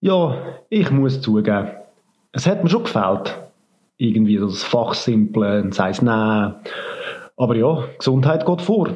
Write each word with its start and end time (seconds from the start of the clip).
Ja, 0.00 0.34
ich 0.70 0.90
muss 0.90 1.20
zugeben, 1.20 1.68
es 2.32 2.46
hat 2.46 2.62
mir 2.62 2.70
schon 2.70 2.84
gefällt. 2.84 3.36
Irgendwie 3.98 4.38
das 4.38 4.62
Fachsimpeln, 4.62 5.72
sei 5.72 5.90
es 5.90 6.00
nein. 6.00 6.54
Aber 7.36 7.54
ja, 7.54 7.84
Gesundheit 7.98 8.46
geht 8.46 8.62
vor. 8.62 8.88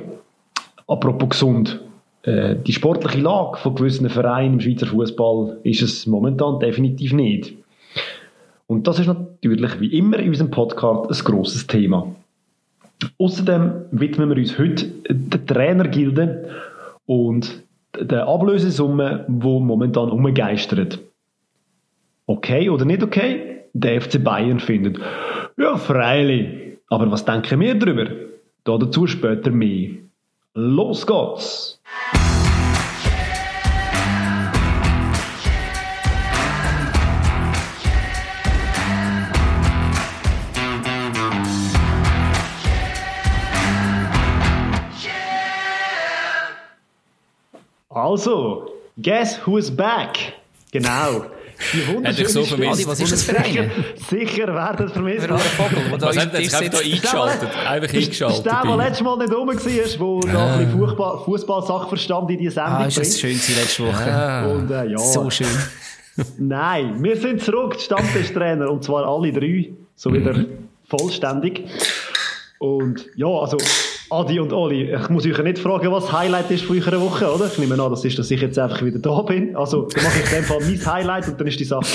Apropos 0.87 1.29
gesund. 1.29 1.80
Äh, 2.22 2.56
die 2.56 2.72
sportliche 2.72 3.21
Lage 3.21 3.59
von 3.59 3.75
gewissen 3.75 4.09
Vereinen 4.09 4.54
im 4.54 4.61
Schweizer 4.61 4.87
Fußball 4.87 5.59
ist 5.62 5.82
es 5.82 6.06
momentan 6.06 6.58
definitiv 6.58 7.12
nicht. 7.12 7.54
Und 8.66 8.86
das 8.86 8.98
ist 8.98 9.06
natürlich 9.06 9.78
wie 9.80 9.98
immer 9.98 10.18
in 10.18 10.28
unserem 10.28 10.50
Podcast 10.50 11.10
ein 11.10 11.24
grosses 11.32 11.66
Thema. 11.66 12.14
Außerdem 13.18 13.72
widmen 13.90 14.30
wir 14.30 14.38
uns 14.38 14.58
heute 14.58 14.86
der 15.10 15.44
Trainergilde 15.44 16.48
und 17.05 17.62
der 18.01 18.27
Ablösesumme, 18.27 19.24
wo 19.29 19.60
momentan 19.60 20.10
umgeistert. 20.10 21.01
Okay 22.27 22.70
oder 22.70 22.84
nicht 22.84 23.02
okay? 23.02 23.64
Der 23.73 24.01
FC 24.01 24.23
Bayern 24.23 24.60
findet, 24.60 24.98
ja, 25.56 25.77
freilich. 25.77 26.78
Aber 26.88 27.10
was 27.10 27.24
denken 27.24 27.60
wir 27.60 27.74
darüber? 27.74 28.06
Dazu 28.65 29.06
später 29.06 29.51
mehr. 29.51 29.91
Los 30.54 31.06
geht's! 31.06 31.80
Also, 48.14 48.70
guess 49.02 49.41
who's 49.45 49.68
back? 49.68 50.34
Genau. 50.70 51.24
Die 51.73 51.88
wunderschöne 51.92 52.28
so 52.28 52.45
vermisst. 52.45 52.87
was 52.87 53.00
ist 53.00 53.12
das 53.12 53.23
für 53.24 53.37
eine? 53.37 53.68
Sicher 54.09 54.54
wer 54.54 54.73
das 54.76 54.93
vermisst 54.93 55.29
hat. 55.29 55.40
Vogel, 55.40 56.01
was 56.01 56.16
hat 56.16 56.38
jetzt 56.38 56.52
da 56.52 56.79
eingeschaltet? 56.79 57.48
Einfach 57.66 57.92
eingeschaltet. 57.92 58.46
Der, 58.46 58.62
der 58.62 58.76
letztes 58.76 59.02
Mal 59.02 59.18
nicht 59.18 59.32
rum 59.35 59.48
war, 59.48 59.98
wo 59.98 60.20
ah. 60.20 60.32
noch 60.32 60.59
ein 60.60 60.79
bisschen 60.79 61.24
Fußball-Sachverstand 61.24 62.30
in 62.30 62.38
die 62.38 62.51
Sendung 62.51 62.73
ah, 62.73 62.87
ist 62.87 62.98
das 62.98 63.18
schön 63.18 63.32
letzte 63.32 63.85
Woche. 63.85 64.12
Ah. 64.12 64.47
Und, 64.47 64.70
äh, 64.70 64.87
ja. 64.87 64.98
So 64.98 65.29
schön. 65.29 65.48
Nein, 66.39 67.03
wir 67.03 67.17
sind 67.17 67.42
zurück, 67.42 67.81
Stammtischtrainer, 67.81 68.70
und 68.70 68.85
zwar 68.85 69.09
alle 69.09 69.33
drei, 69.33 69.70
so 69.97 70.12
wieder 70.12 70.35
mhm. 70.35 70.69
vollständig. 70.89 71.65
Und 72.61 73.07
ja, 73.17 73.27
also 73.27 73.59
Adi 74.11 74.39
und 74.39 74.53
Oli, 74.53 74.95
ich 74.95 75.09
muss 75.09 75.27
euch 75.27 75.39
nicht 75.39 75.59
fragen, 75.59 75.91
was 75.91 76.05
das 76.05 76.13
Highlight 76.13 76.51
ist 76.51 76.65
von 76.65 76.79
eurer 76.79 77.01
Woche, 77.01 77.33
oder? 77.33 77.47
Ich 77.47 77.59
nehme 77.59 77.83
an, 77.83 77.91
das 77.91 78.05
ist, 78.05 78.19
dass 78.19 78.31
ich 78.31 78.41
jetzt 78.41 78.59
einfach 78.59 78.83
wieder 78.83 78.99
da 78.99 79.23
bin. 79.23 79.57
Also, 79.57 79.89
dann 79.89 80.05
mache 80.05 80.19
ich 80.19 80.31
in 80.31 80.37
dem 80.37 80.45
Fall 80.45 80.61
mein 80.61 80.87
Highlight 80.87 81.29
und 81.29 81.41
dann 81.41 81.47
ist 81.47 81.59
die 81.59 81.65
Sache 81.65 81.87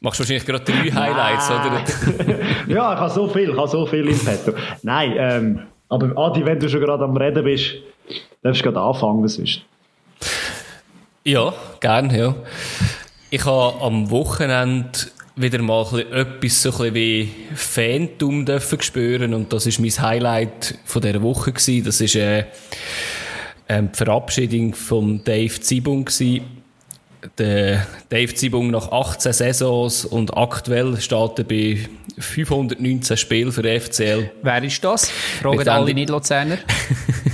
Machst 0.00 0.20
du 0.20 0.22
wahrscheinlich 0.22 0.44
gerade 0.44 0.64
drei 0.64 0.90
Highlights, 0.90 1.50
oder? 1.50 1.80
ja, 2.68 2.92
ich 2.92 3.00
habe 3.00 3.10
so 3.10 3.26
viel, 3.28 3.50
ich 3.50 3.56
habe 3.56 3.68
so 3.68 3.86
viel 3.86 4.06
im 4.06 4.18
Petto. 4.18 4.52
Nein, 4.82 5.14
ähm, 5.16 5.60
aber 5.88 6.12
Adi, 6.18 6.44
wenn 6.44 6.60
du 6.60 6.68
schon 6.68 6.80
gerade 6.80 7.04
am 7.04 7.16
Reden 7.16 7.42
bist, 7.42 7.74
darfst 8.42 8.60
du 8.60 8.70
gerade 8.70 8.80
anfangen, 8.80 9.24
was 9.24 9.38
ist. 9.38 9.62
Ja, 11.24 11.54
gern, 11.80 12.10
ja. 12.14 12.34
Ich 13.30 13.44
habe 13.46 13.80
am 13.82 14.10
Wochenende 14.10 14.90
wieder 15.36 15.60
mal 15.62 15.86
etwas 16.12 16.62
so 16.62 16.82
ein 16.82 16.94
wie 16.94 17.28
Phantom 17.54 18.44
dürfen 18.44 18.80
spüren 18.80 19.34
und 19.34 19.52
das 19.52 19.66
ist 19.66 19.80
mein 19.80 19.90
Highlight 19.90 20.78
von 20.84 21.02
dieser 21.02 21.22
Woche 21.22 21.52
gewesen. 21.52 21.84
Das 21.84 22.00
ist 22.00 22.14
äh, 22.14 22.44
ähm, 23.68 23.90
die 23.92 23.96
Verabschiedung 23.96 24.74
von 24.74 25.24
Dave 25.24 25.60
Zibung 25.60 26.04
gewesen. 26.04 26.44
Der 27.38 27.86
Dave 28.10 28.34
Zibung 28.34 28.70
nach 28.70 28.92
18 28.92 29.32
Saisons 29.32 30.04
und 30.04 30.36
aktuell 30.36 31.00
steht 31.00 31.38
er 31.38 31.44
bei 31.44 31.78
519 32.18 33.16
Spielen 33.16 33.50
für 33.50 33.62
den 33.62 33.80
FCL. 33.80 34.30
Wer 34.42 34.62
ist 34.62 34.84
das? 34.84 35.10
Fragen 35.40 35.66
alle 35.66 35.94
Nicht-Luzerner. 35.94 36.58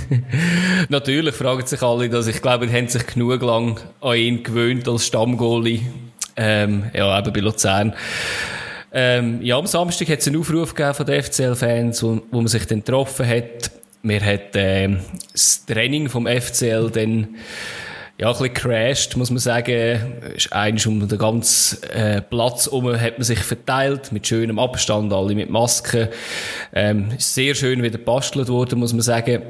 Natürlich 0.89 1.35
fragen 1.35 1.67
sich 1.67 1.81
alle 1.81 2.09
das. 2.09 2.27
Ich 2.27 2.41
glaube, 2.41 2.67
die 2.67 2.73
haben 2.73 2.87
sich 2.87 3.05
genug 3.05 3.41
lang 3.41 3.81
an 3.99 4.15
ihn 4.15 4.43
gewöhnt 4.43 4.87
als 4.87 5.05
Stammgoalie 5.05 5.81
ähm, 6.41 6.83
ja, 6.93 7.19
eben 7.19 7.33
bei 7.33 7.39
Luzern. 7.39 7.93
Ähm, 8.91 9.41
ja, 9.41 9.57
am 9.57 9.67
Samstag 9.67 10.09
hat 10.09 10.19
es 10.19 10.27
einen 10.27 10.37
Aufruf 10.37 10.73
gegeben 10.73 10.95
von 10.95 11.05
den 11.05 11.23
FCL-Fans, 11.23 12.03
wo, 12.03 12.21
wo 12.31 12.37
man 12.37 12.47
sich 12.47 12.65
dann 12.65 12.79
getroffen 12.79 13.27
hat. 13.27 13.71
Wir 14.03 14.19
hat 14.21 14.55
äh, 14.55 14.97
das 15.31 15.65
Training 15.65 16.09
vom 16.09 16.25
FCL 16.27 16.89
dann 16.89 17.35
ja, 18.17 18.27
ein 18.27 18.33
bisschen 18.33 18.53
crashed, 18.53 19.17
muss 19.17 19.29
man 19.29 19.39
sagen. 19.39 20.21
Ist 20.35 20.51
eigentlich 20.51 20.87
um 20.87 21.07
den 21.07 21.17
ganzen 21.17 21.83
äh, 21.83 22.21
Platz 22.21 22.65
herum 22.65 22.99
hat 22.99 23.17
man 23.17 23.23
sich 23.23 23.39
verteilt, 23.39 24.11
mit 24.11 24.27
schönem 24.27 24.59
Abstand, 24.59 25.13
alle 25.13 25.35
mit 25.35 25.49
Masken. 25.49 26.09
Ähm, 26.73 27.11
ist 27.17 27.33
sehr 27.33 27.55
schön 27.55 27.81
wieder 27.81 27.97
gebastelt 27.97 28.49
worden, 28.49 28.79
muss 28.79 28.93
man 28.93 29.01
sagen. 29.01 29.41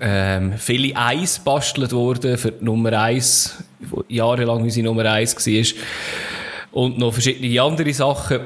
Ähm, 0.00 0.54
viele 0.56 0.96
Eis 0.96 1.38
bastelt 1.38 1.92
worden 1.92 2.38
für 2.38 2.52
die 2.52 2.64
Nummer 2.64 2.92
1 2.92 3.64
jahrelang 4.08 4.62
unsere 4.62 4.84
Nummer 4.84 5.04
eins 5.06 5.34
war. 5.34 5.80
Und 6.72 6.98
noch 6.98 7.12
verschiedene 7.12 7.60
andere 7.60 7.92
Sachen. 7.92 8.40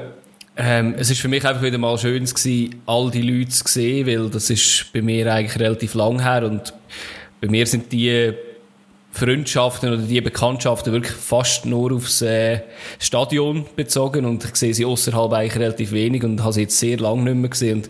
Ähm, 0.57 0.95
es 0.97 1.09
ist 1.09 1.19
für 1.19 1.27
mich 1.27 1.45
einfach 1.45 1.61
wieder 1.61 1.77
mal 1.77 1.97
schön 1.97 2.25
gewesen, 2.25 2.81
all 2.85 3.11
die 3.11 3.21
Leute 3.21 3.51
zu 3.51 3.63
sehen, 3.67 4.07
weil 4.07 4.29
das 4.29 4.49
ist 4.49 4.87
bei 4.93 5.01
mir 5.01 5.31
eigentlich 5.31 5.59
relativ 5.59 5.95
lang 5.95 6.21
her 6.21 6.45
und 6.45 6.73
bei 7.41 7.49
mir 7.49 7.67
sind 7.67 7.91
die 7.91 8.33
Freundschaften 9.11 9.93
oder 9.93 10.01
die 10.01 10.21
Bekanntschaften 10.21 10.93
wirklich 10.93 11.13
fast 11.13 11.65
nur 11.65 11.91
aufs 11.93 12.21
äh, 12.21 12.61
Stadion 12.99 13.65
bezogen 13.75 14.25
und 14.25 14.45
ich 14.45 14.55
sehe 14.55 14.73
sie 14.73 14.85
außerhalb 14.85 15.31
eigentlich 15.33 15.57
relativ 15.57 15.91
wenig 15.91 16.23
und 16.23 16.41
habe 16.41 16.53
sie 16.53 16.61
jetzt 16.61 16.79
sehr 16.79 16.97
lange 16.97 17.23
nicht 17.23 17.35
mehr 17.35 17.49
gesehen 17.49 17.83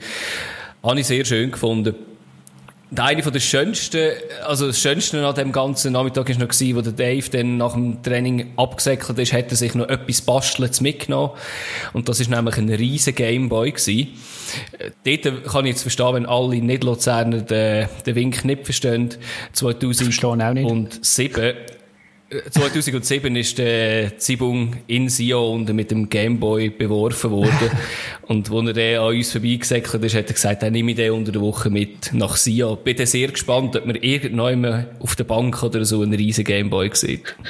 und 0.81 0.89
habe 0.89 0.99
ich 0.99 1.07
sehr 1.07 1.23
schön 1.23 1.51
gefunden. 1.51 1.95
Und 2.91 2.99
eine 2.99 3.23
von 3.23 3.33
der 3.33 3.39
schönsten, 3.39 4.11
also 4.45 4.67
das 4.67 4.79
Schönste 4.79 5.25
an 5.25 5.33
dem 5.33 5.51
ganzen 5.51 5.93
Nachmittag 5.93 6.29
war 6.29 6.35
noch 6.35 6.47
gewesen, 6.47 6.75
wo 6.75 6.81
der 6.81 6.93
Dave 6.93 7.27
dann 7.31 7.57
nach 7.57 7.73
dem 7.73 8.03
Training 8.03 8.53
abgesäckelt 8.57 9.17
ist, 9.17 9.33
hat 9.33 9.49
er 9.49 9.57
sich 9.57 9.73
noch 9.73 9.89
etwas 9.89 10.21
Bastelns 10.21 10.81
mitgenommen. 10.81 11.31
Und 11.93 12.09
das 12.09 12.19
ist 12.19 12.29
nämlich 12.29 12.57
ein 12.57 12.69
riesen 12.69 13.15
Gameboy 13.15 13.71
gewesen. 13.71 14.09
Dort 15.03 15.45
kann 15.45 15.65
ich 15.65 15.71
jetzt 15.71 15.81
verstehen, 15.81 16.13
wenn 16.13 16.25
alle 16.27 16.57
Nicht-Luzerner 16.57 17.41
den, 17.41 17.89
den 18.05 18.15
Wink 18.15 18.45
nicht 18.45 18.65
verstehen. 18.65 19.09
2007 19.53 21.55
2007 22.29 23.35
ist 23.35 23.57
der 23.59 24.17
Zibung 24.17 24.77
in 24.87 25.09
Sion 25.09 25.63
mit 25.75 25.91
dem 25.91 26.09
Gameboy 26.09 26.69
beworfen 26.69 27.29
worden. 27.29 27.69
und 28.23 28.51
als 28.51 28.67
er 28.67 28.73
den 28.73 28.99
an 28.99 29.15
uns 29.15 29.31
vorbeigesäckelt 29.31 30.03
ist, 30.03 30.15
hat 30.15 30.27
er 30.27 30.33
gesagt, 30.33 30.63
er 30.63 30.71
nehme 30.71 30.95
den 30.95 31.11
unter 31.11 31.31
der 31.31 31.41
Woche 31.41 31.69
mit 31.69 32.13
nach 32.13 32.35
Sion. 32.35 32.79
Bin 32.83 32.97
dann 32.97 33.05
sehr 33.05 33.27
gespannt, 33.27 33.75
ob 33.75 33.85
man 33.85 33.95
irgendwann 33.95 34.87
auf 34.99 35.15
der 35.15 35.25
Bank 35.25 35.61
oder 35.61 35.85
so 35.85 36.01
einen 36.01 36.13
riesen 36.13 36.43
Gameboy 36.43 36.89
sieht. 36.93 37.35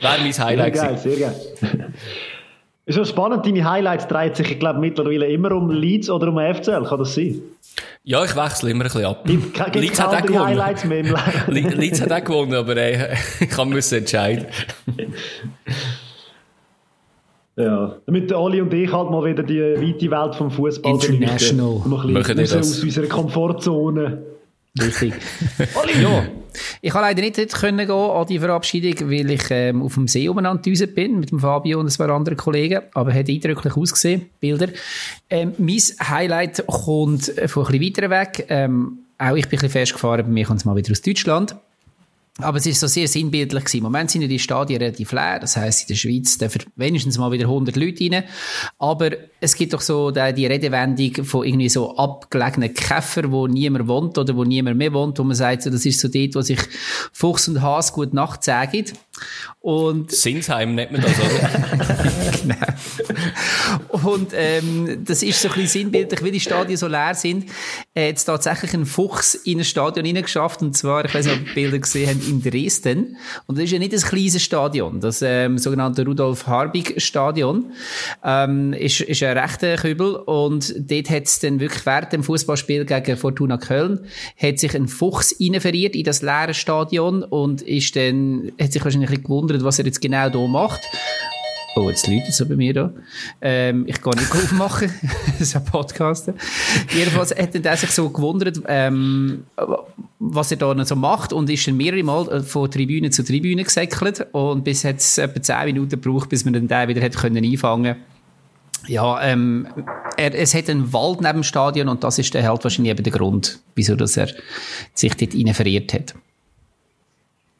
Wäre 0.00 0.18
mein 0.20 0.32
Highlight. 0.32 0.76
Sehr 0.76 0.86
geil, 0.86 0.98
sehr 0.98 1.16
geil. 1.16 1.92
Ist 2.90 2.96
schon 2.96 3.04
spannend, 3.04 3.46
deine 3.46 3.70
Highlights 3.70 4.08
drehen 4.08 4.34
sich, 4.34 4.50
ich 4.50 4.58
glaube, 4.58 4.80
mittlerweile 4.80 5.28
immer 5.28 5.52
um 5.52 5.70
Leeds 5.70 6.10
oder 6.10 6.26
um 6.26 6.40
FCL, 6.40 6.82
kann 6.82 6.98
das 6.98 7.14
sein? 7.14 7.40
Ja, 8.02 8.24
ich 8.24 8.34
wechsle 8.34 8.72
immer 8.72 8.80
ein 8.82 8.88
bisschen 8.88 9.04
ab. 9.04 9.24
Gibt, 9.24 9.76
Leeds 9.76 10.02
hat 10.02 10.08
auch 10.08 10.26
gewonnen. 10.26 10.46
Highlights 10.46 10.84
mehr 10.84 10.98
im 10.98 11.14
Leeds 11.78 12.00
hat 12.00 12.10
auch 12.10 12.24
gewonnen, 12.24 12.52
aber 12.52 12.76
äh, 12.76 13.14
ich 13.40 13.48
kann 13.48 13.68
müssen 13.68 13.98
entscheiden. 13.98 14.46
ja, 17.56 17.94
damit 18.06 18.32
Oli 18.32 18.60
und 18.60 18.74
ich 18.74 18.92
halt 18.92 19.08
mal 19.08 19.24
wieder 19.24 19.44
die 19.44 19.60
weite 19.60 20.10
Welt 20.10 20.34
vom 20.34 20.50
Fußball 20.50 20.92
International. 20.94 21.82
Bisschen 22.12 22.40
raus 22.40 22.54
aus 22.56 22.82
unserer 22.82 23.06
Komfortzone. 23.06 24.20
Richtig. 24.78 25.14
Oli, 25.74 26.02
ja. 26.02 26.26
Ich 26.80 26.90
konnte 26.90 27.06
leider 27.06 27.22
nicht 27.22 27.54
können 27.54 27.86
gehen 27.86 27.90
an 27.90 28.26
die 28.26 28.38
Verabschiedung, 28.38 29.10
weil 29.10 29.30
ich 29.30 29.44
ähm, 29.50 29.82
auf 29.82 29.94
dem 29.94 30.08
See 30.08 30.28
umeinander 30.28 30.86
bin 30.86 31.20
mit 31.20 31.30
dem 31.30 31.40
Fabio 31.40 31.80
und 31.80 31.86
ein 31.86 31.96
paar 31.96 32.14
anderen 32.14 32.36
Kollegen. 32.36 32.82
Aber 32.94 33.12
hat 33.12 33.28
eindrücklich 33.28 33.76
ausgesehen, 33.76 34.30
Bilder. 34.40 34.68
Ähm, 35.28 35.54
mein 35.58 35.80
Highlight 36.02 36.64
kommt 36.66 37.32
von 37.46 37.66
ein 37.66 37.72
bisschen 37.72 37.96
weiter 37.96 38.10
weg. 38.10 38.46
Ähm, 38.48 38.98
auch 39.18 39.36
ich 39.36 39.48
bin 39.48 39.58
ein 39.58 39.62
bisschen 39.62 39.70
festgefahren, 39.70 40.24
bei 40.24 40.30
mir 40.32 40.46
kommt 40.46 40.60
es 40.60 40.64
mal 40.64 40.76
wieder 40.76 40.90
aus 40.92 41.02
Deutschland. 41.02 41.56
Aber 42.38 42.58
es 42.58 42.66
ist 42.66 42.80
so 42.80 42.86
sehr 42.86 43.08
sinnbildlich 43.08 43.64
gewesen. 43.64 43.78
Im 43.78 43.82
Moment 43.82 44.10
sind 44.10 44.22
ja 44.22 44.28
die 44.28 44.38
Stadien 44.38 44.80
relativ 44.80 45.12
leer. 45.12 45.40
Das 45.40 45.56
heisst, 45.56 45.82
in 45.82 45.88
der 45.88 45.94
Schweiz 45.96 46.38
dürfen 46.38 46.62
wenigstens 46.76 47.18
mal 47.18 47.32
wieder 47.32 47.44
100 47.44 47.76
Leute 47.76 48.04
rein. 48.04 48.24
Aber 48.78 49.10
es 49.40 49.54
gibt 49.54 49.72
doch 49.74 49.80
so 49.80 50.10
die, 50.10 50.46
Redewendung 50.46 51.24
von 51.24 51.44
irgendwie 51.44 51.68
so 51.68 51.96
abgelegenen 51.96 52.72
Käfer, 52.72 53.30
wo 53.30 53.46
niemand 53.46 53.88
wohnt 53.88 54.16
oder 54.16 54.34
wo 54.36 54.44
niemand 54.44 54.78
mehr 54.78 54.92
wohnt, 54.92 55.18
wo 55.18 55.24
man 55.24 55.36
sagt, 55.36 55.62
so, 55.62 55.70
das 55.70 55.84
ist 55.84 56.00
so 56.00 56.08
dort, 56.08 56.34
wo 56.34 56.40
sich 56.40 56.60
Fuchs 57.12 57.48
und 57.48 57.60
Hase 57.60 57.92
gut 57.92 58.14
Nacht 58.14 58.44
sagen. 58.44 58.84
Und 59.60 60.10
Sinsheim 60.10 60.74
nennt 60.74 60.92
man 60.92 61.02
das, 61.02 61.18
oder? 61.18 61.50
genau. 62.42 64.08
Und 64.08 64.32
ähm, 64.34 65.04
das 65.04 65.22
ist 65.22 65.42
so 65.42 65.48
ein 65.48 65.54
bisschen 65.54 65.82
sinnbildlich, 65.82 66.24
wie 66.24 66.30
die 66.30 66.40
Stadien 66.40 66.78
so 66.78 66.86
leer 66.86 67.14
sind. 67.14 67.44
hat 67.96 68.16
es 68.16 68.24
tatsächlich 68.24 68.72
einen 68.72 68.86
Fuchs 68.86 69.34
in 69.34 69.58
ein 69.58 69.64
Stadion 69.64 70.06
hineingeschafft. 70.06 70.62
Und 70.62 70.76
zwar, 70.76 71.04
ich 71.04 71.14
weiß 71.14 71.26
nicht, 71.26 71.40
ob 71.40 71.46
ihr 71.48 71.54
Bilder 71.54 71.78
gesehen 71.78 72.08
habt, 72.08 72.26
in 72.26 72.42
Dresden. 72.42 73.16
Und 73.46 73.58
das 73.58 73.64
ist 73.64 73.72
ja 73.72 73.78
nicht 73.78 73.92
ein 73.92 74.00
kleines 74.00 74.42
Stadion. 74.42 75.00
Das 75.00 75.20
ähm, 75.22 75.58
sogenannte 75.58 76.06
Rudolf 76.06 76.46
Harbig 76.46 76.94
Stadion 77.02 77.72
ähm, 78.24 78.72
ist, 78.72 79.00
ist 79.00 79.22
ein 79.22 79.36
rechter 79.36 79.76
Kübel. 79.76 80.14
Und 80.14 80.74
dort 80.90 81.10
hat 81.10 81.24
es 81.24 81.40
dann 81.40 81.60
wirklich 81.60 81.84
während 81.84 82.12
dem 82.12 82.22
Fußballspiel 82.22 82.86
gegen 82.86 83.16
Fortuna 83.16 83.58
Köln 83.58 84.00
hat 84.40 84.58
sich 84.58 84.74
ein 84.74 84.88
Fuchs 84.88 85.36
verirrt 85.58 85.94
in 85.94 86.04
das 86.04 86.22
leere 86.22 86.54
Stadion 86.54 87.22
und 87.22 87.62
ist 87.62 87.96
dann, 87.96 88.52
hat 88.60 88.72
sich 88.72 88.84
wahrscheinlich 88.84 89.09
gewundert, 89.18 89.64
was 89.64 89.78
er 89.78 89.86
jetzt 89.86 90.00
genau 90.00 90.30
hier 90.30 90.48
macht. 90.48 90.80
Oh, 91.76 91.88
jetzt 91.88 92.08
läutet 92.08 92.30
es 92.30 92.48
bei 92.48 92.56
mir 92.56 92.74
da. 92.74 92.92
Ähm, 93.40 93.84
ich 93.86 94.00
kann 94.00 94.14
nicht 94.18 94.30
aufmachen. 94.32 94.92
das 95.38 95.40
ist 95.40 95.56
ein 95.56 95.64
Podcast. 95.64 96.32
Jedenfalls 96.92 97.30
hat 97.30 97.54
er 97.54 97.76
sich 97.76 97.90
so 97.90 98.08
gewundert, 98.10 98.60
ähm, 98.66 99.44
was 100.18 100.50
er 100.50 100.56
da 100.56 100.84
so 100.84 100.96
macht 100.96 101.32
und 101.32 101.48
ist 101.48 101.66
dann 101.68 101.76
mehrere 101.76 102.02
Mal 102.02 102.28
äh, 102.28 102.40
von 102.40 102.70
Tribüne 102.70 103.10
zu 103.10 103.24
Tribüne 103.24 103.62
gesäckelt 103.62 104.26
und 104.32 104.64
bis 104.64 104.84
hat 104.84 104.96
es 104.96 105.18
etwa 105.18 105.40
10 105.40 105.66
Minuten 105.66 106.00
gebraucht, 106.00 106.28
bis 106.28 106.44
man 106.44 106.54
dann 106.54 106.66
den 106.66 106.88
wieder 106.88 107.02
hat 107.02 107.16
können 107.16 107.44
einfangen 107.44 107.96
ja, 108.86 109.22
ähm, 109.22 109.66
er, 110.16 110.34
es 110.34 110.54
hat 110.54 110.70
einen 110.70 110.92
Wald 110.92 111.20
neben 111.20 111.40
dem 111.40 111.42
Stadion 111.42 111.88
und 111.88 112.02
das 112.04 112.18
ist 112.18 112.34
dann 112.34 112.44
halt 112.44 112.64
wahrscheinlich 112.64 112.92
eben 112.92 113.02
der 113.02 113.12
Grund, 113.12 113.60
wieso 113.74 113.94
dass 113.94 114.16
er 114.16 114.28
sich 114.94 115.14
dort 115.14 115.34
rein 115.34 115.54
verirrt 115.54 115.92
hat. 115.92 116.14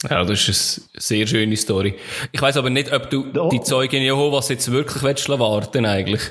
Ja, 0.09 0.25
das 0.25 0.49
ist 0.49 0.89
eine 0.95 1.01
sehr 1.03 1.27
schöne 1.27 1.57
Story. 1.57 1.95
Ich 2.33 2.41
weiß 2.41 2.57
aber 2.57 2.71
nicht, 2.71 2.91
ob 2.93 3.11
du 3.11 3.27
oh. 3.37 3.51
die 3.51 3.61
Zeugen 3.61 4.01
Jehovas 4.03 4.49
jetzt 4.49 4.71
wirklich 4.73 5.03
willst 5.03 5.29
warten 5.29 5.85
eigentlich. 5.85 6.23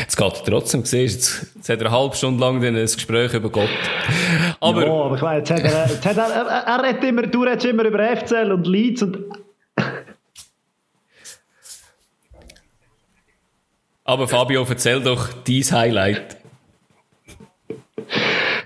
Jetzt 0.00 0.16
geht 0.16 0.32
er 0.32 0.44
trotzdem, 0.44 0.84
siehst 0.84 1.14
jetzt, 1.14 1.56
jetzt 1.56 1.68
hat 1.68 1.80
er 1.80 1.86
eine 1.86 1.96
halbe 1.96 2.16
Stunde 2.16 2.40
lang 2.40 2.62
ein 2.64 2.74
Gespräch 2.74 3.32
über 3.34 3.50
Gott. 3.50 3.68
Aber, 4.60 4.86
ja, 4.86 4.92
aber 4.92 5.16
ich 5.16 5.22
meine, 5.22 5.38
jetzt 5.38 5.50
hat 5.50 5.60
er, 5.60 5.88
jetzt 5.88 6.06
hat 6.06 6.16
er, 6.16 6.30
er, 6.30 6.46
er 6.46 6.82
redet 6.82 7.04
immer, 7.04 7.22
du 7.22 7.42
redest 7.44 7.66
immer 7.66 7.84
über 7.84 8.16
FCL 8.16 8.52
und 8.52 8.66
Leeds 8.66 9.02
und... 9.02 9.18
aber 14.04 14.28
Fabio, 14.28 14.66
erzähl 14.68 15.00
doch 15.00 15.28
dein 15.46 15.64
Highlight. 15.70 16.38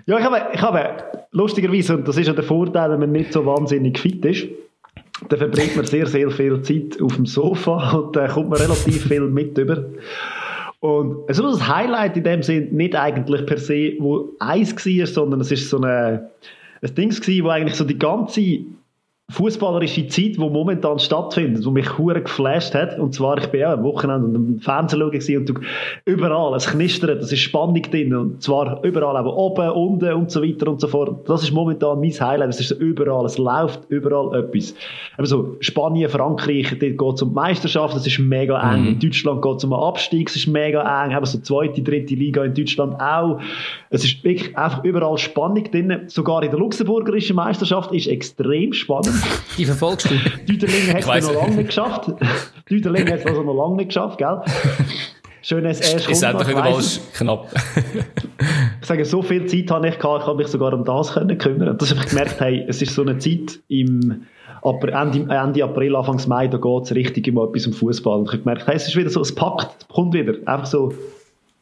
Ja, 0.06 0.18
ich 0.18 0.24
habe, 0.24 0.42
ich 0.52 0.60
habe 0.60 0.94
lustigerweise, 1.30 1.96
und 1.96 2.08
das 2.08 2.16
ist 2.16 2.26
ja 2.26 2.32
der 2.32 2.44
Vorteil, 2.44 2.90
wenn 2.90 3.00
man 3.00 3.12
nicht 3.12 3.32
so 3.32 3.44
wahnsinnig 3.46 3.98
fit 3.98 4.24
ist, 4.24 4.46
dann 5.28 5.38
verbringt 5.38 5.76
man 5.76 5.84
sehr, 5.84 6.06
sehr 6.06 6.30
viel 6.30 6.62
Zeit 6.62 7.00
auf 7.00 7.16
dem 7.16 7.26
Sofa 7.26 7.92
und 7.98 8.16
dann 8.16 8.30
kommt 8.30 8.50
man 8.50 8.58
relativ 8.58 9.06
viel 9.06 9.22
mit 9.22 9.56
über. 9.58 9.84
Und 10.80 11.28
war 11.28 11.50
das 11.52 11.68
Highlight 11.68 12.16
in 12.16 12.24
dem 12.24 12.42
Sinn 12.42 12.74
nicht 12.74 12.96
eigentlich 12.96 13.46
per 13.46 13.58
se, 13.58 13.94
wo 14.00 14.30
eins 14.40 14.74
war, 14.74 15.06
sondern 15.06 15.40
es 15.40 15.52
ist 15.52 15.70
so 15.70 15.76
eine, 15.76 16.30
ein 16.82 16.94
Ding 16.96 17.12
wo 17.44 17.48
eigentlich 17.50 17.76
so 17.76 17.84
die 17.84 17.98
ganze 17.98 18.64
fußballerische 19.32 20.06
Zeit, 20.08 20.36
die 20.36 20.38
momentan 20.38 20.98
stattfindet, 20.98 21.64
die 21.64 21.70
mich 21.70 21.98
hure 21.98 22.22
geflasht 22.22 22.74
hat. 22.74 22.98
Und 22.98 23.14
zwar, 23.14 23.38
ich 23.38 23.48
bin 23.48 23.60
ja 23.60 23.72
am 23.72 23.82
Wochenende 23.82 24.26
und 24.26 24.34
im 24.34 24.60
Fernsehen 24.60 25.02
und 25.02 25.48
du, 25.48 25.54
überall, 26.04 26.54
es 26.54 26.66
knistert, 26.66 27.22
es 27.22 27.32
ist 27.32 27.40
Spannung 27.40 27.82
drin. 27.82 28.14
Und 28.14 28.42
zwar 28.42 28.82
überall, 28.84 29.16
aber 29.16 29.36
oben, 29.36 29.70
unten 29.70 30.12
und 30.12 30.30
so 30.30 30.42
weiter 30.42 30.68
und 30.68 30.80
so 30.80 30.88
fort. 30.88 31.28
Das 31.28 31.42
ist 31.42 31.52
momentan 31.52 32.00
mein 32.00 32.10
Highlight. 32.12 32.50
Es 32.50 32.60
ist 32.60 32.70
überall, 32.72 33.24
es 33.24 33.38
läuft 33.38 33.80
überall 33.88 34.38
etwas. 34.38 34.74
Eben 35.18 35.26
so 35.26 35.56
Spanien, 35.60 36.10
Frankreich, 36.10 36.68
dort 36.70 36.80
geht 36.80 37.14
es 37.14 37.22
um 37.22 37.30
die 37.30 37.34
Meisterschaft, 37.34 37.96
es 37.96 38.06
ist 38.06 38.18
mega 38.18 38.72
eng. 38.72 38.82
Mhm. 38.82 38.88
In 38.88 38.98
Deutschland 39.00 39.42
geht 39.42 39.56
es 39.56 39.64
um 39.64 39.72
einen 39.72 39.82
Abstieg, 39.82 40.28
es 40.28 40.36
ist 40.36 40.46
mega 40.46 41.04
eng. 41.04 41.16
Eben 41.16 41.24
so 41.24 41.38
zweite, 41.38 41.82
dritte 41.82 42.14
Liga 42.14 42.44
in 42.44 42.54
Deutschland 42.54 43.00
auch. 43.00 43.40
Es 43.90 44.04
ist 44.04 44.22
wirklich 44.24 44.56
einfach 44.56 44.84
überall 44.84 45.18
Spannung 45.18 45.64
drin. 45.70 46.02
Sogar 46.06 46.42
in 46.42 46.50
der 46.50 46.58
luxemburgerischen 46.58 47.36
Meisterschaft 47.36 47.92
ist 47.92 48.06
extrem 48.06 48.72
spannend. 48.72 49.21
Die 49.56 49.64
verfolgst 49.64 50.10
du? 50.10 50.14
Düderlingen 50.46 50.94
hat 50.94 51.16
es 51.16 51.26
noch 51.26 51.34
lange 51.34 51.56
nicht 51.56 51.66
geschafft. 51.68 52.12
Düderlingen 52.70 53.12
hat 53.12 53.20
es 53.20 53.26
also 53.26 53.42
noch 53.42 53.54
lange 53.54 53.76
nicht 53.76 53.88
geschafft, 53.88 54.18
gell? 54.18 54.40
Schönes 55.42 55.80
erst 55.80 56.08
Ist 56.08 56.24
einfach 56.24 56.48
überall 56.48 56.80
knapp. 57.14 57.48
ich 58.80 58.86
sage, 58.86 59.04
so 59.04 59.22
viel 59.22 59.46
Zeit 59.46 59.70
habe 59.70 59.88
ich 59.88 59.98
gehabt, 59.98 60.22
ich 60.22 60.26
habe 60.26 60.38
mich 60.38 60.46
sogar 60.48 60.72
um 60.72 60.84
das 60.84 61.12
können 61.12 61.36
kümmern. 61.36 61.76
Dass 61.76 61.90
ich 61.90 62.06
gemerkt 62.06 62.40
hey, 62.40 62.64
es 62.68 62.80
ist 62.80 62.94
so 62.94 63.02
eine 63.02 63.18
Zeit 63.18 63.58
im 63.68 64.24
Ende, 64.62 65.34
Ende 65.34 65.64
April, 65.64 65.96
Anfang 65.96 66.20
Mai, 66.28 66.46
da 66.46 66.58
geht 66.58 66.82
es 66.84 66.94
richtig 66.94 67.26
immer 67.26 67.44
etwas 67.44 67.66
um 67.66 67.72
Fußball. 67.72 68.20
Und 68.20 68.26
ich 68.26 68.32
habe 68.32 68.42
gemerkt, 68.42 68.66
hey, 68.68 68.76
es 68.76 68.86
ist 68.86 68.96
wieder 68.96 69.10
so, 69.10 69.20
es 69.20 69.34
packt, 69.34 69.82
es 69.82 69.88
kommt 69.88 70.14
wieder. 70.14 70.34
Einfach 70.46 70.66
so. 70.66 70.94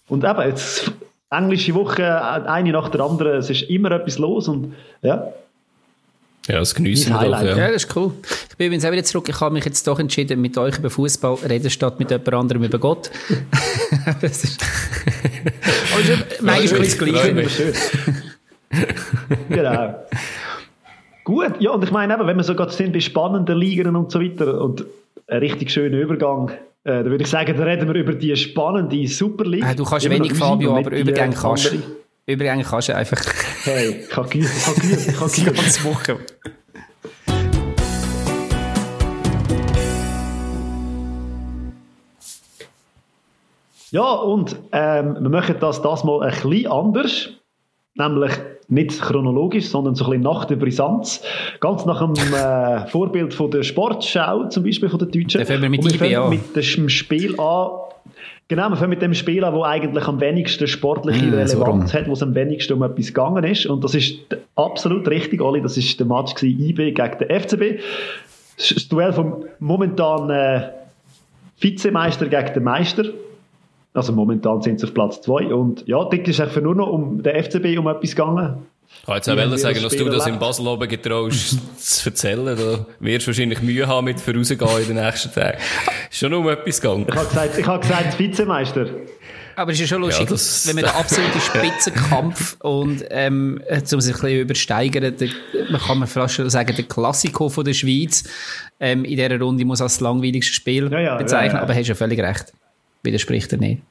Und 0.09 0.25
eben, 0.25 0.41
jetzt, 0.43 0.93
englische 1.31 1.75
Woche, 1.75 2.23
eine 2.47 2.73
nach 2.73 2.89
der 2.91 3.01
anderen, 3.01 3.39
es 3.39 3.49
ist 3.49 3.63
immer 3.71 3.91
etwas 3.93 4.19
los 4.19 4.49
und, 4.49 4.75
ja. 5.03 5.33
Ja, 6.49 6.59
das 6.59 6.75
genießen 6.75 7.13
wir 7.13 7.21
doch, 7.21 7.43
ja. 7.43 7.57
ja. 7.57 7.71
das 7.71 7.85
ist 7.85 7.97
cool. 7.97 8.13
Ich 8.49 8.57
bin 8.57 8.69
übrigens 8.69 8.85
auch 8.85 8.93
wieder 8.93 9.05
zurück. 9.05 9.29
Ich 9.29 9.41
habe 9.41 9.53
mich 9.53 9.65
jetzt 9.65 9.87
doch 9.87 9.99
entschieden, 9.99 10.41
mit 10.41 10.57
euch 10.57 10.79
über 10.79 10.91
Fußball 10.91 11.35
reden, 11.49 11.71
statt 11.71 11.99
mit 11.99 12.11
jemand 12.11 12.33
anderem 12.33 12.65
über 12.65 12.79
Gott. 12.79 13.11
das 14.21 14.45
ist, 14.45 14.61
also, 15.97 16.13
manchmal 16.41 16.81
ist 16.83 16.99
das 17.01 17.09
Gleiche. 17.09 17.73
genau. 19.49 19.95
Gut, 21.25 21.61
ja, 21.61 21.71
und 21.71 21.85
ich 21.85 21.91
meine 21.91 22.15
eben, 22.15 22.27
wenn 22.27 22.37
wir 22.37 22.43
so 22.43 22.55
gerade 22.55 22.73
sind 22.73 22.93
bei 22.93 23.01
spannenden 23.01 23.59
Ligen 23.59 23.95
und 23.95 24.11
so 24.11 24.21
weiter 24.21 24.61
und 24.61 24.85
ein 25.29 25.39
richtig 25.39 25.71
schöner 25.71 25.99
Übergang, 25.99 26.51
äh, 26.83 27.03
dann 27.03 27.05
würde 27.05 27.25
ich 27.25 27.31
sagen, 27.31 27.57
dann 27.57 27.69
reden 27.69 27.87
wir 27.87 27.95
über 27.95 28.15
die 28.15 28.35
spannende 28.35 29.07
Super 29.07 29.45
League. 29.45 29.65
Äh, 29.65 29.75
du 29.75 29.85
kannst 29.85 30.09
wenig, 30.09 30.33
Fabio, 30.33 30.79
aber 30.79 30.91
Übergänge 30.91 31.35
kannst 31.35 31.73
du. 31.73 31.79
Übergänge 32.27 32.65
kannst 32.65 32.89
du 32.89 32.97
einfach. 32.97 33.21
Hey, 33.63 34.01
ich 34.01 34.09
kann 34.09 34.27
geübt, 34.31 34.49
ich 34.57 34.65
kann 34.65 34.75
geübt, 34.75 35.07
ich 35.07 35.17
kann 35.19 35.31
Die 35.37 35.45
ganze 35.45 35.85
Woche. 35.85 36.19
Ja, 43.91 44.13
und 44.13 44.57
ähm, 44.73 45.17
wir 45.21 45.29
machen 45.29 45.57
das 45.61 45.83
das 45.83 46.05
mal 46.05 46.23
ein 46.23 46.31
bisschen 46.31 46.67
anders. 46.69 47.29
Nämlich 47.97 48.33
nicht 48.69 48.99
chronologisch, 48.99 49.69
sondern 49.69 49.95
so 49.95 50.05
ein 50.05 50.11
bisschen 50.11 50.23
nach 50.23 50.47
der 50.47 50.57
Brisanz. 50.57 51.23
Ganz 51.59 51.85
nach 51.85 52.01
dem 52.01 52.15
äh, 52.33 52.87
Vorbild 52.91 53.35
von 53.35 53.51
der 53.51 53.63
Sportschau, 53.63 54.49
zum 54.49 54.65
Beispiel 54.65 54.89
von 54.89 55.01
der 55.01 55.09
Deutschen. 55.09 55.39
Dann 55.39 55.47
fangen 55.47 55.63
wir 55.63 55.69
mit, 55.69 55.85
und 55.85 55.93
wir 55.93 55.99
fangen 55.99 56.31
mit 56.31 56.57
dem 56.57 56.89
Spiel 56.89 57.39
an. 57.39 57.71
Genau, 58.51 58.69
wir 58.69 58.77
fangen 58.77 58.91
mit 58.91 59.01
dem 59.01 59.15
Spiel 59.15 59.45
an, 59.45 59.55
wo 59.55 59.63
eigentlich 59.63 60.09
am 60.09 60.21
wenigsten 60.21 60.67
sportliche 60.67 61.25
mm, 61.25 61.35
Relevanz 61.35 61.93
so 61.93 61.97
hat, 61.97 62.09
wo 62.09 62.15
es 62.15 62.23
am 62.25 62.35
wenigsten 62.35 62.73
um 62.73 62.83
etwas 62.83 63.07
gegangen 63.07 63.45
ist. 63.45 63.65
Und 63.67 63.85
das 63.85 63.95
ist 63.95 64.19
absolut 64.57 65.07
richtig, 65.07 65.41
Oli. 65.41 65.63
Das 65.63 65.77
ist 65.77 66.01
der 66.01 66.07
Match 66.09 66.35
gewesen, 66.35 66.61
IB 66.61 66.91
gegen 66.91 67.19
den 67.21 67.41
FCB. 67.41 67.81
Das 68.57 68.89
Duell 68.89 69.13
vom 69.13 69.45
momentanen 69.61 70.31
äh, 70.31 70.69
Vizemeister 71.61 72.27
gegen 72.27 72.53
den 72.53 72.65
Meister. 72.65 73.05
Also 73.95 74.13
momentan 74.13 74.61
sind 74.63 74.81
sie 74.81 74.87
auf 74.89 74.95
Platz 74.95 75.23
2 75.23 75.55
und 75.55 75.87
ja, 75.87 75.99
dort 75.99 76.27
ist 76.27 76.41
einfach 76.41 76.61
nur 76.61 76.75
noch 76.75 76.89
um 76.89 77.23
den 77.23 77.45
FCB 77.45 77.79
um 77.79 77.87
etwas 77.87 78.17
gegangen. 78.17 78.67
Ich 78.99 79.07
kann 79.07 79.15
jetzt 79.17 79.29
auch 79.31 79.37
wollen 79.37 79.59
sagen, 79.59 79.83
dass 79.83 79.97
du 79.97 80.05
das 80.05 80.27
in 80.27 80.39
Basel 80.39 80.67
oben 80.67 80.89
getraust 80.89 81.59
zu 81.79 82.11
erzählen. 82.11 82.57
Da 82.57 82.87
wirst 83.01 83.27
du 83.27 83.29
wahrscheinlich 83.29 83.63
Mühe 83.63 83.87
haben 83.87 84.05
mit 84.05 84.21
vorausgehen 84.21 84.83
in 84.83 84.97
den 84.97 85.05
nächsten 85.05 85.33
Tagen. 85.33 85.59
Ist 86.11 86.19
schon 86.19 86.35
um 86.35 86.49
etwas 86.49 86.81
gegangen. 86.81 87.07
Ich 87.09 87.17
habe 87.17 87.27
gesagt, 87.27 87.59
ich 87.59 87.67
habe 87.67 87.81
gesagt 87.81 88.19
Vizemeister. 88.19 88.87
Aber 89.57 89.73
es 89.73 89.81
ist 89.81 89.91
ja 89.91 89.97
schon 89.97 90.03
lustig, 90.03 90.31
ja, 90.31 90.69
wenn 90.69 90.77
man 90.77 90.85
den 90.85 90.95
absoluten 90.95 91.41
Spitzenkampf 91.41 92.57
und 92.61 93.05
ähm, 93.11 93.61
um 93.69 94.01
sich 94.01 94.15
ein 94.15 94.21
bisschen 94.21 94.41
übersteigern, 94.41 95.17
der, 95.17 95.29
man 95.71 95.81
kann 95.81 95.99
man 95.99 96.09
fast 96.09 96.35
schon 96.35 96.49
sagen, 96.49 96.75
der 96.75 96.85
Klassiko 96.85 97.49
von 97.49 97.65
der 97.65 97.75
Schweiz 97.75 98.25
ähm, 98.79 99.05
in 99.05 99.17
dieser 99.17 99.39
Runde 99.39 99.65
muss 99.65 99.83
als 99.83 99.95
das 99.95 100.01
langweiligste 100.01 100.55
Spiel 100.55 100.91
ja, 100.91 101.01
ja, 101.01 101.17
bezeichnen, 101.17 101.59
aber 101.59 101.75
hast 101.75 101.89
ja 101.89 101.95
völlig 101.95 102.21
recht 102.21 102.53
widerspricht 103.03 103.53
er 103.53 103.59
nicht. 103.59 103.83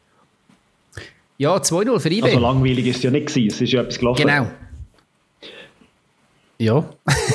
Ja, 1.38 1.56
2-0 1.56 2.00
für 2.00 2.10
IB. 2.10 2.24
Also 2.24 2.40
langweilig 2.40 2.88
ist 2.88 2.98
es 2.98 3.04
ja 3.04 3.12
nicht 3.12 3.28
gewesen, 3.28 3.48
es 3.48 3.62
ist 3.62 3.72
ja 3.72 3.82
etwas 3.82 4.00
gelaufen. 4.00 4.22
Genau. 4.22 4.48
Ja. 6.60 6.84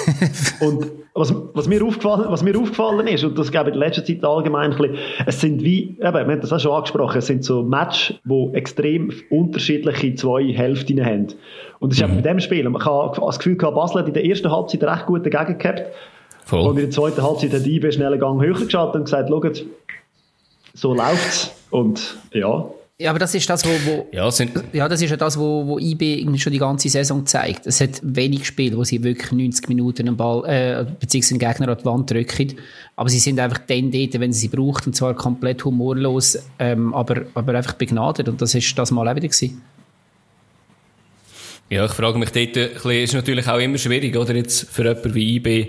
und 0.60 0.90
was, 1.14 1.34
was, 1.54 1.66
mir 1.66 1.82
aufgefallen, 1.82 2.26
was 2.28 2.42
mir 2.42 2.58
aufgefallen 2.58 3.06
ist, 3.06 3.24
und 3.24 3.38
das 3.38 3.50
gebe 3.50 3.70
ich 3.70 3.74
in 3.74 3.80
letzter 3.80 4.04
Zeit 4.04 4.22
allgemein 4.22 4.72
ein 4.72 4.78
bisschen, 4.78 4.98
es 5.24 5.40
sind 5.40 5.62
wie, 5.62 5.90
eben, 5.90 6.00
wir 6.00 6.20
haben 6.20 6.40
das 6.40 6.52
auch 6.52 6.60
schon 6.60 6.72
angesprochen, 6.72 7.18
es 7.18 7.26
sind 7.26 7.42
so 7.44 7.62
Matches, 7.62 8.18
wo 8.24 8.52
extrem 8.52 9.12
unterschiedliche 9.30 10.14
zwei 10.16 10.52
Hälften 10.52 11.02
haben. 11.04 11.28
Und 11.78 11.92
das 11.92 12.00
ist 12.00 12.08
mhm. 12.08 12.16
bei 12.16 12.20
dem 12.20 12.40
Spiel, 12.40 12.68
man 12.68 12.82
kann 12.82 13.12
das 13.18 13.38
Gefühl 13.38 13.56
gehabt, 13.56 13.76
Basel 13.76 14.00
hat 14.00 14.08
in 14.08 14.14
der 14.14 14.26
ersten 14.26 14.50
Halbzeit 14.50 14.84
recht 14.84 15.06
gut 15.06 15.24
dagegen 15.24 15.58
gehabt. 15.58 15.84
Voll. 16.44 16.68
Und 16.68 16.76
in 16.76 16.82
der 16.82 16.90
zweiten 16.90 17.22
Halbzeit 17.22 17.54
hat 17.54 17.66
IB 17.66 17.90
schnell 17.92 18.12
einen 18.12 18.20
Gang 18.20 18.42
höher 18.42 18.52
geschaltet 18.52 18.96
und 18.96 19.04
gesagt, 19.04 19.30
schaut, 19.30 19.64
so 20.74 20.92
läuft's. 20.92 21.54
Und 21.70 22.18
ja. 22.32 22.66
Ja, 22.96 23.10
aber 23.10 23.18
das 23.18 23.34
ist 23.34 23.50
das, 23.50 23.64
wo, 23.64 23.70
wo 23.86 24.06
ja, 24.12 24.30
ja, 24.72 24.88
das 24.88 25.02
ist 25.02 25.10
ja 25.10 25.16
das, 25.16 25.36
wo, 25.36 25.66
wo 25.66 25.78
IB 25.80 26.24
schon 26.38 26.52
die 26.52 26.60
ganze 26.60 26.88
Saison 26.88 27.26
zeigt. 27.26 27.66
Es 27.66 27.80
hat 27.80 28.00
wenig 28.02 28.46
Spiele, 28.46 28.76
wo 28.76 28.84
sie 28.84 29.02
wirklich 29.02 29.32
90 29.32 29.68
Minuten 29.68 30.06
einen 30.06 30.16
Ball, 30.16 30.44
äh, 30.44 30.86
beziehungsweise 31.00 31.34
den 31.34 31.38
Gegner 31.40 31.68
an 31.70 31.78
die 31.78 31.84
Wand 31.84 32.08
drücken. 32.08 32.54
Aber 32.94 33.08
sie 33.08 33.18
sind 33.18 33.40
einfach 33.40 33.58
dann 33.66 33.90
dort, 33.90 34.20
wenn 34.20 34.32
sie 34.32 34.42
sie 34.42 34.48
braucht, 34.48 34.86
und 34.86 34.94
zwar 34.94 35.14
komplett 35.14 35.64
humorlos, 35.64 36.38
ähm, 36.60 36.94
aber, 36.94 37.22
aber 37.34 37.54
einfach 37.56 37.72
begnadet. 37.72 38.28
Und 38.28 38.40
das 38.40 38.54
ist 38.54 38.78
das 38.78 38.92
mal 38.92 39.08
auch 39.08 39.16
wieder 39.16 39.26
gewesen. 39.26 39.60
Ja, 41.70 41.86
ich 41.86 41.92
frage 41.92 42.16
mich 42.16 42.30
dort, 42.30 42.56
ein 42.56 42.90
ist 42.92 43.14
natürlich 43.14 43.48
auch 43.48 43.58
immer 43.58 43.78
schwierig, 43.78 44.16
oder 44.16 44.36
jetzt 44.36 44.70
für 44.70 44.84
jemanden 44.84 45.14
wie 45.14 45.36
IB 45.36 45.68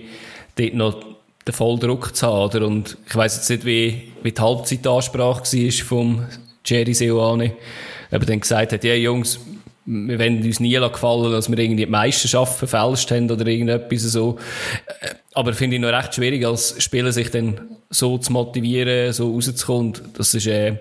dort 0.57 0.73
noch 0.75 1.03
den 1.47 1.53
Volldruck 1.53 2.15
zu 2.15 2.27
haben, 2.27 2.55
oder? 2.55 2.67
Und 2.67 2.97
ich 3.07 3.15
weiss 3.15 3.35
jetzt 3.35 3.49
nicht, 3.49 3.65
wie, 3.65 4.11
wie 4.21 4.31
die 4.31 4.41
Halbzeitansprache 4.41 5.41
war 5.41 5.85
vom 5.85 6.25
Jerry 6.65 6.93
Seoane, 6.93 7.53
aber 8.11 8.25
dann 8.25 8.39
gesagt 8.39 8.73
hat, 8.73 8.83
ja 8.83 8.93
Jungs, 8.95 9.39
wir 9.85 10.17
wollen 10.17 10.43
uns 10.43 10.59
nie 10.59 10.73
gefallen, 10.73 11.31
dass 11.31 11.49
wir 11.49 11.57
irgendwie 11.59 11.85
die 11.85 11.91
Meisterschaft 11.91 12.57
verfälscht 12.57 13.11
haben 13.11 13.29
oder 13.29 13.45
irgendetwas 13.45 14.01
so. 14.01 14.39
Aber 15.33 15.53
finde 15.53 15.75
ich 15.75 15.81
noch 15.81 15.89
recht 15.89 16.15
schwierig, 16.15 16.45
als 16.45 16.81
Spieler 16.81 17.11
sich 17.11 17.29
dann 17.29 17.61
so 17.91 18.17
zu 18.17 18.31
motivieren, 18.31 19.13
so 19.13 19.31
rauszukommen. 19.31 19.93
Das 20.17 20.33
ist, 20.33 20.47
äh, 20.47 20.77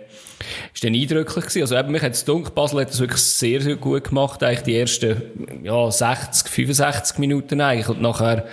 ist 0.73 0.83
dann 0.83 0.95
eindrücklich 0.95 1.45
gewesen. 1.45 1.61
Also 1.63 1.77
eben, 1.77 1.93
mich 1.93 2.03
hat 2.03 2.13
es 2.13 2.25
dunkel, 2.25 2.53
Basel 2.55 2.81
hat 2.81 2.91
das 2.91 3.01
wirklich 3.01 3.21
sehr, 3.21 3.61
sehr 3.61 3.77
gut 3.77 4.05
gemacht, 4.05 4.43
eigentlich 4.43 4.63
die 4.63 4.79
ersten, 4.79 5.23
ja, 5.63 5.91
60, 5.91 6.49
65 6.49 7.19
Minuten 7.19 7.61
eigentlich. 7.61 7.89
Und 7.91 8.01
nachher, 8.01 8.47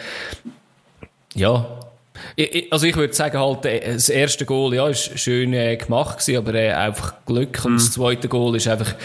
ja, 1.33 1.79
also 2.69 2.85
ich 2.85 2.95
würde 2.95 3.13
sagen 3.13 3.39
halt, 3.39 3.65
äh, 3.65 3.93
das 3.93 4.09
erste 4.09 4.45
Goal, 4.45 4.73
ja, 4.73 4.87
ist 4.87 5.17
schön 5.19 5.53
äh, 5.53 5.75
gemacht 5.77 6.19
gewesen, 6.19 6.37
aber 6.37 6.53
äh, 6.53 6.71
einfach 6.71 7.13
Glück. 7.25 7.63
Und 7.65 7.75
das 7.75 7.89
mhm. 7.89 7.91
zweite 7.91 8.27
Goal 8.27 8.55
ist 8.55 8.67
einfach, 8.67 8.95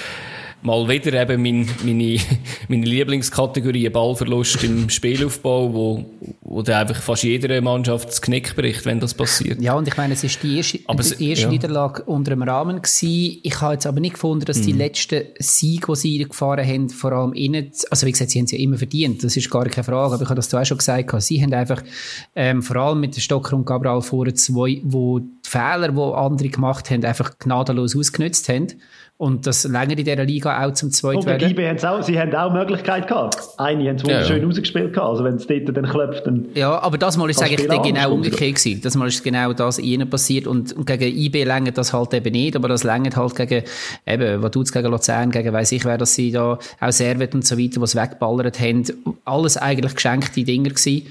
mal 0.67 0.89
wieder 0.89 1.13
eben 1.23 1.41
mein, 1.43 1.69
meine, 1.85 2.19
meine 2.69 2.85
Lieblingskategorie 2.85 3.89
Ballverlust 3.89 4.65
im 4.65 4.91
Spielaufbau, 4.91 5.73
wo, 5.73 6.05
wo 6.41 6.63
dann 6.63 6.83
einfach 6.83 7.01
fast 7.01 7.23
jeder 7.23 7.61
Mannschaft 7.63 8.09
das 8.09 8.21
Knick 8.21 8.57
bricht, 8.57 8.85
wenn 8.85 8.99
das 8.99 9.15
passiert. 9.15 9.63
Ja, 9.63 9.75
und 9.75 9.87
ich 9.87 9.97
meine, 9.97 10.15
es 10.15 10.25
ist 10.25 10.43
die 10.43 10.57
erste, 10.57 10.81
aber 10.87 11.05
die 11.05 11.31
erste 11.31 11.45
ja. 11.45 11.51
Niederlage 11.51 12.03
unter 12.03 12.33
dem 12.33 12.43
Rahmen 12.43 12.83
gewesen. 12.83 13.39
Ich 13.45 13.61
habe 13.61 13.75
jetzt 13.75 13.87
aber 13.87 14.01
nicht 14.01 14.15
gefunden, 14.15 14.45
dass 14.45 14.61
die 14.61 14.73
mhm. 14.73 14.79
letzten 14.81 15.23
Siege, 15.39 15.87
die 15.89 15.97
sie 15.97 16.19
gefahren 16.25 16.67
haben, 16.67 16.89
vor 16.89 17.13
allem 17.13 17.33
innen, 17.33 17.71
also 17.91 18.07
wie 18.07 18.13
gesagt, 18.13 18.33
sie 18.33 18.41
haben 18.41 18.47
es 18.47 18.51
ja 18.51 18.59
immer 18.59 18.77
verdient, 18.77 19.23
das 19.23 19.37
ist 19.37 19.49
gar 19.49 19.67
keine 19.67 19.85
Frage, 19.85 20.15
aber 20.15 20.23
ich 20.23 20.29
habe 20.29 20.35
das 20.35 20.53
auch 20.53 20.65
schon 20.65 20.79
gesagt, 20.79 21.23
sie 21.23 21.41
haben 21.41 21.55
einfach 21.55 21.83
ähm, 22.35 22.61
vor 22.63 22.77
allem 22.77 23.01
mit 23.01 23.15
Stocker 23.15 23.55
und 23.55 23.67
Gabriel 23.67 24.03
vorher 24.03 24.35
zwei, 24.35 24.81
wo 24.83 25.21
die 25.21 25.31
Fehler, 25.45 25.93
die 25.93 26.01
andere 26.01 26.49
gemacht 26.49 26.91
haben, 26.91 27.05
einfach 27.05 27.39
gnadenlos 27.39 27.97
ausgenutzt 27.97 28.49
haben. 28.49 28.67
Und 29.19 29.47
das 29.47 29.65
länger 29.65 29.93
in 29.97 30.05
dieser 30.05 30.25
Liga 30.25 30.63
auch 30.63 30.75
zum 30.75 30.91
zweiten 30.91 31.21
Und 31.21 31.27
werden. 31.27 31.51
IB 31.51 31.85
auch, 31.87 32.03
sie 32.03 32.21
haben 32.21 32.35
auch 32.35 32.53
Möglichkeit 32.53 33.09
gehabt. 33.09 33.39
Eine 33.57 33.89
haben 33.89 33.97
es 33.97 34.05
wunderschön 34.05 34.41
ja. 34.41 34.47
rausgespielt 34.47 34.93
gehabt. 34.93 35.09
Also 35.09 35.25
wenn 35.25 35.37
es 35.37 35.47
dort 35.47 35.75
dann 35.75 35.87
klopft, 35.87 36.27
dann... 36.27 36.47
Ja, 36.55 36.79
aber 36.83 36.99
das 36.99 37.17
Mal 37.17 37.31
ist 37.31 37.41
es 37.41 37.43
eigentlich 37.43 37.83
genau 37.83 38.13
umgekehrt 38.13 38.57
gewesen. 38.57 38.83
Das 38.83 38.95
Mal 38.95 39.09
ist 39.09 39.25
genau 39.25 39.55
das 39.55 39.79
ihnen 39.79 40.11
passiert. 40.11 40.47
Und, 40.47 40.75
und 40.75 40.87
gegen 40.87 41.17
IB 41.17 41.45
längert 41.45 41.79
das 41.79 41.95
halt 41.95 42.13
eben 42.13 42.31
nicht. 42.31 42.57
Aber 42.57 42.69
das 42.69 42.85
längert 42.85 43.17
halt 43.17 43.35
gegen, 43.37 43.65
eben, 44.07 44.43
was 44.43 44.51
tut's 44.51 44.71
gegen 44.71 44.91
Luzern, 44.91 45.31
gegen 45.31 45.51
weiss 45.51 45.73
ich 45.73 45.87
wer, 45.87 45.97
dass 45.97 46.15
sie 46.15 46.31
da 46.31 46.59
auch 46.81 46.93
Servet 46.93 47.35
und 47.35 47.47
so 47.47 47.57
weiter, 47.57 47.81
was 47.81 47.97
wegballert 47.97 48.61
haben. 48.61 48.85
Alles 49.25 49.57
eigentlich 49.57 49.95
geschenkte 49.95 50.45
Dinger 50.45 50.69
gewesen. 50.69 51.07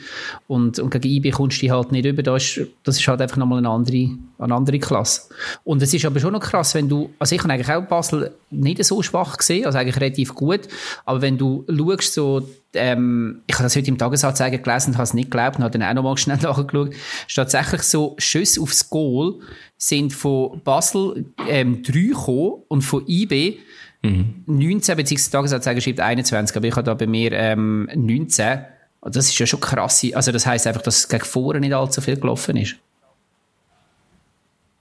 Und, 0.47 0.77
und 0.77 0.91
gegen 0.91 1.09
IB 1.09 1.31
kommst 1.31 1.63
du 1.63 1.71
halt 1.71 1.91
nicht 1.91 2.05
über. 2.05 2.21
Das 2.21 2.43
ist, 2.43 2.67
das 2.83 3.00
ist 3.00 3.07
halt 3.07 3.19
einfach 3.19 3.38
nochmal 3.38 3.57
eine 3.57 3.69
andere, 3.69 4.09
eine 4.38 4.53
andere 4.53 4.77
Klasse. 4.77 5.21
Und 5.63 5.81
es 5.81 5.91
ist 5.91 6.05
aber 6.05 6.19
schon 6.19 6.33
noch 6.33 6.41
krass, 6.41 6.75
wenn 6.75 6.88
du, 6.88 7.09
also 7.17 7.33
ich 7.33 7.41
kann 7.41 7.50
eigentlich 7.50 7.71
auch 7.71 7.94
Basel 7.95 8.31
nicht 8.51 8.83
so 8.83 9.01
schwach 9.01 9.37
gesehen, 9.37 9.65
also 9.65 9.77
eigentlich 9.77 9.95
relativ 9.95 10.35
gut. 10.35 10.61
Aber 11.05 11.21
wenn 11.21 11.37
du 11.37 11.65
schaust, 11.69 12.13
so, 12.13 12.47
ähm, 12.73 13.41
ich 13.47 13.55
habe 13.55 13.63
das 13.63 13.75
heute 13.75 13.87
im 13.87 13.97
Tagesanzeiger 13.97 14.57
gelesen 14.57 14.91
und 14.91 14.95
habe 14.95 15.03
es 15.03 15.13
nicht 15.13 15.31
geglaubt 15.31 15.57
und 15.57 15.63
habe 15.63 15.77
dann 15.77 15.87
auch 15.87 15.93
nochmal 15.93 16.17
schnell 16.17 16.37
nachgeschaut, 16.41 16.93
ist 16.93 17.35
tatsächlich 17.35 17.83
so, 17.83 18.15
Schüsse 18.17 18.61
aufs 18.61 18.89
Goal 18.89 19.35
sind 19.77 20.11
von 20.11 20.61
Basel 20.63 21.25
ähm, 21.47 21.83
3 21.83 21.91
gekommen 21.91 22.63
und 22.67 22.81
von 22.81 23.05
IB 23.07 23.59
mhm. 24.01 24.43
19, 24.45 24.97
beziehungsweise 24.97 25.31
Tagesanzeiger 25.31 25.81
schreibt 25.81 25.99
21, 26.01 26.57
aber 26.57 26.67
ich 26.67 26.75
habe 26.75 26.83
da 26.83 26.93
bei 26.93 27.07
mir 27.07 27.31
ähm, 27.31 27.89
19. 27.95 28.65
Das 29.01 29.27
ist 29.27 29.37
ja 29.37 29.45
schon 29.45 29.59
krass. 29.59 30.05
Also 30.13 30.31
das 30.31 30.45
heisst 30.45 30.67
einfach, 30.67 30.81
dass 30.81 31.07
gegen 31.07 31.23
vorne 31.23 31.59
nicht 31.59 31.73
allzu 31.73 32.01
viel 32.01 32.19
gelaufen 32.19 32.57
ist. 32.57 32.75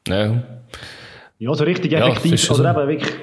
Ja. 0.08 0.42
Ja, 1.38 1.54
so 1.54 1.64
richtig 1.64 1.92
effektiv. 1.92 2.48
Ja, 2.48 2.54
oder 2.54 2.70
eben 2.70 2.88
wirklich 2.88 3.14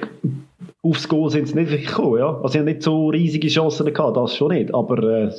aufs 0.82 1.08
Goal 1.08 1.30
sind 1.30 1.48
sie 1.48 1.54
nicht 1.54 1.70
wirklich 1.70 1.88
gekommen. 1.88 2.18
Ja? 2.18 2.34
Also 2.36 2.48
sie 2.48 2.58
haben 2.58 2.66
nicht 2.66 2.82
so 2.82 3.08
riesige 3.08 3.48
Chancen 3.48 3.92
gehabt, 3.92 4.16
das 4.16 4.36
schon 4.36 4.52
nicht. 4.52 4.74
Aber 4.74 4.98
äh, 5.02 5.32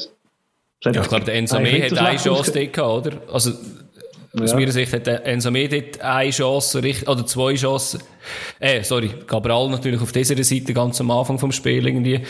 ja, 0.83 1.01
ich 1.01 1.07
glaube, 1.07 1.25
der 1.25 1.35
Enzo 1.35 1.59
May 1.59 1.81
hat 1.81 1.97
eine 1.97 2.17
Chance 2.17 2.51
dort 2.51 2.73
gehabt, 2.73 3.07
oder? 3.07 3.17
Also, 3.31 3.51
aus 4.35 4.51
ja. 4.51 4.57
meiner 4.57 4.71
Sicht 4.71 4.91
hat 4.91 5.05
der 5.05 5.25
Enzo 5.25 5.51
May 5.51 5.67
dort 5.67 6.01
eine 6.01 6.31
Chance, 6.31 6.79
oder 7.05 7.25
zwei 7.25 7.53
Chancen. 7.53 8.01
Äh, 8.59 8.83
sorry, 8.83 9.09
Cabral 9.27 9.69
natürlich 9.69 10.01
auf 10.01 10.11
dieser 10.11 10.41
Seite 10.43 10.73
ganz 10.73 10.99
am 10.99 11.11
Anfang 11.11 11.39
vom 11.39 11.51
Spiel 11.51 11.85
irgendwie. 11.85 12.15
Äh, 12.15 12.21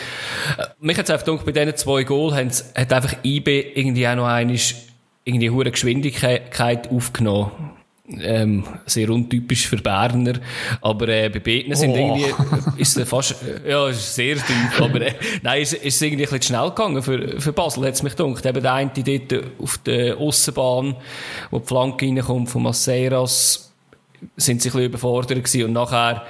mich 0.80 0.98
hat 0.98 1.06
es 1.06 1.10
einfach 1.10 1.24
gedacht, 1.24 1.46
bei 1.46 1.52
diesen 1.52 1.76
zwei 1.76 2.04
Goal 2.04 2.34
hat 2.34 2.92
einfach 2.92 3.14
IB 3.24 3.72
irgendwie 3.74 4.06
auch 4.06 4.16
noch 4.16 4.26
eine 4.26 4.56
irgendwie 5.24 5.50
hohe 5.50 5.70
Geschwindigkeit 5.70 6.90
aufgenommen 6.90 7.73
ähm, 8.06 8.64
sehr 8.84 9.08
untypisch 9.08 9.66
für 9.66 9.78
Berner, 9.78 10.34
aber 10.82 11.08
äh, 11.08 11.30
bei 11.30 11.38
Betten 11.38 11.74
sind 11.74 11.92
oh. 11.92 11.96
irgendwie, 11.96 12.34
ist 12.76 12.96
es 12.96 13.08
fast, 13.08 13.36
ja, 13.66 13.88
ist 13.88 14.14
sehr 14.14 14.36
tief, 14.36 14.80
aber 14.80 15.00
äh, 15.00 15.14
nein, 15.42 15.62
ist, 15.62 15.72
ist 15.72 16.02
irgendwie 16.02 16.24
ein 16.24 16.30
bisschen 16.30 16.54
schnell 16.54 16.68
gegangen 16.68 17.02
für, 17.02 17.40
für 17.40 17.52
Basel, 17.52 17.86
hat 17.86 17.94
es 17.94 18.02
mich 18.02 18.14
gedacht. 18.14 18.44
Eben 18.44 18.62
der 18.62 18.74
eine 18.74 18.90
dort 18.90 19.44
auf 19.58 19.78
der 19.78 20.18
Aussenbahn, 20.18 20.96
wo 21.50 21.58
die 21.58 21.66
Flanke 21.66 22.06
reinkommt 22.06 22.50
von 22.50 22.64
Maceras, 22.64 23.72
sind 24.36 24.60
sie 24.60 24.68
ein 24.68 24.72
bisschen 24.72 24.86
überfordert 24.86 25.42
gewesen 25.42 25.64
und 25.64 25.72
nachher 25.72 26.24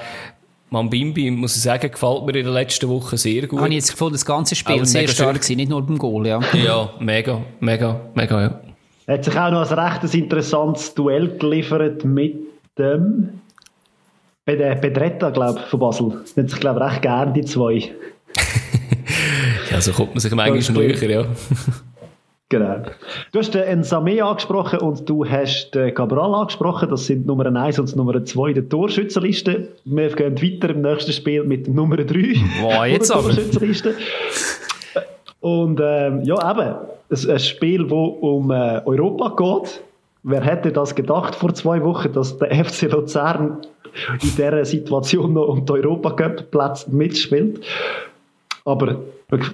Mambimbi, 0.71 1.31
muss 1.31 1.57
ich 1.57 1.63
sagen, 1.63 1.91
gefällt 1.91 2.25
mir 2.25 2.37
in 2.37 2.45
der 2.45 2.53
letzten 2.53 2.89
Woche 2.89 3.17
sehr 3.17 3.47
gut. 3.47 3.61
Habe 3.61 3.69
ich 3.69 3.77
jetzt 3.77 3.93
gefunden, 3.93 4.15
das 4.15 4.25
ganze 4.25 4.55
Spiel 4.55 4.85
sehr 4.85 5.09
stark 5.09 5.35
gewesen, 5.35 5.57
nicht 5.57 5.71
nur 5.71 5.85
beim 5.85 5.99
Goal, 5.99 6.27
ja. 6.27 6.41
Ja, 6.53 6.95
mega, 7.01 7.43
mega, 7.61 8.01
mega, 8.15 8.43
ja. 8.43 8.61
Hat 9.07 9.25
sich 9.25 9.37
auch 9.39 9.51
noch 9.51 9.71
ein 9.71 9.79
recht 9.79 10.15
interessantes 10.15 10.95
Duell 10.95 11.37
geliefert 11.39 12.05
mit 12.05 12.37
dem 12.79 13.41
Bedretta, 14.47 15.31
glaube 15.31 15.61
ich, 15.61 15.67
von 15.67 15.81
Basel. 15.81 16.19
Das 16.23 16.37
nennt 16.37 16.51
sich, 16.51 16.61
glaube 16.61 16.81
ich, 16.81 16.93
recht 16.93 17.03
gerne, 17.03 17.33
die 17.33 17.45
zwei. 17.45 17.75
ja, 19.71 19.81
so 19.81 19.93
kommt 19.93 20.15
man 20.15 20.21
sich 20.21 20.35
manchmal 20.35 20.87
näher, 20.87 21.11
ja. 21.11 21.27
Genau. 22.51 22.83
Du 23.33 23.39
hast 23.39 23.55
den 23.55 23.63
Ensame 23.63 24.23
angesprochen 24.23 24.79
und 24.81 25.09
du 25.09 25.25
hast 25.29 25.73
den 25.75 25.95
Cabral 25.95 26.35
angesprochen. 26.35 26.89
Das 26.91 27.07
sind 27.07 27.27
Nummer 27.27 27.47
1 27.47 27.79
und 27.79 27.97
Nummer 27.97 28.23
2 28.25 28.53
der 28.53 28.69
Torschützenliste. 28.69 29.69
Wir 29.85 30.09
gehen 30.11 30.41
weiter 30.41 30.71
im 30.71 30.83
nächsten 30.83 31.13
Spiel 31.13 31.43
mit 31.45 31.69
Nummer 31.69 31.97
3. 31.97 32.37
Wow, 32.61 32.85
jetzt 32.85 33.11
aber. 33.13 33.31
Und 35.41 35.81
ähm, 35.83 36.23
ja, 36.25 36.51
eben, 36.51 36.75
ein 37.15 37.39
Spiel, 37.39 37.85
das 37.85 37.93
um 37.93 38.51
äh, 38.51 38.81
Europa 38.85 39.35
geht. 39.37 39.83
Wer 40.23 40.41
hätte 40.43 40.73
das 40.73 40.95
gedacht 40.95 41.35
vor 41.35 41.53
zwei 41.55 41.83
Wochen, 41.85 42.13
dass 42.13 42.39
der 42.39 42.65
FC 42.65 42.91
Luzern 42.91 43.59
in 44.13 44.19
dieser 44.37 44.65
Situation 44.65 45.35
noch 45.35 45.49
um 45.49 45.65
die 45.65 45.73
Europacup-Plätze 45.73 46.91
mitspielt? 46.91 47.61
Aber 48.65 48.97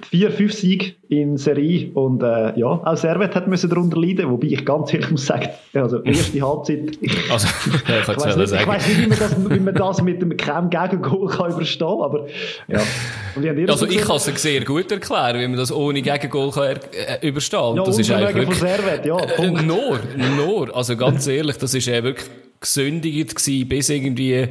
vier, 0.09 0.31
fünf 0.31 0.53
Siege 0.53 0.93
in 1.09 1.37
Serie 1.37 1.91
und 1.93 2.21
äh, 2.21 2.57
ja, 2.59 2.67
auch 2.67 2.97
Servet 2.97 3.33
hat 3.35 3.47
müssen 3.47 3.69
darunter 3.69 3.99
leiden, 3.99 4.29
wobei 4.29 4.47
ich 4.47 4.65
ganz 4.65 4.93
ehrlich 4.93 5.11
muss 5.11 5.25
sagen, 5.25 5.49
also 5.73 6.01
erste 6.03 6.41
Halbzeit, 6.41 6.97
ich, 6.99 7.11
also, 7.31 7.47
ja, 7.87 7.99
ich, 8.01 8.07
weiß 8.07 8.37
nicht, 8.37 8.53
ich 8.53 8.67
weiß 8.67 8.87
nicht, 8.87 9.01
wie 9.01 9.07
man 9.07 9.19
das, 9.19 9.49
wie 9.49 9.59
man 9.59 9.73
das 9.73 10.01
mit 10.01 10.21
einem 10.21 10.37
keinem 10.37 10.69
Gegengol 10.69 11.29
kann 11.29 11.51
überstehen, 11.51 12.01
aber 12.01 12.27
ja. 12.67 12.79
also 13.67 13.87
ich 13.87 14.01
kann 14.01 14.17
es 14.17 14.25
sehr 14.25 14.63
gut 14.63 14.91
erklären, 14.91 15.39
wie 15.39 15.47
man 15.47 15.57
das 15.57 15.71
ohne 15.71 16.01
Gegengol 16.01 16.51
kann 16.51 16.77
äh, 16.93 17.27
überstehen. 17.27 17.75
Ja, 17.75 17.83
das 17.83 17.97
ist 17.97 18.11
eigentlich 18.11 18.35
wirklich, 18.35 18.59
Servet, 18.59 19.05
ja, 19.05 19.17
äh, 19.17 19.49
nur, 19.49 19.99
nur, 20.35 20.75
also 20.75 20.95
ganz 20.95 21.27
ehrlich, 21.27 21.57
das 21.57 21.73
ist 21.73 21.87
äh, 21.87 22.03
wirklich 22.03 22.29
gesündigt 22.59 23.35
gewesen, 23.35 23.67
bis 23.67 23.89
irgendwie 23.89 24.49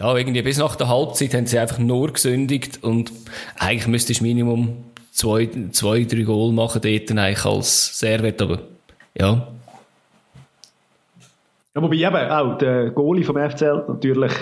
ja, 0.00 0.16
irgendwie 0.16 0.42
bis 0.42 0.58
nach 0.58 0.76
der 0.76 0.88
Halbzeit 0.88 1.34
haben 1.34 1.46
sie 1.46 1.58
einfach 1.58 1.78
nur 1.78 2.12
gesündigt 2.12 2.80
und 2.82 3.12
eigentlich 3.58 3.88
müsste 3.88 4.12
ich 4.12 4.20
Minimum 4.20 4.84
zwei, 5.10 5.48
zwei 5.72 6.04
drei 6.04 6.22
Goal 6.22 6.52
machen 6.52 6.80
dort 6.82 7.10
eigentlich 7.10 7.44
als 7.44 7.98
Servet, 7.98 8.40
aber 8.40 8.60
ja. 9.18 9.48
Ja, 11.74 11.82
wobei 11.82 11.96
eben 11.96 12.14
auch 12.14 12.58
der 12.58 12.90
Goalie 12.90 13.24
vom 13.24 13.36
FCL 13.36 13.84
natürlich 13.88 14.32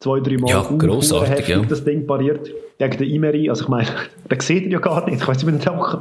zwei, 0.00 0.20
drei 0.20 0.36
Mal 0.36 0.50
ja, 0.50 0.62
grossartig, 0.62 1.48
ja. 1.48 1.60
das 1.60 1.84
Ding 1.84 2.06
pariert 2.06 2.50
gegen 2.78 2.98
den 2.98 3.10
Imeri. 3.10 3.48
Also 3.48 3.64
ich 3.64 3.68
meine, 3.68 3.88
der 4.30 4.40
sieht 4.40 4.64
ihn 4.64 4.70
ja 4.70 4.78
gar 4.78 5.04
nicht. 5.06 5.20
Ich 5.20 5.28
weiß 5.28 5.42
nicht, 5.42 5.60
wie 5.60 5.66
er 5.66 5.72
machen 5.72 6.00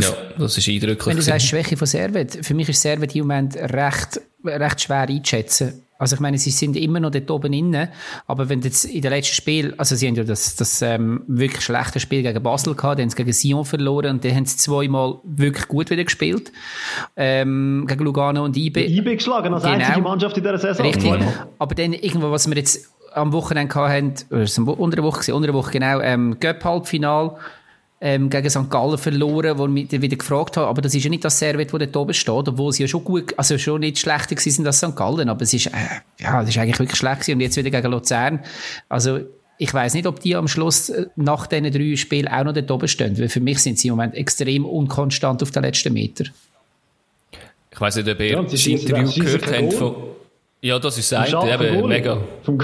Ja, 0.00 0.08
das 0.38 0.58
ist 0.58 0.68
eindrücklich. 0.68 1.06
Wenn 1.06 1.16
du 1.16 1.22
sagst 1.22 1.46
Schwäche 1.46 1.76
von 1.76 1.86
Servet, 1.86 2.44
für 2.44 2.54
mich 2.54 2.68
ist 2.68 2.82
Servet 2.82 3.14
im 3.14 3.22
Moment 3.22 3.56
recht, 3.56 4.20
recht 4.44 4.80
schwer 4.80 5.08
einzuschätzen 5.08 5.84
also 6.00 6.14
ich 6.14 6.20
meine, 6.20 6.38
sie 6.38 6.50
sind 6.50 6.76
immer 6.76 6.98
noch 6.98 7.10
dort 7.10 7.30
oben 7.30 7.52
inne, 7.52 7.90
aber 8.26 8.48
wenn 8.48 8.62
jetzt 8.62 8.86
in 8.86 9.02
den 9.02 9.10
letzten 9.10 9.34
Spiel, 9.34 9.74
also 9.76 9.94
sie 9.94 10.08
haben 10.08 10.14
ja 10.14 10.24
das, 10.24 10.56
das 10.56 10.80
ähm, 10.80 11.24
wirklich 11.26 11.62
schlechte 11.62 12.00
Spiel 12.00 12.22
gegen 12.22 12.42
Basel 12.42 12.74
gehabt, 12.74 12.98
dann 12.98 13.02
haben 13.02 13.10
sie 13.10 13.16
gegen 13.16 13.32
Sion 13.34 13.66
verloren 13.66 14.12
und 14.12 14.24
dann 14.24 14.34
haben 14.34 14.46
sie 14.46 14.56
zweimal 14.56 15.18
wirklich 15.24 15.68
gut 15.68 15.90
wieder 15.90 16.02
gespielt, 16.02 16.52
ähm, 17.16 17.84
gegen 17.86 18.02
Lugano 18.02 18.46
und 18.46 18.56
IB. 18.56 18.86
IB 18.86 19.16
geschlagen 19.16 19.52
als 19.52 19.62
genau. 19.62 19.74
einzige 19.74 20.00
Mannschaft 20.00 20.38
in 20.38 20.42
dieser 20.42 20.56
Saison. 20.56 20.86
Richtig, 20.86 21.12
aber 21.58 21.74
dann 21.74 21.92
irgendwo, 21.92 22.30
was 22.30 22.48
wir 22.48 22.56
jetzt 22.56 22.90
am 23.12 23.34
Wochenende 23.34 23.74
hatten, 23.74 24.14
oder 24.30 24.40
es 24.40 24.58
war 24.66 24.80
unter 24.80 24.96
der 24.96 25.04
Woche, 25.04 25.34
unter 25.34 25.48
der 25.48 25.54
Woche 25.54 25.72
genau, 25.72 26.00
ähm, 26.00 26.38
Göpp-Halbfinal, 26.40 27.36
ähm, 28.00 28.30
gegen 28.30 28.48
St. 28.48 28.70
Gallen 28.70 28.96
verloren, 28.96 29.58
wo 29.58 29.66
ich 29.66 29.90
wieder 29.90 30.16
gefragt 30.16 30.56
habe, 30.56 30.68
aber 30.68 30.80
das 30.80 30.94
ist 30.94 31.04
ja 31.04 31.10
nicht 31.10 31.24
das 31.24 31.38
Servet, 31.38 31.72
das 31.72 31.78
dort 31.78 31.96
oben 31.96 32.14
steht, 32.14 32.48
obwohl 32.48 32.72
sie 32.72 32.82
ja 32.82 32.88
schon 32.88 33.04
gut, 33.04 33.34
also 33.36 33.58
schon 33.58 33.80
nicht 33.80 33.98
schlechter 33.98 34.34
gewesen 34.34 34.66
als 34.66 34.78
St. 34.78 34.96
Gallen, 34.96 35.28
aber 35.28 35.42
es 35.42 35.52
ist, 35.52 35.66
äh, 35.66 35.70
ja, 36.18 36.40
das 36.40 36.48
ist 36.48 36.58
eigentlich 36.58 36.78
wirklich 36.78 36.98
schlecht 36.98 37.20
gewesen 37.20 37.34
und 37.34 37.40
jetzt 37.40 37.56
wieder 37.56 37.70
gegen 37.70 37.90
Luzern. 37.90 38.40
Also, 38.88 39.20
ich 39.58 39.74
weiß 39.74 39.92
nicht, 39.92 40.06
ob 40.06 40.20
die 40.20 40.34
am 40.34 40.48
Schluss 40.48 40.88
äh, 40.88 41.06
nach 41.16 41.46
diesen 41.46 41.70
drei 41.70 41.96
Spielen 41.96 42.28
auch 42.28 42.44
noch 42.44 42.54
dort 42.54 42.70
oben 42.70 42.88
stehen, 42.88 43.18
weil 43.18 43.28
für 43.28 43.40
mich 43.40 43.58
sind 43.58 43.78
sie 43.78 43.88
im 43.88 43.92
Moment 43.92 44.14
extrem 44.14 44.64
unkonstant 44.64 45.42
auf 45.42 45.50
den 45.50 45.62
letzten 45.62 45.92
Meter. 45.92 46.24
Ich 47.70 47.80
weiß 47.80 47.96
nicht, 47.96 48.08
ob 48.08 48.18
ihr 48.20 48.26
ja, 48.26 48.42
das 48.42 48.66
Interview 48.66 49.10
gehört 49.12 49.46
habt 49.46 49.74
von... 49.74 49.94
Ja, 50.62 50.78
das 50.78 50.98
ist 50.98 51.12
das 51.12 51.32
eine, 51.34 51.54
eben, 51.54 51.88
mega. 51.88 52.18
Vom 52.42 52.58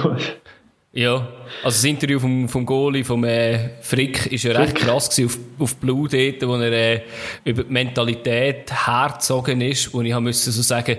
ja, 0.92 1.28
also 1.62 1.76
das 1.76 1.84
Interview 1.84 2.18
vom, 2.18 2.48
vom 2.48 2.66
Goalie, 2.66 3.04
vom 3.04 3.24
äh, 3.24 3.80
Frick, 3.80 4.26
ist 4.26 4.44
ja 4.44 4.52
recht 4.52 4.76
krass 4.76 5.10
gewesen 5.10 5.26
auf, 5.26 5.62
auf 5.62 5.76
Blue 5.76 6.08
dort, 6.08 6.48
wo 6.48 6.54
er 6.56 6.72
äh, 6.72 7.02
über 7.44 7.64
die 7.64 7.72
Mentalität 7.72 8.70
hergezogen 8.86 9.60
ist, 9.60 9.92
wo 9.92 10.02
ich 10.02 10.12
haben 10.12 10.24
müssen 10.24 10.52
so 10.52 10.62
sagen, 10.62 10.98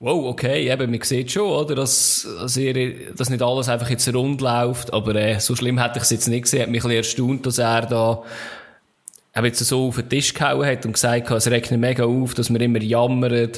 wow, 0.00 0.26
okay, 0.26 0.68
eben, 0.70 0.90
man 0.90 1.00
sieht 1.02 1.30
schon, 1.30 1.48
oder, 1.48 1.76
dass, 1.76 2.26
dass, 2.40 2.56
ihr, 2.56 3.14
dass 3.14 3.30
nicht 3.30 3.42
alles 3.42 3.68
einfach 3.68 3.88
jetzt 3.88 4.12
rund 4.12 4.40
läuft, 4.40 4.92
aber 4.92 5.14
äh, 5.14 5.38
so 5.38 5.54
schlimm 5.54 5.80
hätte 5.80 5.98
ich 5.98 6.02
es 6.02 6.10
jetzt 6.10 6.28
nicht 6.28 6.42
gesehen, 6.42 6.62
hat 6.62 6.70
mich 6.70 6.82
ein 6.84 6.90
bisschen 6.90 6.96
erstaunt, 6.96 7.46
dass 7.46 7.58
er 7.58 7.86
da 7.86 8.22
er 9.34 9.44
jetzt 9.46 9.60
so 9.60 9.86
auf 9.86 9.96
den 9.96 10.10
Tisch 10.10 10.34
gehauen 10.34 10.66
hat 10.66 10.84
und 10.84 10.92
gesagt 10.92 11.30
hat, 11.30 11.38
es 11.38 11.50
regnet 11.50 11.80
mega 11.80 12.04
auf, 12.04 12.34
dass 12.34 12.52
wir 12.52 12.60
immer 12.60 12.82
jammern 12.82 13.50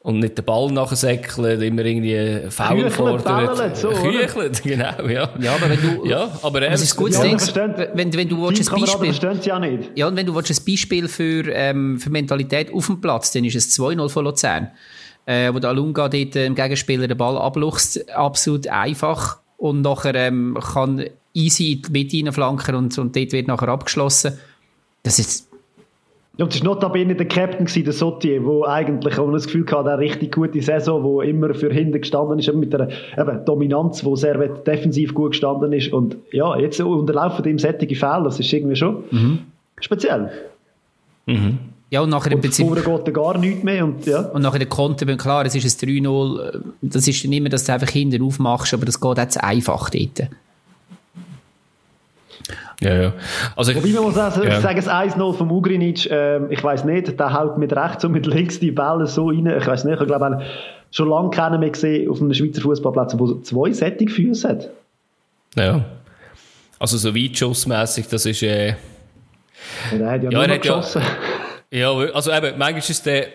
und 0.00 0.20
nicht 0.20 0.38
den 0.38 0.44
Ball 0.44 0.72
nachsäckeln, 0.72 1.60
immer 1.60 1.84
irgendwie 1.84 2.48
faul 2.50 2.90
fordern. 2.90 3.74
So, 3.74 3.90
Küchelt, 3.90 4.62
genau, 4.64 5.06
ja. 5.06 5.28
Ja, 5.38 5.54
aber 5.54 5.68
wenn 5.68 5.82
du, 5.82 6.06
ja, 6.06 6.30
aber 6.42 6.60
das 6.62 6.80
ist 6.80 6.96
gut, 6.96 7.12
ja, 7.12 7.22
wenn, 7.22 8.14
wenn 8.14 8.28
du 8.28 8.46
ein 8.48 8.54
Beispiel, 8.54 9.40
ja 9.42 9.58
nicht. 9.58 9.90
Ja, 9.96 10.08
und 10.08 10.16
wenn 10.16 10.24
du 10.24 10.36
ein 10.36 10.44
Beispiel 10.66 11.08
für, 11.08 11.52
ähm, 11.52 12.00
für 12.00 12.08
Mentalität 12.08 12.72
auf 12.72 12.86
dem 12.86 13.00
Platz, 13.02 13.30
dann 13.32 13.44
ist 13.44 13.54
es 13.54 13.78
2-0 13.78 14.08
von 14.08 14.24
Luzern, 14.24 14.70
äh, 15.26 15.52
wo 15.52 15.58
der 15.58 15.70
Alunga 15.70 16.08
dort 16.08 16.36
äh, 16.36 16.46
im 16.46 16.54
Gegenspieler 16.54 17.06
den 17.06 17.18
Ball 17.18 17.36
abluchst, 17.36 18.10
absolut 18.10 18.66
einfach 18.68 19.40
und 19.58 19.82
nachher 19.82 20.14
ähm, 20.14 20.56
kann 20.72 21.04
easy 21.34 21.72
in 21.72 21.82
die 21.82 21.92
Mitte 21.92 22.16
reinflanken 22.16 22.74
und, 22.74 22.96
und 22.96 23.14
dort 23.14 23.32
wird 23.32 23.46
nachher 23.46 23.68
abgeschlossen. 23.68 24.38
Das 25.08 25.18
ist. 25.18 25.48
Ja, 26.36 26.44
das 26.44 26.60
war 26.60 26.74
notabene 26.74 27.14
der 27.14 27.26
Captain, 27.26 27.66
der 27.82 27.92
Sotier, 27.94 28.40
der 28.40 28.68
eigentlich, 28.68 29.16
wo 29.16 29.24
man 29.24 29.32
das 29.32 29.46
Gefühl 29.46 29.64
hatte, 29.64 29.90
eine 29.90 29.98
richtig 29.98 30.34
gute 30.34 30.60
Saison, 30.60 31.02
wo 31.02 31.22
immer 31.22 31.54
für 31.54 31.72
hinten 31.72 31.98
gestanden 31.98 32.38
ist, 32.38 32.52
mit 32.52 32.74
einer 32.74 32.90
eben, 33.16 33.42
Dominanz, 33.46 34.04
wo 34.04 34.16
sehr 34.16 34.36
defensiv 34.36 35.14
gut 35.14 35.30
gestanden 35.30 35.72
ist. 35.72 35.94
Und 35.94 36.18
ja, 36.30 36.58
jetzt 36.58 36.78
unterlaufen 36.78 37.42
ihm 37.46 37.58
sättige 37.58 37.96
Fälle, 37.96 38.24
das 38.24 38.38
ist 38.38 38.52
irgendwie 38.52 38.76
schon 38.76 39.04
mhm. 39.10 39.38
speziell. 39.80 40.30
Mhm. 41.24 41.58
Ja, 41.88 42.02
und 42.02 42.10
nachher 42.10 42.32
im 42.32 42.42
Prinzip... 42.42 42.66
Vorher 42.66 42.84
geht 42.84 43.14
gar 43.14 43.38
nichts 43.38 43.64
mehr. 43.64 43.82
Und, 43.82 44.04
ja. 44.04 44.20
und 44.28 44.42
nachher 44.42 44.58
der 44.58 44.68
Konter, 44.68 45.06
klar, 45.16 45.46
es 45.46 45.54
ist 45.54 45.82
ein 45.82 45.88
3-0, 45.88 46.60
das 46.82 47.08
ist 47.08 47.24
dann 47.24 47.32
immer, 47.32 47.48
dass 47.48 47.64
du 47.64 47.72
einfach 47.72 47.88
hinten 47.88 48.22
aufmachst, 48.22 48.74
aber 48.74 48.84
das 48.84 49.00
geht 49.00 49.16
jetzt 49.16 49.42
einfach 49.42 49.88
dort. 49.88 50.28
Ja, 52.80 52.94
ja. 52.94 53.12
Also 53.56 53.74
Wobei 53.74 53.88
man 53.88 54.04
muss 54.04 54.16
auch 54.16 54.44
ja. 54.44 54.60
sagen, 54.60 54.76
das 54.76 54.88
1-0 54.88 55.34
von 55.34 55.50
Ugrinic, 55.50 56.08
äh, 56.10 56.46
ich 56.52 56.62
weiß 56.62 56.84
nicht, 56.84 57.18
der 57.18 57.32
haut 57.32 57.58
mit 57.58 57.74
rechts 57.74 58.04
und 58.04 58.12
mit 58.12 58.26
links 58.26 58.60
die 58.60 58.70
Bälle 58.70 59.06
so 59.06 59.28
rein. 59.28 59.46
Ich 59.46 59.66
weiß 59.66 59.84
nicht, 59.84 60.00
ich 60.00 60.06
glaube, 60.06 60.42
schon 60.92 61.08
lange 61.08 61.30
keinen 61.30 61.60
mehr 61.60 61.70
gesehen 61.70 62.08
auf 62.08 62.20
einem 62.20 62.32
Schweizer 62.32 62.62
Fußballplatz, 62.62 63.18
wo 63.18 63.34
zwei 63.40 63.72
sättige 63.72 64.12
Füße 64.12 64.48
hat. 64.48 64.70
Ja. 65.56 65.84
Also 66.78 66.96
so 66.96 67.14
weitschussmässig, 67.14 68.06
das 68.06 68.26
ist. 68.26 68.42
Äh, 68.42 68.68
ja, 68.68 68.74
der 69.98 70.10
hat 70.10 70.22
ja, 70.22 70.30
ja 70.30 70.46
nur 70.46 70.58
geschossen. 70.58 71.02
Ja, 71.70 72.02
ja, 72.02 72.12
also 72.12 72.32
eben, 72.32 72.56
manchmal 72.56 72.78
ist 72.78 73.04
der 73.04 73.26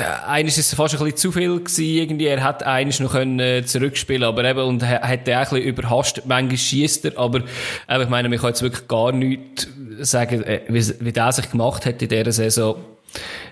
eines 0.00 0.56
ist 0.56 0.74
fast 0.74 0.94
ein 0.94 1.00
bisschen 1.00 1.16
zu 1.16 1.32
viel 1.32 1.58
gewesen, 1.58 1.84
irgendwie. 1.84 2.26
Er 2.26 2.42
hat 2.42 2.62
eines 2.62 3.00
noch 3.00 3.12
können 3.12 3.38
äh, 3.40 3.64
zurückspielen, 3.64 4.24
aber 4.24 4.44
eben, 4.44 4.60
und 4.60 4.82
er 4.82 5.02
hat 5.02 5.28
auch 5.28 5.32
ein 5.32 5.40
bisschen 5.44 5.62
überhastet. 5.62 6.26
Manchmal 6.26 6.56
schießt 6.56 7.04
er, 7.06 7.18
aber, 7.18 7.40
eben, 7.88 8.02
ich 8.02 8.08
meine, 8.08 8.28
man 8.28 8.38
kann 8.38 8.50
jetzt 8.50 8.62
wirklich 8.62 8.88
gar 8.88 9.12
nichts 9.12 9.68
sagen, 10.00 10.42
äh, 10.44 10.62
wie, 10.68 10.82
wie 11.00 11.12
der 11.12 11.32
sich 11.32 11.50
gemacht 11.50 11.84
hat 11.84 12.00
in 12.00 12.08
dieser 12.08 12.32
Saison, 12.32 12.76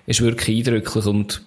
ist 0.07 0.23
wirklich 0.23 0.59
eindrücklich 0.59 1.05
und, 1.05 1.43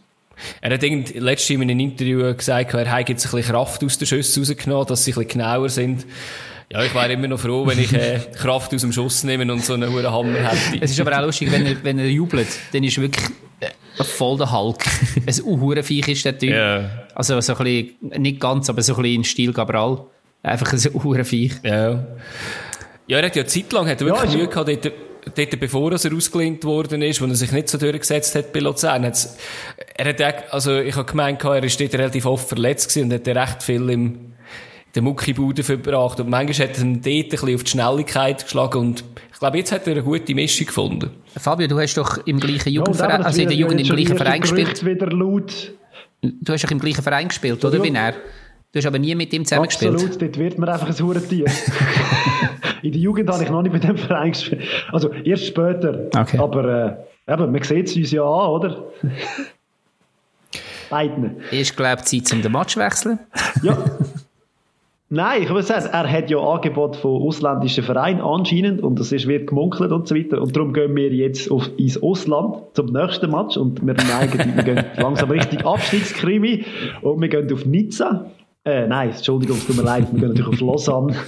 er 0.62 0.74
hat 0.74 0.84
irgend, 0.84 1.14
letztes 1.16 1.50
in 1.52 1.62
einem 1.62 1.80
Interview 1.80 2.34
gesagt, 2.34 2.74
er 2.74 2.92
hat 2.92 3.10
jetzt 3.10 3.26
ein 3.26 3.32
bisschen 3.32 3.54
Kraft 3.54 3.84
aus 3.84 3.98
den 3.98 4.08
Schüssen 4.08 4.44
rausgenommen, 4.44 4.88
dass 4.88 5.04
sie 5.04 5.12
ein 5.12 5.16
bisschen 5.16 5.30
genauer 5.30 5.70
sind. 5.70 6.06
Ja, 6.72 6.84
ich 6.84 6.94
wäre 6.94 7.14
immer 7.14 7.28
noch 7.28 7.40
froh, 7.40 7.68
wenn 7.68 7.80
ich 7.80 7.94
äh, 7.94 8.20
Kraft 8.36 8.74
aus 8.74 8.82
dem 8.82 8.92
Schuss 8.92 9.24
nehme 9.24 9.52
und 9.52 9.64
so 9.64 9.74
einen 9.74 9.92
hohen 9.92 10.12
Hammer 10.12 10.40
hätte. 10.40 10.84
Es 10.84 10.92
ist 10.92 11.00
aber 11.00 11.18
auch 11.18 11.26
lustig, 11.26 11.52
wenn 11.52 11.66
er, 11.66 11.84
wenn 11.84 12.00
er 12.00 12.08
jubelt, 12.08 12.48
dann 12.72 12.84
ist 12.84 13.00
wirklich 13.00 13.26
voll 14.02 14.38
der 14.38 14.52
Hulk. 14.52 14.84
ein 15.26 15.44
Uhurenviech 15.44 16.08
ist 16.08 16.26
der 16.26 16.38
Typ. 16.38 16.50
Yeah. 16.50 17.08
Also 17.16 17.40
so 17.42 17.56
ein 17.56 17.64
bisschen, 17.64 18.22
nicht 18.22 18.40
ganz, 18.40 18.70
aber 18.70 18.82
so 18.82 18.96
ein 18.96 19.02
bisschen 19.02 19.16
in 19.16 19.24
Stil 19.24 19.54
Gabral. 19.54 20.06
Einfach 20.42 20.74
ein 20.74 20.80
Uhurenviech. 20.94 21.54
Ja. 21.64 22.06
Ja, 23.08 23.18
er 23.18 23.26
hat 23.26 23.36
ja 23.36 23.46
zeitlang 23.46 23.88
hat 23.88 24.00
er 24.02 24.08
wirklich 24.08 24.32
ja, 24.32 24.38
Mühe 24.38 24.48
gehabt, 24.48 24.70
dort, 24.70 24.94
dort, 25.36 25.60
bevor 25.60 25.92
er 25.92 26.16
ausgelehnt 26.16 26.64
worden 26.64 27.02
ist, 27.02 27.22
wo 27.22 27.26
er 27.26 27.36
sich 27.36 27.52
nicht 27.52 27.68
so 27.68 27.78
durchgesetzt 27.78 28.36
hat 28.36 28.54
bei 28.54 28.60
Luzern. 28.60 29.04
Er 29.04 30.06
hat 30.06 30.22
auch, 30.22 30.54
also 30.54 30.80
ich 30.80 30.96
habe 30.96 31.06
gemeint, 31.06 31.44
er 31.44 31.64
ist 31.64 31.80
dort 31.80 31.94
relativ 31.96 32.26
oft 32.26 32.48
verletzt 32.48 32.90
gewesen 32.90 33.12
und 33.12 33.14
hat 33.14 33.28
recht 33.28 33.64
viel 33.64 33.90
im, 33.90 34.33
den 34.96 35.04
Muckibude 35.04 35.64
verbracht. 35.64 36.20
Und 36.20 36.30
manchmal 36.30 36.68
hat 36.68 36.78
er 36.78 36.84
dort 36.84 36.86
ein 36.86 37.02
bisschen 37.02 37.56
auf 37.56 37.64
die 37.64 37.72
Schnelligkeit 37.72 38.44
geschlagen 38.44 38.78
und 38.78 39.04
ich 39.32 39.40
glaube, 39.40 39.58
jetzt 39.58 39.72
hat 39.72 39.88
er 39.88 39.94
eine 39.94 40.04
gute 40.04 40.34
Mischung 40.36 40.68
gefunden. 40.68 41.10
Fabio, 41.38 41.68
du 41.68 41.80
hast 41.80 41.96
doch 41.96 42.26
im 42.26 42.40
gleichen 42.40 42.72
Jugendverein, 42.72 43.22
ja, 43.22 43.26
also 43.26 43.42
in 43.42 43.48
der 43.50 43.58
Jugend 43.58 43.82
im 43.82 43.88
gleichen 43.88 44.18
Verein 44.18 44.42
gespielt. 44.42 44.86
wieder 44.86 45.08
laut. 45.08 45.74
Du 46.22 46.54
hast 46.54 46.64
doch 46.64 46.72
im 46.72 46.80
gleichen 46.80 47.04
Verein 47.04 47.28
gespielt, 47.28 47.64
oder? 47.66 47.78
Ja. 47.78 47.84
Wie 47.84 47.94
er? 47.94 48.14
Du 48.72 48.80
hast 48.80 48.86
aber 48.86 49.00
nie 49.00 49.14
mit 49.14 49.34
ihm 49.34 49.46
zusammen 49.46 49.66
Absolut, 49.66 49.96
gespielt. 49.96 50.14
Absolut, 50.14 50.36
dort 50.36 50.44
wird 50.44 50.58
man 50.58 50.70
einfach 50.70 50.88
ein 50.88 50.98
Hurentier. 50.98 51.46
in 52.82 52.92
der 52.92 53.02
Jugend 53.02 53.30
habe 53.30 53.44
ich 53.44 53.50
noch 53.50 53.62
nicht 53.62 53.74
mit 53.74 53.84
dem 53.84 53.98
Verein 53.98 54.32
gespielt. 54.32 54.64
Also 54.92 55.12
erst 55.12 55.46
später. 55.46 56.08
Okay. 56.16 56.38
Aber 56.38 56.98
äh, 57.28 57.34
eben, 57.34 57.52
man 57.52 57.62
sieht 57.62 57.90
es 57.90 57.96
uns 57.96 58.12
ja 58.12 58.24
an, 58.24 58.50
oder? 58.50 58.84
Beiden. 60.90 61.42
Ist, 61.52 61.76
glaube 61.76 62.02
ich, 62.02 62.24
Zeit, 62.24 62.34
um 62.34 62.42
den 62.42 62.52
Match 62.52 62.74
zu 62.74 62.80
wechseln. 62.80 63.20
ja. 63.62 63.78
Nein, 65.16 65.44
ich 65.44 65.50
würde 65.50 65.62
sagen, 65.62 65.90
er 65.92 66.12
hat 66.12 66.32
ja 66.32 66.40
Angebot 66.40 66.96
von 66.96 67.22
ausländischen 67.22 67.84
Vereinen 67.84 68.20
anscheinend 68.20 68.82
und 68.82 69.00
das 69.00 69.12
ist, 69.12 69.28
wird 69.28 69.46
gemunkelt 69.46 69.92
und 69.92 70.08
so 70.08 70.16
weiter. 70.16 70.42
Und 70.42 70.56
darum 70.56 70.74
gehen 70.74 70.96
wir 70.96 71.14
jetzt 71.14 71.52
auf, 71.52 71.70
ins 71.78 72.02
Ausland 72.02 72.56
zum 72.74 72.88
nächsten 72.88 73.30
Match 73.30 73.56
und 73.56 73.86
wir 73.86 73.94
neigen, 73.94 74.56
wir 74.56 74.64
gehen 74.64 74.84
langsam 74.98 75.30
richtig 75.30 75.64
Abstiegskrimi 75.64 76.66
und 77.04 77.22
wir 77.22 77.28
gehen 77.30 77.54
auf 77.54 77.64
Nizza. 77.64 78.26
Äh, 78.66 78.88
nein, 78.88 79.12
Entschuldigung, 79.12 79.58
es 79.58 79.68
tut 79.68 79.78
mir 79.78 79.84
leid, 79.84 80.08
wir 80.12 80.20
gehen 80.20 80.30
natürlich 80.30 80.52
auf 80.52 80.62
Lausanne. 80.62 81.16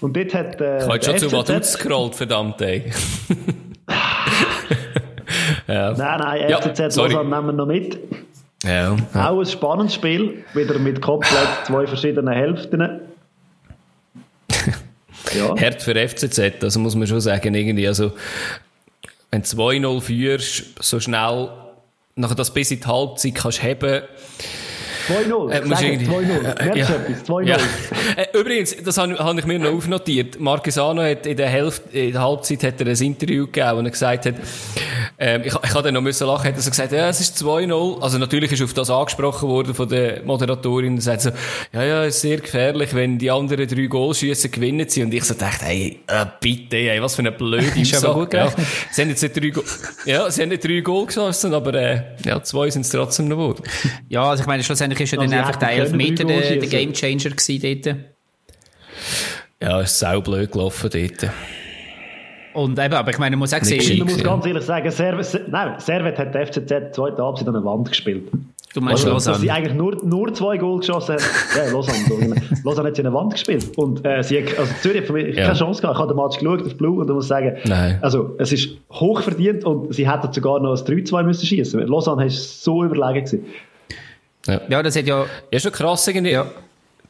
Und 0.00 0.16
dort 0.16 0.32
hat, 0.32 0.58
äh, 0.62 0.78
ich 0.78 0.84
habe 0.84 1.02
schon 1.02 1.18
zu 1.18 1.30
Vaduz 1.30 1.76
gescrollt, 1.76 2.14
verdammt, 2.14 2.62
ey. 2.62 2.84
ja. 5.68 5.92
Nein, 5.92 6.20
nein, 6.20 6.54
FCZ 6.54 6.78
ja, 6.78 7.02
Lausanne 7.02 7.28
nehmen 7.28 7.46
wir 7.48 7.52
noch 7.52 7.66
mit. 7.66 7.98
Ja, 8.64 8.96
ja. 9.14 9.30
Auch 9.30 9.40
ein 9.40 9.46
spannendes 9.46 9.94
Spiel, 9.94 10.44
wieder 10.54 10.78
mit 10.78 11.00
komplett 11.00 11.48
zwei 11.66 11.86
verschiedenen 11.86 12.34
Hälften. 12.34 13.00
ja. 15.32 15.56
Hart 15.60 15.82
für 15.82 15.94
FCZ, 15.94 16.62
also 16.62 16.80
muss 16.80 16.94
man 16.94 17.06
schon 17.06 17.20
sagen, 17.20 17.54
irgendwie, 17.54 17.88
also, 17.88 18.12
wenn 19.30 19.42
du 19.42 19.48
2-0 19.48 20.00
führst, 20.00 20.82
so 20.82 21.00
schnell, 21.00 21.50
nachher 22.16 22.34
das 22.34 22.52
bis 22.52 22.70
in 22.70 22.80
die 22.80 22.86
Halbzeit 22.86 23.34
kannst 23.34 23.62
haben, 23.62 24.02
2-0. 25.08 25.50
Äh, 25.50 25.60
2-0. 25.62 26.76
Ja. 26.76 26.86
2-0. 27.26 27.46
Ja. 27.46 27.56
Äh, 28.16 28.36
übrigens, 28.36 28.76
das 28.82 28.98
habe 28.98 29.14
hab 29.18 29.38
ich 29.38 29.46
mir 29.46 29.58
noch 29.58 29.72
aufnotiert. 29.72 30.40
Marquesano 30.40 31.02
hat 31.02 31.26
in 31.26 31.36
der 31.36 31.48
Hälfte, 31.48 31.96
in 31.96 32.12
der 32.12 32.22
Halbzeit 32.22 32.64
hat 32.64 32.80
er 32.80 32.88
ein 32.88 32.96
Interview 32.96 33.46
gegeben, 33.46 33.76
wo 33.76 33.80
er 33.82 33.90
gesagt 33.90 34.26
hat, 34.26 34.34
ähm, 35.18 35.42
ich, 35.44 35.54
ich 35.54 35.74
hatte 35.74 35.92
noch 35.92 36.00
müssen 36.00 36.26
lachen, 36.26 36.48
hat 36.48 36.56
er 36.56 36.62
so 36.62 36.70
gesagt, 36.70 36.92
ja, 36.92 37.08
es 37.08 37.20
ist 37.20 37.40
2-0. 37.42 38.00
Also 38.00 38.18
natürlich 38.18 38.50
ist 38.52 38.62
auf 38.62 38.72
das 38.74 38.90
angesprochen 38.90 39.48
worden 39.48 39.74
von 39.74 39.88
der 39.88 40.22
Moderatorin. 40.24 40.96
Er 40.96 41.02
sagt 41.02 41.22
so, 41.22 41.30
ja, 41.72 41.84
ja, 41.84 42.04
es 42.04 42.16
ist 42.16 42.22
sehr 42.22 42.38
gefährlich, 42.38 42.94
wenn 42.94 43.18
die 43.18 43.30
anderen 43.30 43.68
drei 43.68 43.86
Goalschüsse 43.86 44.48
gewinnen 44.48 44.88
sie. 44.88 45.02
Und 45.02 45.12
ich 45.14 45.24
so 45.24 45.34
dachte, 45.34 45.66
hey, 45.66 46.00
äh, 46.06 46.26
bitte, 46.40 46.76
ey, 46.76 47.00
was 47.02 47.14
für 47.14 47.20
eine 47.20 47.32
blöde 47.32 47.66
gut 47.70 48.32
ja. 48.32 48.52
Sie 48.90 49.02
haben 49.02 49.08
jetzt 49.10 49.22
nicht 49.22 49.36
drei, 49.36 49.50
Go 49.50 49.62
ja, 50.04 50.30
sie 50.30 50.42
haben 50.42 50.48
nicht 50.48 50.64
drei 50.64 50.80
Goal 50.80 51.06
geschossen, 51.06 51.54
aber, 51.54 51.74
äh, 51.74 52.02
ja, 52.24 52.42
zwei 52.42 52.70
sind 52.70 52.82
es 52.82 52.90
trotzdem 52.90 53.28
noch 53.28 53.36
geworden. 53.36 53.62
Ja, 54.08 54.24
also 54.24 54.42
ich 54.42 54.46
meine, 54.46 54.62
schlussendlich 54.62 54.99
ist 55.00 55.12
ja 55.12 55.18
dann 55.18 55.32
einfach 55.32 55.56
der 55.56 55.72
Elfmeter 55.72 56.24
der, 56.24 56.56
der 56.56 56.68
Gamechanger 56.68 57.30
gewesen 57.30 57.82
dort. 57.82 57.96
Ja, 59.62 59.80
es 59.80 59.92
ist 59.92 59.98
sau 59.98 60.20
blöd 60.20 60.50
gelaufen 60.50 60.90
dort. 60.92 61.32
Und 62.52 62.78
eben, 62.78 62.94
aber 62.94 63.10
ich 63.10 63.18
meine, 63.18 63.36
man 63.36 63.40
muss 63.40 63.54
auch 63.54 63.62
sehen... 63.62 63.98
Man 63.98 64.08
muss 64.08 64.22
ganz 64.22 64.44
ehrlich 64.46 64.64
sagen, 64.64 64.90
Servet, 64.90 65.48
nein, 65.48 65.74
Servet 65.78 66.18
hat 66.18 66.34
der 66.34 66.46
FCZ 66.46 66.94
zweite 66.94 67.22
Halbzeit 67.22 67.46
an 67.46 67.54
der 67.54 67.64
Wand 67.64 67.88
gespielt. 67.88 68.28
Du 68.72 68.80
meinst 68.80 69.04
also, 69.04 69.14
Lausanne? 69.14 69.34
Dass 69.34 69.42
sie 69.42 69.50
eigentlich 69.50 69.74
nur, 69.74 69.96
nur 70.04 70.32
zwei 70.32 70.56
Goal 70.56 70.78
geschossen 70.78 71.16
haben. 71.16 71.22
ja, 71.56 71.72
Lausanne. 71.72 72.36
Lausanne 72.64 72.88
hat 72.88 72.96
sie 72.96 73.02
in 73.02 73.08
eine 73.08 73.16
Wand 73.16 73.32
gespielt. 73.32 73.76
Und 73.76 74.04
äh, 74.04 74.22
sie 74.22 74.42
hat, 74.42 74.58
also 74.58 74.72
Zürich 74.80 74.98
hat 74.98 75.06
für 75.06 75.12
mich 75.12 75.36
ja. 75.36 75.46
keine 75.46 75.58
Chance 75.58 75.80
gehabt. 75.80 75.96
Ich 75.96 76.02
habe 76.02 76.14
den 76.14 76.22
Match 76.22 76.38
geschaut 76.38 76.64
auf 76.64 76.76
Blue 76.76 77.00
und 77.00 77.08
ich 77.08 77.14
muss 77.14 77.28
sagen, 77.28 77.56
Nein. 77.64 77.98
also 78.00 78.36
es 78.38 78.52
ist 78.52 78.70
hoch 78.92 79.22
verdient 79.22 79.64
und 79.64 79.92
sie 79.92 80.08
hätten 80.08 80.32
sogar 80.32 80.60
noch 80.60 80.70
ein 80.70 80.84
3-2 80.84 81.22
müssen 81.24 81.46
schießen. 81.46 81.80
Lausanne 81.86 82.22
war 82.22 82.30
so 82.30 82.84
überlegen 82.84 83.24
gewesen. 83.24 83.46
Ja. 84.46 84.60
ja, 84.68 84.82
das 84.82 84.96
hat 84.96 85.06
ja... 85.06 85.26
Ja, 85.50 85.60
schon 85.60 85.72
krass 85.72 86.06
irgendwie. 86.08 86.32
Ja 86.32 86.50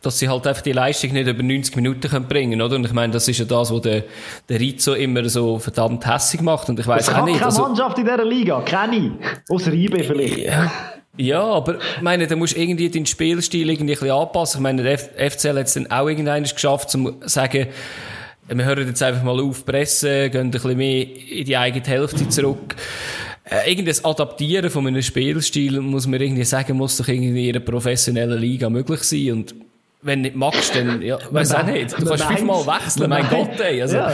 dass 0.02 0.18
sie 0.18 0.28
halt 0.28 0.46
einfach 0.46 0.62
die 0.62 0.72
Leistung 0.72 1.12
nicht 1.12 1.28
über 1.28 1.42
90 1.42 1.76
Minuten 1.76 2.08
können 2.08 2.26
bringen 2.26 2.52
können, 2.52 2.62
oder? 2.62 2.76
Und 2.76 2.86
ich 2.86 2.92
meine, 2.92 3.12
das 3.12 3.28
ist 3.28 3.38
ja 3.38 3.44
das, 3.44 3.72
was 3.72 3.82
der, 3.82 4.04
der 4.48 4.60
Rizzo 4.60 4.94
immer 4.94 5.28
so 5.28 5.58
verdammt 5.58 6.06
hässig 6.06 6.40
macht. 6.40 6.68
Und 6.68 6.80
ich 6.80 6.86
weiß 6.86 7.10
auch 7.10 7.24
nicht. 7.24 7.34
keine 7.34 7.46
also, 7.46 7.62
Mannschaft 7.62 7.98
in 7.98 8.04
dieser 8.04 8.24
Liga, 8.24 8.60
keine. 8.62 9.18
Außer 9.48 9.72
IB 9.72 10.02
vielleicht. 10.02 10.38
Ja. 10.38 10.70
Ja, 11.16 11.42
aber 11.42 11.74
ich 11.74 12.02
meine, 12.02 12.26
da 12.26 12.36
musst 12.36 12.56
du 12.56 12.60
irgendwie 12.60 12.88
deinen 12.88 13.04
Spielstil 13.04 13.68
irgendwie 13.68 13.92
ein 13.92 13.98
bisschen 13.98 14.10
anpassen. 14.10 14.60
Ich 14.60 14.62
meine, 14.62 14.82
der 14.82 14.96
FCL 15.30 15.58
hat 15.58 15.66
es 15.66 15.74
dann 15.74 15.90
auch 15.90 16.08
irgendwann 16.08 16.44
geschafft, 16.44 16.94
um 16.94 17.20
zu 17.20 17.28
sagen, 17.28 17.66
wir 18.48 18.64
hören 18.64 18.86
jetzt 18.86 19.02
einfach 19.02 19.22
mal 19.22 19.38
auf, 19.40 19.66
pressen, 19.66 20.30
gehen 20.30 20.40
ein 20.40 20.50
bisschen 20.50 20.76
mehr 20.76 21.02
in 21.02 21.44
die 21.44 21.56
eigene 21.56 21.84
Hälfte 21.84 22.28
zurück. 22.28 22.74
Äh, 23.50 23.68
irgendwas 23.70 24.04
Adaptieren 24.04 24.70
von 24.70 24.86
einem 24.86 25.02
Spielstil, 25.02 25.80
muss 25.80 26.06
man 26.06 26.20
irgendwie 26.20 26.44
sagen, 26.44 26.76
muss 26.76 26.96
doch 26.98 27.08
irgendwie 27.08 27.48
in 27.48 27.56
einer 27.56 27.64
professionellen 27.64 28.38
Liga 28.38 28.70
möglich 28.70 29.02
sein. 29.02 29.32
Und 29.32 29.54
wenn 30.02 30.22
du 30.22 30.28
nicht 30.28 30.36
magst, 30.36 30.74
dann, 30.76 31.02
ja, 31.02 31.18
weiß 31.30 31.54
auch 31.54 31.64
nicht. 31.64 31.98
Du 31.98 32.06
kannst 32.06 32.24
fünfmal 32.24 32.64
wechseln, 32.66 33.10
mein 33.10 33.28
Gott, 33.28 33.58
ey. 33.60 33.82
Also, 33.82 33.96
ja. 33.96 34.12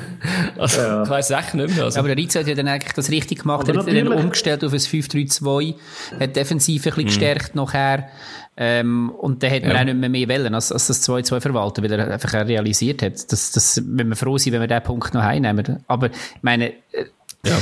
also 0.58 0.80
ja. 0.80 1.02
ich 1.04 1.08
weiss 1.08 1.30
echt 1.30 1.54
nicht 1.54 1.76
mehr. 1.76 1.84
Also. 1.84 2.00
Aber 2.00 2.08
der 2.08 2.16
Rizzo 2.16 2.40
hat 2.40 2.48
ja 2.48 2.54
dann 2.54 2.66
eigentlich 2.66 2.92
das 2.92 3.10
richtig 3.10 3.40
gemacht. 3.40 3.68
er 3.68 3.76
hat 3.76 3.86
dann 3.86 4.08
umgestellt 4.08 4.64
auf 4.64 4.72
ein 4.72 4.78
5-3-2, 4.78 5.74
hat 6.18 6.34
defensiv 6.34 6.82
ein 6.82 6.84
bisschen 6.84 7.02
mhm. 7.02 7.06
gestärkt 7.06 7.54
nachher. 7.54 8.08
Ähm, 8.56 9.10
und 9.10 9.42
dann 9.42 9.50
hätte 9.50 9.66
man 9.66 9.76
ja. 9.76 9.82
auch 9.82 9.86
nicht 9.86 9.98
mehr 9.98 10.08
mehr 10.08 10.28
wollen, 10.28 10.54
als, 10.54 10.72
als 10.72 10.88
das 10.88 11.08
2-2 11.08 11.40
verwalten, 11.40 11.82
weil 11.82 11.92
er 11.92 12.10
einfach 12.10 12.32
realisiert 12.32 13.02
hat, 13.02 13.32
dass, 13.32 13.50
dass, 13.52 13.82
wenn 13.84 14.08
wir 14.08 14.16
froh 14.16 14.38
sind, 14.38 14.52
wenn 14.52 14.60
wir 14.60 14.68
diesen 14.68 14.82
Punkt 14.82 15.14
noch 15.14 15.22
heimnehmen. 15.22 15.84
Aber, 15.86 16.06
ich 16.06 16.42
meine, 16.42 16.70
äh, 16.92 17.06
ja. 17.44 17.56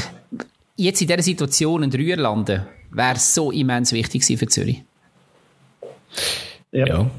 Jetzt 0.77 1.01
in 1.01 1.09
dieser 1.09 1.23
Situation 1.23 1.83
ein 1.83 1.91
Dreier 1.91 2.17
landen, 2.17 2.67
wäre 2.91 3.19
so 3.19 3.51
immens 3.51 3.93
wichtig 3.93 4.25
für 4.39 4.47
Zürich. 4.47 4.83
ja. 6.73 6.87
ja. 6.87 7.11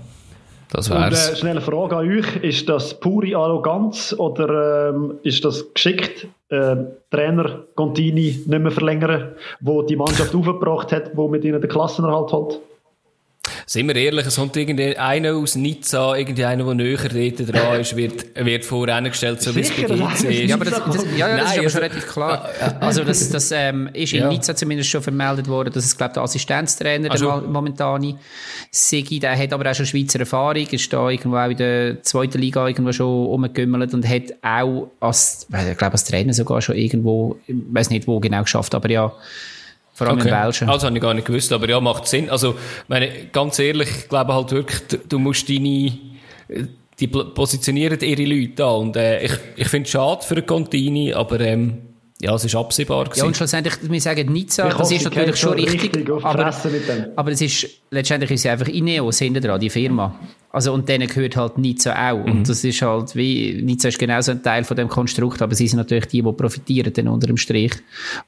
Das 0.74 0.90
wär's. 0.90 1.28
Und, 1.28 1.34
äh, 1.34 1.38
schnelle 1.38 1.62
Frage 1.62 1.96
an 1.98 2.10
euch. 2.10 2.36
Ist 2.38 2.68
das 2.68 3.00
pure 3.00 3.38
Arroganz 3.38 4.14
oder 4.18 4.90
ähm, 4.90 5.20
ist 5.22 5.46
das 5.46 5.72
geschickt, 5.72 6.28
äh, 6.50 6.76
Trainer 7.12 7.64
Contini 7.76 8.44
nicht 8.46 8.48
mehr 8.48 8.72
verlängern, 8.72 9.36
wo 9.62 9.84
die 9.84 9.96
Mannschaft 9.96 10.34
aufgebracht 10.36 10.92
hat, 10.92 11.16
wo 11.16 11.28
mit 11.28 11.46
ihnen 11.46 11.62
den 11.62 11.70
Klassenerhalt 11.70 12.32
holt? 12.32 12.60
Sind 13.66 13.88
wir 13.88 13.96
ehrlich, 13.96 14.26
es 14.26 14.36
kommt 14.36 14.56
irgendeiner 14.56 15.34
aus 15.34 15.56
Nizza, 15.56 16.16
irgendeiner, 16.16 16.64
der 16.64 16.74
näher 16.74 16.98
dort 16.98 17.54
dran 17.54 17.80
ist, 17.80 17.96
wird, 17.96 18.46
wird 18.46 18.66
vorangestellt, 18.66 19.42
so 19.42 19.56
wie 19.56 19.62
es 19.62 19.72
bei 19.72 19.84
GC 19.84 20.24
ist. 20.24 20.50
Ja, 20.50 20.56
aber 20.56 20.66
das, 20.66 20.82
das, 20.86 21.06
ja, 21.18 21.28
ja, 21.28 21.38
das 21.38 21.46
Nein, 21.46 21.46
ist 21.46 21.52
aber 21.52 21.64
also, 21.64 21.70
schon 21.70 21.82
relativ 21.82 22.08
klar. 22.08 22.50
Also, 22.80 23.04
das, 23.04 23.30
das 23.30 23.52
ähm, 23.52 23.90
ist 23.94 24.14
in 24.14 24.20
ja. 24.20 24.30
Nizza 24.30 24.56
zumindest 24.56 24.90
schon 24.90 25.02
vermeldet 25.02 25.48
worden, 25.48 25.74
dass 25.74 25.86
es, 25.86 25.98
glaube 25.98 26.14
der 26.14 26.24
Assistenztrainer, 26.24 27.12
also, 27.12 27.40
der 27.40 27.50
momentane 27.50 28.18
Sigi, 28.72 29.20
der 29.20 29.38
hat 29.38 29.54
aber 29.54 29.70
auch 29.70 29.76
schon 29.76 29.86
Schweizer 29.86 30.20
Erfahrung, 30.20 30.68
ist 30.68 30.92
da 30.92 31.10
irgendwo 31.10 31.38
auch 31.38 31.50
in 31.50 31.58
der 31.58 32.04
zweiten 32.04 32.40
Liga 32.40 32.68
irgendwo 32.68 32.92
schon 32.92 33.26
rumgegümmelt 33.26 33.94
und 33.94 34.08
hat 34.08 34.34
auch 34.42 34.90
als, 35.00 35.48
ich 35.50 35.78
glaube, 35.78 35.94
als 35.94 36.04
Trainer 36.04 36.34
sogar 36.34 36.62
schon 36.62 36.76
irgendwo, 36.76 37.38
ich 37.48 37.56
weiß 37.72 37.90
nicht 37.90 38.08
wo 38.08 38.20
genau 38.20 38.42
geschafft, 38.44 38.76
aber 38.76 38.90
ja, 38.90 39.14
vor 40.06 40.12
allem 40.12 40.20
okay. 40.20 40.30
im 40.30 40.36
Welschen. 40.36 40.70
Also 40.70 40.88
habe 40.88 40.96
ich 40.96 41.02
gar 41.02 41.14
nicht 41.14 41.28
gewusst, 41.28 41.52
aber 41.52 41.70
ja, 41.70 41.80
macht 41.80 42.08
Sinn. 42.08 42.30
Also, 42.30 42.56
meine, 42.88 43.10
ganz 43.32 43.60
ehrlich, 43.60 43.90
ich 43.90 44.10
glaube 44.10 44.34
halt 44.34 44.52
wirklich, 44.52 44.82
du 45.08 45.20
musst 45.20 45.50
deine, 45.50 45.92
die 47.00 47.08
positionieren 47.08 48.00
ihre 48.00 48.24
Leute 48.24 48.54
da 48.56 48.70
und 48.72 48.96
äh, 48.96 49.24
ich, 49.24 49.34
ich 49.56 49.68
finde 49.68 49.86
es 49.86 49.92
schade 49.92 50.22
für 50.24 50.42
Contini, 50.42 51.14
aber 51.14 51.40
ähm, 51.40 51.93
ja, 52.24 52.34
es 52.36 52.46
ist 52.46 52.56
absehbar 52.56 53.04
gewesen. 53.04 53.20
Ja, 53.20 53.26
und 53.26 53.36
schlussendlich, 53.36 53.74
wir 53.82 54.00
sagen 54.00 54.32
Nizza, 54.32 54.70
das 54.70 54.92
ist 54.92 55.04
natürlich 55.04 55.36
schon 55.36 55.54
richtig, 55.54 55.94
richtig 55.94 56.10
aber, 56.24 56.54
aber 57.18 57.32
es 57.32 57.42
ist, 57.42 57.68
letztendlich 57.92 58.32
ist 58.32 58.46
es 58.46 58.52
einfach 58.52 58.68
Ineos 58.68 59.20
hinten 59.20 59.44
dran, 59.44 59.60
die 59.60 59.70
Firma. 59.70 60.18
Also, 60.50 60.72
und 60.72 60.88
denen 60.88 61.10
gehört 61.10 61.36
halt 61.36 61.58
Nizza 61.58 61.92
auch. 61.92 62.26
Mhm. 62.26 62.32
Und 62.32 62.50
das 62.50 62.64
ist 62.64 62.82
halt 62.82 63.14
wie, 63.16 63.62
Nizza 63.62 63.90
ist 63.90 64.00
genauso 64.00 64.32
ein 64.32 64.42
Teil 64.42 64.64
von 64.64 64.78
dem 64.78 64.88
Konstrukt, 64.88 65.42
aber 65.42 65.54
sie 65.54 65.68
sind 65.68 65.78
natürlich 65.78 66.06
die, 66.06 66.22
die 66.22 66.32
profitieren 66.32 66.94
dann 66.94 67.10
unter 67.10 67.28
dem 67.28 67.38
Strich. 67.38 67.74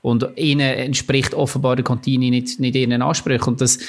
Und 0.02 0.28
ihnen 0.36 0.60
entspricht 0.60 1.34
offenbar 1.34 1.78
der 1.78 1.86
Contini 1.86 2.32
nicht, 2.32 2.60
nicht 2.60 2.76
ihren 2.76 3.02
Ansprüchen. 3.02 3.48
Und 3.48 3.62
das, 3.62 3.80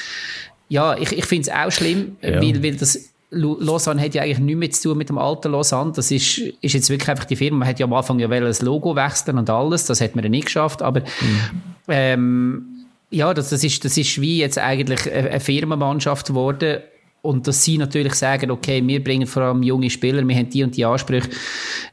ja, 0.69 0.97
ich, 0.97 1.11
ich 1.11 1.25
finde 1.25 1.51
es 1.51 1.57
auch 1.57 1.73
schlimm, 1.73 2.16
ja. 2.23 2.40
weil, 2.40 2.62
weil 2.62 2.77
das, 2.77 3.11
Lausanne 3.31 4.01
hat 4.01 4.15
ja 4.15 4.23
eigentlich 4.23 4.39
nichts 4.39 4.59
mehr 4.59 4.71
zu 4.71 4.89
tun 4.89 4.99
mit 4.99 5.09
dem 5.09 5.19
alten 5.19 5.51
Lausanne. 5.51 5.93
Das 5.95 6.11
ist, 6.11 6.39
ist 6.39 6.75
jetzt 6.75 6.91
wirklich 6.91 7.09
einfach 7.09 7.25
die 7.25 7.37
Firma. 7.37 7.59
Man 7.59 7.69
hat 7.69 7.79
ja 7.79 7.87
am 7.87 7.93
Anfang 7.93 8.19
ja 8.19 8.29
das 8.29 8.62
Logo 8.62 8.95
wechseln 8.95 9.39
und 9.39 9.51
alles. 9.51 9.87
Das 9.87 10.01
hat 10.01 10.15
man 10.15 10.25
ja 10.25 10.31
nicht 10.31 10.47
geschafft. 10.47 10.81
Aber, 10.83 11.01
mhm. 11.01 11.51
ähm, 11.89 12.67
ja, 13.11 13.35
das, 13.35 13.51
das, 13.51 13.65
ist, 13.65 13.85
das 13.85 13.97
ist 13.97 14.21
wie 14.21 14.39
jetzt 14.39 14.59
eigentlich 14.59 15.12
eine 15.12 15.41
Firmenmannschaft 15.41 16.29
geworden. 16.29 16.79
Und 17.23 17.49
dass 17.49 17.65
sie 17.65 17.77
natürlich 17.77 18.15
sagen, 18.15 18.53
okay, 18.53 18.81
wir 18.87 19.03
bringen 19.03 19.27
vor 19.27 19.43
allem 19.43 19.65
junge 19.65 19.91
Spieler, 19.91 20.27
wir 20.27 20.37
haben 20.37 20.49
die 20.49 20.62
und 20.62 20.77
die 20.77 20.85
Ansprüche. 20.85 21.29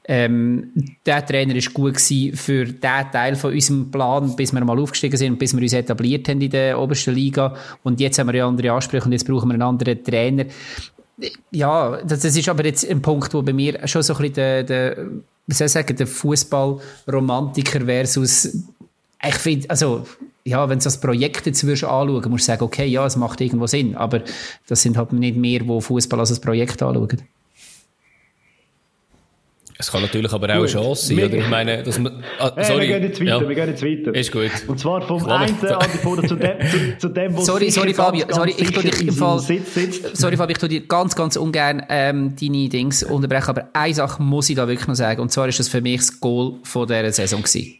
Ähm, 0.06 0.72
der 1.08 1.26
Trainer 1.26 1.56
ist 1.56 1.74
gut 1.74 1.96
gewesen 1.96 2.38
für 2.38 2.66
den 2.66 2.80
Teil 2.80 3.36
von 3.36 3.52
unserem 3.52 3.90
Plan, 3.90 4.36
bis 4.36 4.54
wir 4.54 4.64
mal 4.64 4.80
aufgestiegen 4.80 5.18
sind 5.18 5.32
und 5.34 5.40
bis 5.40 5.56
wir 5.56 5.62
uns 5.64 5.74
etabliert 5.74 6.30
haben 6.30 6.40
in 6.40 6.52
der 6.52 6.80
obersten 6.80 7.16
Liga. 7.16 7.56
Und 7.82 8.00
jetzt 8.00 8.20
haben 8.20 8.28
wir 8.28 8.36
ja 8.36 8.48
andere 8.48 8.74
Ansprüche 8.74 9.06
und 9.06 9.12
jetzt 9.12 9.26
brauchen 9.26 9.50
wir 9.50 9.56
einen 9.56 9.64
anderen 9.64 10.04
Trainer 10.04 10.46
ja, 11.52 12.02
das, 12.04 12.22
das, 12.22 12.36
ist 12.36 12.50
aber 12.50 12.66
jetzt 12.66 12.90
ein 12.90 13.02
Punkt, 13.02 13.34
wo 13.34 13.42
bei 13.42 13.54
mir 13.54 13.88
schon 13.88 14.02
so 14.04 14.14
ein 14.14 14.20
bisschen 14.20 14.34
der, 14.36 14.64
der 14.64 14.96
soll 15.48 15.68
ich 15.68 15.74
sagen, 15.74 15.96
der 15.96 16.08
Fußballromantiker 16.08 17.82
versus, 17.82 18.46
ich 19.26 19.36
finde, 19.36 19.70
also, 19.70 20.06
ja, 20.46 20.68
wenn 20.68 20.80
du 20.80 20.84
das 20.84 21.00
Projekt 21.00 21.46
jetzt 21.46 21.64
würdest 21.64 21.84
anschauen, 21.84 22.30
musst 22.30 22.48
du 22.48 22.52
sagen, 22.52 22.64
okay, 22.64 22.86
ja, 22.86 23.06
es 23.06 23.16
macht 23.16 23.40
irgendwo 23.42 23.68
Sinn, 23.68 23.96
aber 23.96 24.22
das 24.68 24.82
sind 24.82 24.98
halt 24.98 25.14
nicht 25.14 25.38
mehr, 25.38 25.60
die 25.60 25.82
Fußball 25.82 26.20
als 26.20 26.32
ein 26.32 26.42
Projekt 26.42 26.82
anschauen. 26.82 27.22
Es 29.84 29.92
kann 29.92 30.02
natürlich 30.02 30.32
aber 30.32 30.48
auch 30.48 30.60
eine 30.60 30.66
Chance 30.66 31.08
sein, 31.08 31.26
oder? 31.26 31.38
Ich 31.40 31.48
meine, 31.50 31.84
dass 31.84 32.00
man, 32.00 32.24
ah, 32.40 32.54
sorry. 32.64 32.88
Hey, 32.88 32.88
wir 32.88 32.88
gehen 32.88 33.04
jetzt 33.04 33.20
weiter, 33.20 33.42
ja. 33.42 33.50
wir 33.50 33.56
gehen 33.56 33.68
jetzt 33.68 33.84
weiter. 33.84 34.16
Ist 34.16 34.32
gut. 34.32 34.52
Und 34.68 34.80
zwar 34.80 35.02
vom 35.02 35.26
einen 35.26 35.60
Antipode 35.62 36.26
zu 36.26 36.36
dem, 36.38 36.58
zu, 36.62 36.98
zu 37.00 37.10
dem, 37.10 37.36
was 37.36 37.46
Sorry, 37.46 37.70
sorry, 37.70 37.94
Fabio, 37.94 38.26
sorry, 38.30 38.56
ich 38.58 38.72
tue 38.72 38.82
dich 38.82 39.02
im 39.02 39.14
Fall, 39.14 39.40
Sitz 39.40 39.74
sitzt. 39.74 40.16
sorry, 40.16 40.38
Fabio, 40.38 40.54
ich 40.54 40.58
tue 40.60 40.70
dir 40.70 40.88
ganz, 40.88 41.18
ganz 41.18 41.36
ungern, 41.36 41.86
ähm, 41.90 42.34
deine 42.40 42.70
Dings 42.70 43.04
unterbrechen, 43.04 43.50
aber 43.50 43.68
eine 43.74 43.94
Sache 43.94 44.24
muss 44.24 44.50
ich 44.50 44.56
da 44.56 44.70
wirklich 44.70 44.88
noch 44.88 44.96
sagen, 44.96 45.22
und 45.22 45.34
zwar 45.34 45.50
ist 45.50 45.60
das 45.60 45.68
für 45.68 45.82
mich 45.82 45.98
das 45.98 46.22
Goal 46.22 46.54
von 46.64 46.88
dieser 46.88 47.12
Saison 47.12 47.42
gewesen. 47.42 47.76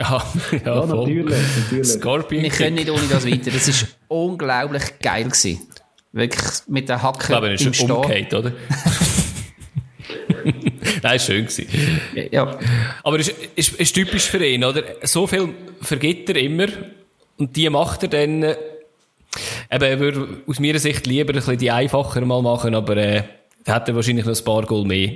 Ja, 0.00 0.24
ja, 0.52 0.58
ja 0.64 0.86
natürlich, 0.86 1.36
natürlich. 1.56 1.88
Scorpion 1.88 2.42
Wir 2.44 2.50
können 2.50 2.76
nicht 2.76 2.88
ohne 2.88 3.02
das 3.10 3.26
weiter. 3.28 3.50
Das 3.50 3.66
ist 3.66 3.88
unglaublich 4.06 4.84
geil 5.02 5.24
gewesen. 5.24 5.58
Wirklich 6.12 6.44
mit 6.68 6.88
der 6.88 7.02
Hacke 7.02 7.18
ich 7.22 7.26
glaube, 7.26 7.48
er 7.48 7.54
ist 7.54 7.76
schon 7.76 7.90
umgekehrt, 7.90 8.32
oder? 8.32 8.52
Nein, 11.02 11.16
ist 11.16 11.26
schön 11.26 11.46
gewesen. 11.46 12.00
Ja. 12.30 12.58
Aber 13.02 13.18
ist, 13.18 13.34
ist, 13.54 13.74
ist, 13.74 13.92
typisch 13.92 14.28
für 14.28 14.44
ihn, 14.44 14.64
oder? 14.64 14.82
So 15.02 15.26
viel 15.26 15.54
vergibt 15.80 16.28
er 16.30 16.36
immer 16.36 16.66
und 17.36 17.56
die 17.56 17.68
macht 17.70 18.02
er 18.02 18.08
dann, 18.08 18.42
äh, 18.42 18.56
eben, 19.70 19.84
er 19.84 20.00
würde 20.00 20.28
aus 20.46 20.60
meiner 20.60 20.78
Sicht 20.78 21.06
lieber 21.06 21.32
ein 21.32 21.36
bisschen 21.36 21.58
die 21.58 21.70
einfacher 21.70 22.20
mal 22.22 22.42
machen, 22.42 22.74
aber 22.74 22.96
äh, 22.96 23.22
da 23.64 23.74
hat 23.74 23.88
er 23.88 23.94
wahrscheinlich 23.94 24.26
noch 24.26 24.36
ein 24.36 24.44
paar 24.44 24.62
Goal 24.62 24.84
mehr. 24.84 25.12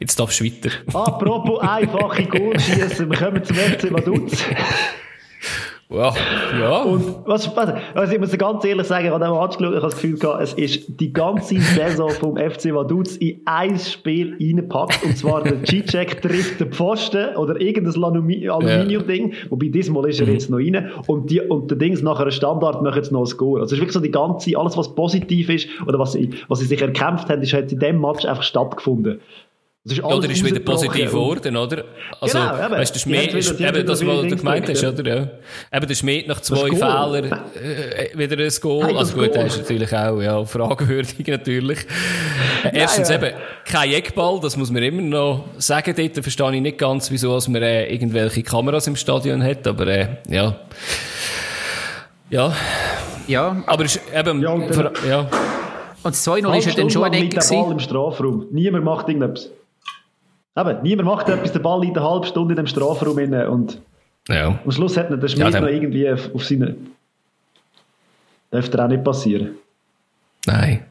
Jetzt 0.00 0.18
darfst 0.18 0.40
du 0.40 0.44
weiter. 0.44 0.70
Apropos 0.92 1.60
einfache 1.60 2.24
Goal 2.24 2.58
schießen, 2.58 3.10
wir 3.10 3.18
kommen 3.18 3.44
zum 3.44 3.56
FC 3.56 3.92
Vaduz. 3.92 4.44
Ja, 5.90 6.12
ja. 6.58 6.82
Und 6.82 7.26
was, 7.26 7.54
was, 7.54 7.74
was 7.94 8.12
ich 8.12 8.18
muss 8.18 8.36
ganz 8.38 8.64
ehrlich 8.64 8.86
sagen, 8.86 9.06
ich 9.06 9.12
habe 9.12 9.28
auch 9.28 9.42
angeschaut, 9.42 9.60
ich 9.60 9.76
habe 9.76 9.80
das 9.80 9.94
Gefühl 9.94 10.18
gehabt, 10.18 10.42
es 10.42 10.54
ist 10.54 11.00
die 11.00 11.12
ganze 11.12 11.60
Saison 11.60 12.10
vom 12.20 12.36
FC 12.36 12.74
Vaduz 12.74 13.16
in 13.16 13.42
ein 13.44 13.78
Spiel 13.78 14.36
reingepackt. 14.40 15.04
Und 15.04 15.16
zwar 15.16 15.42
der 15.42 15.56
G-Check 15.56 16.22
trifft 16.22 16.60
den 16.60 16.72
Pfosten 16.72 17.36
oder 17.36 17.60
irgendein 17.60 18.02
Aluminium-Ding. 18.02 19.32
Ja. 19.32 19.38
Wobei 19.50 19.68
diesmal 19.68 20.08
ist 20.08 20.20
er 20.20 20.26
mhm. 20.26 20.32
jetzt 20.32 20.50
noch 20.50 20.58
rein. 20.58 20.90
Und, 21.06 21.30
die, 21.30 21.40
und 21.40 21.70
der 21.70 21.78
Dings 21.78 22.02
nach 22.02 22.18
einem 22.18 22.30
Standard 22.30 22.82
machen 22.82 22.96
jetzt 22.96 23.12
noch 23.12 23.20
ein 23.20 23.26
Score. 23.26 23.60
Also 23.60 23.74
es 23.74 23.78
ist 23.78 23.80
wirklich 23.80 23.94
so 23.94 24.00
die 24.00 24.10
ganze, 24.10 24.56
alles 24.56 24.76
was 24.76 24.94
positiv 24.94 25.50
ist 25.50 25.68
oder 25.86 25.98
was 25.98 26.12
sie, 26.12 26.30
was 26.48 26.60
sie 26.60 26.66
sich 26.66 26.80
erkämpft 26.80 27.28
haben, 27.28 27.42
ist 27.42 27.52
halt 27.52 27.70
in 27.72 27.78
dem 27.78 28.00
Match 28.00 28.24
einfach 28.24 28.42
stattgefunden. 28.42 29.20
Ist 29.86 30.02
oder 30.02 30.30
ist 30.30 30.42
wieder 30.42 30.60
positiv 30.60 31.10
geworden, 31.10 31.58
oder? 31.58 31.84
Also, 32.18 32.38
genau, 32.38 32.56
eben. 32.58 32.70
weißt 32.72 32.94
du, 32.94 32.98
Schmied 33.00 33.34
ist 33.34 33.60
eben 33.60 33.86
das, 33.86 34.06
was 34.06 34.22
du 34.22 34.36
gemeint 34.36 34.66
hast, 34.66 34.82
oder? 34.82 35.06
Ja. 35.06 35.28
Eben, 35.76 35.86
der 35.86 35.94
Schmied 35.94 36.26
nach 36.26 36.40
zwei 36.40 36.70
Fehlern, 36.70 37.24
äh, 37.54 38.16
wieder 38.16 38.42
ein 38.42 38.50
Goal. 38.62 38.86
Hey, 38.86 38.96
also 38.96 39.14
gut, 39.14 39.36
das 39.36 39.56
ist 39.56 39.58
natürlich 39.58 39.94
auch, 39.94 40.22
ja, 40.22 40.42
fragwürdig 40.46 41.26
natürlich. 41.26 41.80
Äh, 42.64 42.78
erstens 42.78 43.10
ja, 43.10 43.16
ja. 43.20 43.26
eben, 43.28 43.36
kein 43.66 43.92
Eckball, 43.92 44.40
das 44.40 44.56
muss 44.56 44.70
man 44.70 44.82
immer 44.82 45.02
noch 45.02 45.44
sagen 45.58 45.94
dort. 45.94 46.16
Da 46.16 46.22
verstehe 46.22 46.54
ich 46.54 46.62
nicht 46.62 46.78
ganz, 46.78 47.10
wieso 47.10 47.38
man 47.48 47.62
äh, 47.62 47.92
irgendwelche 47.92 48.42
Kameras 48.42 48.86
im 48.86 48.96
Stadion 48.96 49.42
hat, 49.42 49.66
aber, 49.66 49.86
äh, 49.86 50.08
ja. 50.30 50.56
Ja. 52.30 52.56
Ja. 53.26 53.62
Aber 53.66 53.84
es 53.84 53.96
ist 53.96 54.02
eben, 54.18 54.40
Ja, 54.40 54.48
und 54.48 54.74
dann- 54.74 54.92
ja. 55.06 55.20
Und 55.20 56.14
das 56.14 56.26
2-0 56.26 56.56
ist 56.58 56.66
ja 56.68 56.72
dann 56.74 56.88
schon 56.88 57.04
eine 57.04 57.18
Ecke. 57.18 57.38
Niemand 58.50 58.84
macht 58.84 59.08
irgendetwas. 59.08 59.50
Eben, 60.56 60.82
niemand 60.82 61.08
macht 61.08 61.28
etwas, 61.28 61.52
der 61.52 61.58
Ball 61.60 61.80
liegt 61.80 61.96
eine 61.96 62.08
halbe 62.08 62.26
Stunde 62.26 62.52
in 62.52 62.56
dem 62.56 62.66
Strafraum 62.66 63.18
inne 63.18 63.50
und 63.50 63.80
ja. 64.28 64.58
am 64.64 64.70
Schluss 64.70 64.96
hat 64.96 65.10
ihn 65.10 65.20
der 65.20 65.28
Schmied 65.28 65.52
Ja, 65.52 65.60
noch 65.60 65.68
irgendwie 65.68 66.08
auf, 66.10 66.34
auf 66.34 66.44
seine... 66.44 66.76
Dürfte 68.52 68.84
auch 68.84 68.88
nicht 68.88 69.02
passieren. 69.02 69.56
Nein. 70.46 70.84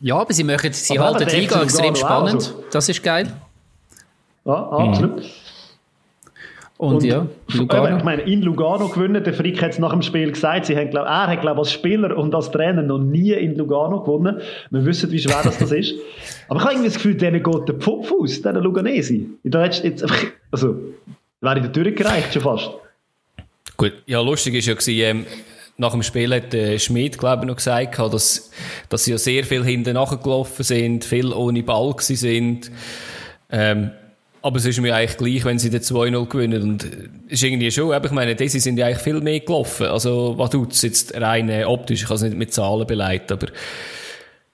Ja, 0.00 0.16
aber 0.18 0.32
sie 0.32 0.42
machen, 0.44 0.72
sie 0.72 0.98
Aber 0.98 1.14
halten 1.14 1.28
die 1.28 1.36
Liga 1.36 1.62
extrem 1.62 1.94
spannend. 1.94 2.34
also. 2.34 2.64
Das 2.72 2.88
ist 2.88 3.02
geil. 3.02 3.32
Ja, 4.44 4.68
absolut. 4.68 5.22
Und, 6.78 7.02
ja, 7.04 7.26
Eben, 7.48 7.58
Lugano. 7.58 7.96
ich 7.96 8.04
meine, 8.04 8.22
in 8.22 8.42
Lugano 8.42 8.88
gewinnen, 8.88 9.24
der 9.24 9.32
Frick 9.32 9.62
hat 9.62 9.70
es 9.70 9.78
nach 9.78 9.92
dem 9.92 10.02
Spiel 10.02 10.30
gesagt, 10.30 10.66
sie 10.66 10.76
haben, 10.76 10.90
glaub, 10.90 11.06
er 11.06 11.26
hat 11.26 11.40
glaube 11.40 11.60
als 11.60 11.72
Spieler 11.72 12.16
und 12.16 12.34
als 12.34 12.50
Trainer 12.50 12.82
noch 12.82 12.98
nie 12.98 13.32
in 13.32 13.56
Lugano 13.56 14.00
gewonnen. 14.00 14.40
Wir 14.70 14.84
wissen, 14.84 15.10
wie 15.10 15.18
schwer 15.18 15.40
das, 15.42 15.56
das 15.56 15.72
ist. 15.72 15.94
Aber 16.48 16.58
ich 16.58 16.64
habe 16.64 16.74
irgendwie 16.74 16.88
das 16.88 16.96
Gefühl, 16.96 17.14
denen 17.14 17.42
geht 17.42 17.68
der 17.68 17.76
Pfupf 17.76 18.12
aus, 18.12 18.42
diesen 18.42 18.56
Luganesi. 18.56 19.26
Jetzt 19.42 20.04
also, 20.50 20.76
wäre 21.40 21.56
in 21.56 21.62
der 21.62 21.72
Tür 21.72 21.90
gereicht 21.92 22.34
schon 22.34 22.42
fast. 22.42 22.70
Gut, 23.78 23.94
ja, 24.06 24.20
lustig 24.20 24.54
ist 24.54 24.66
ja 24.66 24.74
gewesen, 24.74 25.00
ähm, 25.00 25.26
nach 25.78 25.92
dem 25.92 26.02
Spiel 26.02 26.34
hat 26.34 26.54
äh, 26.54 26.78
Schmidt, 26.78 27.18
glaube 27.18 27.42
ich, 27.42 27.48
noch 27.48 27.56
gesagt, 27.56 27.98
dass, 27.98 28.50
dass 28.88 29.04
sie 29.04 29.12
ja 29.12 29.18
sehr 29.18 29.44
viel 29.44 29.64
hinten 29.64 29.94
nachgelaufen 29.94 30.64
sind, 30.64 31.04
viel 31.04 31.32
ohne 31.32 31.62
Ball 31.62 31.94
sind. 31.98 32.70
Ähm, 33.50 33.90
aber 34.46 34.56
es 34.58 34.64
ist 34.66 34.80
mir 34.80 34.94
eigentlich 34.94 35.16
gleich, 35.18 35.44
wenn 35.44 35.58
sie 35.58 35.70
den 35.70 35.80
2-0 35.80 36.26
gewinnen. 36.28 36.62
Und 36.62 36.84
äh, 36.84 37.08
ist 37.28 37.42
irgendwie 37.42 37.70
schon, 37.70 37.92
ich 38.04 38.10
meine, 38.12 38.34
diese 38.34 38.60
sind 38.60 38.78
ja 38.78 38.86
eigentlich 38.86 39.02
viel 39.02 39.20
mehr 39.20 39.40
gelaufen. 39.40 39.86
Also, 39.86 40.34
was 40.36 40.50
tut 40.50 40.72
es 40.72 40.82
jetzt 40.82 41.14
rein 41.20 41.48
äh, 41.48 41.64
optisch? 41.64 42.02
Ich 42.02 42.08
kann 42.08 42.16
es 42.16 42.22
nicht 42.22 42.36
mit 42.36 42.52
Zahlen 42.54 42.86
beleiten, 42.86 43.32
aber 43.32 43.48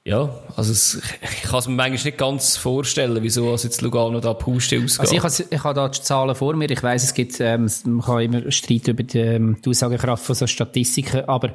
ja, 0.05 0.35
also 0.57 0.73
es, 0.73 1.01
ich 1.23 1.43
kann 1.49 1.61
es 1.61 1.69
mir 1.69 1.75
manchmal 1.75 2.05
nicht 2.05 2.19
ganz 2.19 2.57
vorstellen, 2.57 3.17
wieso 3.23 3.51
also 3.53 3.69
jetzt 3.69 3.83
Lugano 3.83 4.19
da 4.21 4.35
Puste 4.35 4.77
ausgeht. 4.83 5.01
Also 5.01 5.15
ich, 5.15 5.23
habe- 5.23 5.55
ich 5.55 5.63
habe 5.65 5.75
da 5.75 5.89
die 5.89 6.01
Zahlen 6.01 6.35
vor 6.35 6.57
mir. 6.57 6.69
Ich 6.71 6.83
weiß, 6.83 7.05
es 7.05 7.15
gibt, 7.15 7.39
ähm, 7.41 7.69
man 7.85 8.01
kann 8.05 8.21
immer 8.21 8.51
streiten 8.51 8.91
über 8.91 9.03
die, 9.05 9.19
ähm, 9.19 9.59
die 9.65 9.69
Aussagekraft 9.71 10.25
von 10.25 10.35
so 10.35 10.47
Statistiken, 10.49 11.21
aber 11.27 11.53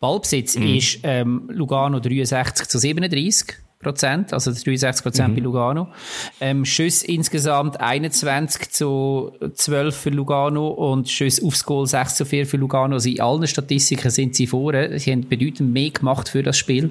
Ballbesitz 0.00 0.54
ist 0.54 1.00
ähm, 1.02 1.50
Lugano 1.52 2.00
63 2.00 2.68
zu 2.68 2.78
37 2.78 3.48
Prozent, 3.82 4.34
also 4.34 4.52
63 4.52 5.02
Prozent 5.02 5.34
bei 5.34 5.40
Lugano. 5.40 5.88
Ähm, 6.38 6.66
Schüsse 6.66 7.06
insgesamt 7.06 7.80
21 7.80 8.70
zu 8.70 9.32
12 9.54 9.96
für 9.96 10.10
Lugano 10.10 10.68
und 10.68 11.08
Schüsse 11.08 11.42
aufs 11.46 11.64
Goal 11.64 11.86
6 11.86 12.16
zu 12.16 12.26
4 12.26 12.46
für 12.46 12.58
Lugano. 12.58 12.96
Also 12.96 13.08
in 13.08 13.20
allen 13.20 13.46
Statistiken 13.46 14.10
sind 14.10 14.34
sie 14.36 14.46
vorne. 14.46 14.98
Sie 14.98 15.10
haben 15.10 15.26
bedeutend 15.26 15.72
mehr 15.72 15.88
gemacht 15.90 16.28
für 16.28 16.42
das 16.42 16.58
Spiel. 16.58 16.90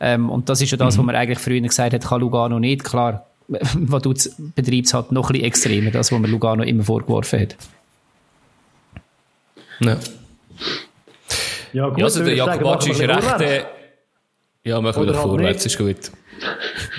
Ähm, 0.00 0.30
und 0.30 0.48
das 0.48 0.60
ist 0.60 0.72
ja 0.72 0.76
das, 0.76 0.98
was 0.98 1.04
man 1.04 1.14
eigentlich 1.14 1.38
früher 1.38 1.60
gesagt 1.60 1.94
hat, 1.94 2.04
kann 2.04 2.20
Lugano 2.20 2.58
nicht. 2.58 2.82
Klar, 2.82 3.26
was 3.48 4.02
betreibt 4.56 4.86
es 4.86 4.94
halt 4.94 5.12
noch 5.12 5.30
ein 5.30 5.34
bisschen 5.34 5.46
extremer, 5.46 5.90
das, 5.92 6.10
was 6.10 6.18
man 6.18 6.28
Lugano 6.28 6.64
immer 6.64 6.82
vorgeworfen 6.82 7.40
hat. 7.40 7.56
ja. 9.78 9.96
Ja, 11.72 11.88
gut, 11.88 11.98
Ja, 11.98 12.04
also 12.04 12.24
der 12.24 12.60
machen 12.60 12.90
ist 12.90 13.00
recht. 13.00 13.66
Ja, 14.70 14.80
machen 14.80 14.96
wir 14.96 15.02
Oder 15.02 15.12
doch 15.12 15.18
halt 15.18 15.28
vorwärts, 15.30 15.66
ist 15.66 15.78
gut. 15.78 15.96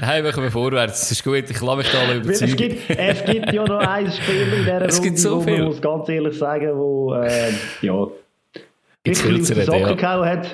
Nein, 0.01 0.23
machen 0.23 0.43
wir 0.43 0.51
vorwärts, 0.51 1.09
ist 1.09 1.23
gut. 1.23 1.49
Ich 1.49 1.61
lasse 1.61 1.77
mich 1.77 1.89
da 1.89 1.99
alle 1.99 2.23
Weil 2.23 2.31
es, 2.31 2.41
überzeugen. 2.41 2.57
gibt, 2.57 2.89
es 2.89 3.25
gibt 3.25 3.53
ja 3.53 3.63
noch 3.65 3.79
ein 3.79 4.11
Spiel 4.11 4.41
in 4.41 4.51
dieser 4.51 4.81
Es 4.81 4.97
Runde, 4.97 5.07
gibt 5.09 5.19
so 5.19 5.45
wo 5.45 5.49
man 5.49 5.63
muss 5.63 5.81
ganz 5.81 6.09
ehrlich 6.09 6.37
sagen, 6.37 6.77
wo, 6.77 7.13
äh, 7.15 7.51
ja, 7.81 8.07
Gibt's 9.03 9.23
wirklich 9.23 9.47
viel 9.47 9.59
aus 9.61 9.65
den 9.65 9.65
Socken 9.65 9.81
ja. 9.81 9.93
gehauen 9.93 10.29
hat. 10.29 10.47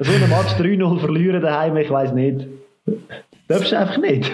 So 0.00 0.12
einen 0.12 0.30
Match 0.30 0.52
3-0 0.54 1.00
verlieren 1.00 1.42
daheim, 1.42 1.76
ich 1.76 1.90
weiß 1.90 2.12
nicht. 2.12 2.46
Darfst 3.46 3.72
du 3.72 3.78
einfach 3.78 3.98
nicht. 3.98 4.30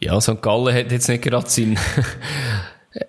Ja, 0.00 0.20
St. 0.20 0.42
Gallen 0.42 0.74
hat 0.74 0.92
jetzt 0.92 1.08
nicht 1.08 1.22
gerade 1.22 1.48
seinen 1.48 1.78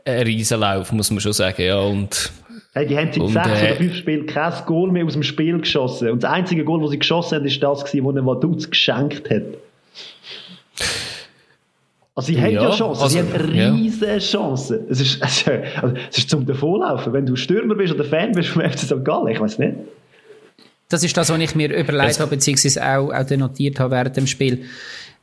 einen 0.05 0.23
Riesenlauf, 0.23 0.91
muss 0.91 1.11
man 1.11 1.19
schon 1.19 1.33
sagen. 1.33 1.61
Ja, 1.61 1.79
und 1.79 2.31
Hey, 2.73 2.87
die 2.87 2.97
haben 2.97 3.11
seit 3.11 3.19
Und, 3.19 3.31
sechs 3.31 3.47
äh, 3.47 3.65
oder 3.65 3.75
fünf 3.75 3.95
Spielen 3.95 4.25
kein 4.25 4.53
Goal 4.65 4.91
mehr 4.91 5.05
aus 5.05 5.13
dem 5.13 5.23
Spiel 5.23 5.59
geschossen. 5.59 6.09
Und 6.09 6.23
das 6.23 6.31
einzige 6.31 6.63
Goal, 6.63 6.81
das 6.81 6.89
sie 6.89 6.99
geschossen 6.99 7.35
haben, 7.35 7.45
ist 7.45 7.61
das, 7.61 7.85
gewesen, 7.85 8.05
das 8.05 8.15
ihnen 8.15 8.25
Vaduz 8.25 8.69
geschenkt 8.69 9.29
hat. 9.29 9.43
Also 12.15 12.27
sie 12.27 12.39
haben 12.39 12.51
ja, 12.51 12.63
Ja, 12.63 12.75
Chancen, 12.75 13.03
also, 13.03 13.07
sie 13.07 13.19
haben 13.19 13.55
ja. 13.55 13.71
riesige 13.71 14.17
Chancen. 14.19 14.79
Es 14.89 14.99
ist, 14.99 15.21
also, 15.21 15.51
also, 15.81 15.95
es 16.09 16.17
ist 16.17 16.29
zum 16.29 16.45
Davonlaufen. 16.45 17.13
Wenn 17.13 17.25
du 17.25 17.35
Stürmer 17.35 17.75
bist 17.75 17.93
oder 17.93 18.05
Fan 18.05 18.31
bist 18.33 18.49
vom 18.49 18.61
FC 18.63 18.79
St. 18.79 19.03
Gallen, 19.03 19.27
ich 19.27 19.39
weiß 19.39 19.59
nicht. 19.59 19.75
Das 20.89 21.03
ist 21.03 21.15
das, 21.15 21.29
was 21.29 21.39
ich 21.39 21.55
mir 21.55 21.75
überlegt 21.75 22.19
habe, 22.19 22.29
beziehungsweise 22.29 22.83
auch, 22.85 23.11
auch 23.11 23.25
denotiert 23.25 23.79
habe 23.79 23.91
während 23.91 24.17
dem 24.17 24.27
Spiel. 24.27 24.65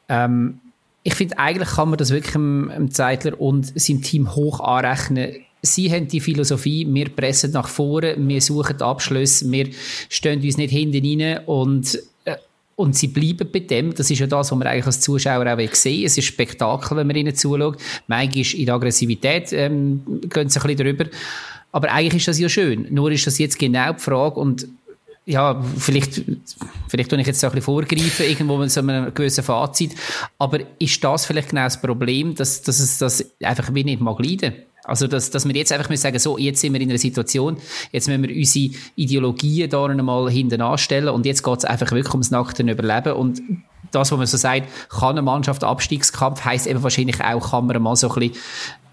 Ähm, 0.09 0.59
ich 1.03 1.15
finde, 1.15 1.39
eigentlich 1.39 1.71
kann 1.71 1.89
man 1.89 1.99
das 1.99 2.11
wirklich 2.11 2.33
dem, 2.33 2.71
dem 2.75 2.91
Zeitler 2.91 3.41
und 3.41 3.79
seinem 3.81 4.03
Team 4.03 4.35
hoch 4.35 4.61
anrechnen. 4.61 5.37
Sie 5.63 5.91
haben 5.93 6.09
die 6.09 6.21
Philosophie, 6.21 6.87
wir 6.89 7.09
pressen 7.11 7.53
nach 7.53 7.69
vorne, 7.69 8.15
wir 8.19 8.41
suchen 8.41 8.81
Abschlüsse, 8.81 9.51
wir 9.51 9.69
stehen 10.09 10.43
uns 10.43 10.57
nicht 10.57 10.71
hinten 10.71 11.21
rein 11.21 11.45
und, 11.45 11.99
äh, 12.25 12.37
und 12.77 12.97
sie 12.97 13.09
bleiben 13.09 13.49
bei 13.53 13.61
dem. 13.61 13.95
Das 13.95 14.11
ist 14.11 14.19
ja 14.19 14.27
das, 14.27 14.51
was 14.51 14.59
man 14.59 14.67
eigentlich 14.67 14.87
als 14.87 15.01
Zuschauer 15.01 15.47
auch 15.47 15.75
sehen 15.75 16.07
Es 16.07 16.17
ist 16.17 16.25
Spektakel, 16.25 16.97
wenn 16.97 17.07
man 17.07 17.17
ihnen 17.17 17.35
zuschaut. 17.35 17.79
Manchmal 18.07 18.45
in 18.55 18.67
der 18.67 18.75
Aggressivität 18.75 19.53
ähm, 19.53 20.03
gehen 20.29 20.49
sie 20.49 20.61
ein 20.61 20.67
bisschen 20.67 20.77
drüber. 20.77 21.05
Aber 21.73 21.93
eigentlich 21.93 22.23
ist 22.23 22.29
das 22.29 22.39
ja 22.39 22.49
schön. 22.49 22.87
Nur 22.91 23.11
ist 23.13 23.27
das 23.27 23.39
jetzt 23.39 23.59
genau 23.59 23.93
die 23.93 24.01
Frage 24.01 24.41
und 24.41 24.67
ja, 25.27 25.63
vielleicht, 25.79 26.23
vielleicht 26.89 27.11
tue 27.11 27.21
ich 27.21 27.27
jetzt 27.27 27.41
so 27.41 27.47
ein 27.47 27.53
bisschen 27.53 27.65
vorgreifen, 27.65 28.27
irgendwo 28.27 28.57
mit 28.57 28.71
so 28.71 28.81
einem 28.81 29.15
gewissen 29.15 29.45
Fazit. 29.45 29.95
Aber 30.39 30.59
ist 30.79 31.05
das 31.05 31.27
vielleicht 31.27 31.51
genau 31.51 31.65
das 31.65 31.81
Problem, 31.81 32.35
dass, 32.35 32.63
dass 32.63 32.81
es 32.81 32.99
das 32.99 33.25
einfach 33.43 33.73
wie 33.73 33.85
nicht 33.85 34.01
mag 34.01 34.19
leiden? 34.19 34.55
Also, 34.85 35.07
dass, 35.07 35.31
dass 35.31 35.47
wir 35.47 35.55
jetzt 35.55 35.73
einfach 35.73 35.95
sagen, 35.97 36.19
so, 36.19 36.39
jetzt 36.39 36.61
sind 36.61 36.73
wir 36.73 36.81
in 36.81 36.89
einer 36.89 36.99
Situation, 36.99 37.59
jetzt 37.93 38.09
müssen 38.09 38.23
wir 38.23 38.35
unsere 38.35 38.75
Ideologien 38.97 39.69
da 39.69 39.85
einmal 39.85 40.31
hinten 40.31 40.61
anstellen 40.63 41.09
und 41.09 41.27
jetzt 41.27 41.43
geht 41.43 41.59
es 41.59 41.65
einfach 41.65 41.91
wirklich 41.93 42.13
ums 42.13 42.31
nackte 42.31 42.63
Überleben 42.63 43.13
und 43.15 43.43
das, 43.93 44.13
was 44.13 44.19
man 44.19 44.27
so 44.27 44.37
sagt, 44.37 44.69
kann 44.89 45.11
eine 45.11 45.23
Mannschaft 45.23 45.65
Abstiegskampf, 45.65 46.45
heisst 46.45 46.67
eben 46.67 46.83
wahrscheinlich 46.83 47.23
auch, 47.23 47.51
kann 47.51 47.67
man 47.67 47.83
mal 47.83 47.97
so 47.97 48.09
ein 48.09 48.15
bisschen, 48.15 48.37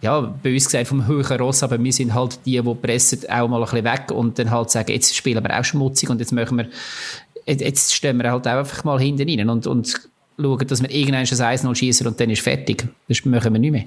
ja, 0.01 0.21
bös 0.21 0.65
gesagt, 0.65 0.87
vom 0.87 1.07
höheren 1.07 1.39
Ross, 1.39 1.63
aber 1.63 1.81
wir 1.81 1.93
sind 1.93 2.13
halt 2.13 2.39
die, 2.45 2.61
die 2.61 2.75
pressen, 2.75 3.19
auch 3.29 3.47
mal 3.47 3.57
ein 3.57 3.63
bisschen 3.63 3.83
weg 3.83 4.11
und 4.11 4.39
dann 4.39 4.51
halt 4.51 4.71
sagen, 4.71 4.91
jetzt 4.91 5.15
spielen 5.15 5.43
wir 5.43 5.59
auch 5.59 5.63
schmutzig 5.63 6.09
und 6.09 6.19
jetzt 6.19 6.31
machen 6.31 6.57
wir, 6.57 6.67
jetzt 7.45 7.93
stehen 7.93 8.17
wir 8.17 8.31
halt 8.31 8.47
auch 8.47 8.57
einfach 8.57 8.83
mal 8.83 8.99
hinten 8.99 9.29
rein 9.29 9.49
und, 9.49 9.67
und 9.67 9.93
schauen, 10.39 10.67
dass 10.67 10.81
wir 10.81 10.91
irgendwann 10.91 11.21
ein 11.21 11.25
1-0 11.25 11.75
schießen 11.75 12.07
und 12.07 12.19
dann 12.19 12.29
ist 12.29 12.41
fertig. 12.41 12.87
Das 13.07 13.23
machen 13.25 13.53
wir 13.53 13.59
nicht 13.59 13.71
mehr. 13.71 13.85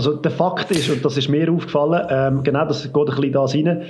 Also 0.00 0.14
der 0.14 0.30
Fakt 0.30 0.70
ist, 0.70 0.88
und 0.88 1.04
das 1.04 1.18
ist 1.18 1.28
mir 1.28 1.52
aufgefallen, 1.52 2.06
ähm, 2.08 2.42
genau 2.42 2.64
das 2.64 2.90
geht 2.90 2.96
ein 2.96 3.04
bisschen 3.04 3.32
da 3.32 3.44
rein, 3.44 3.82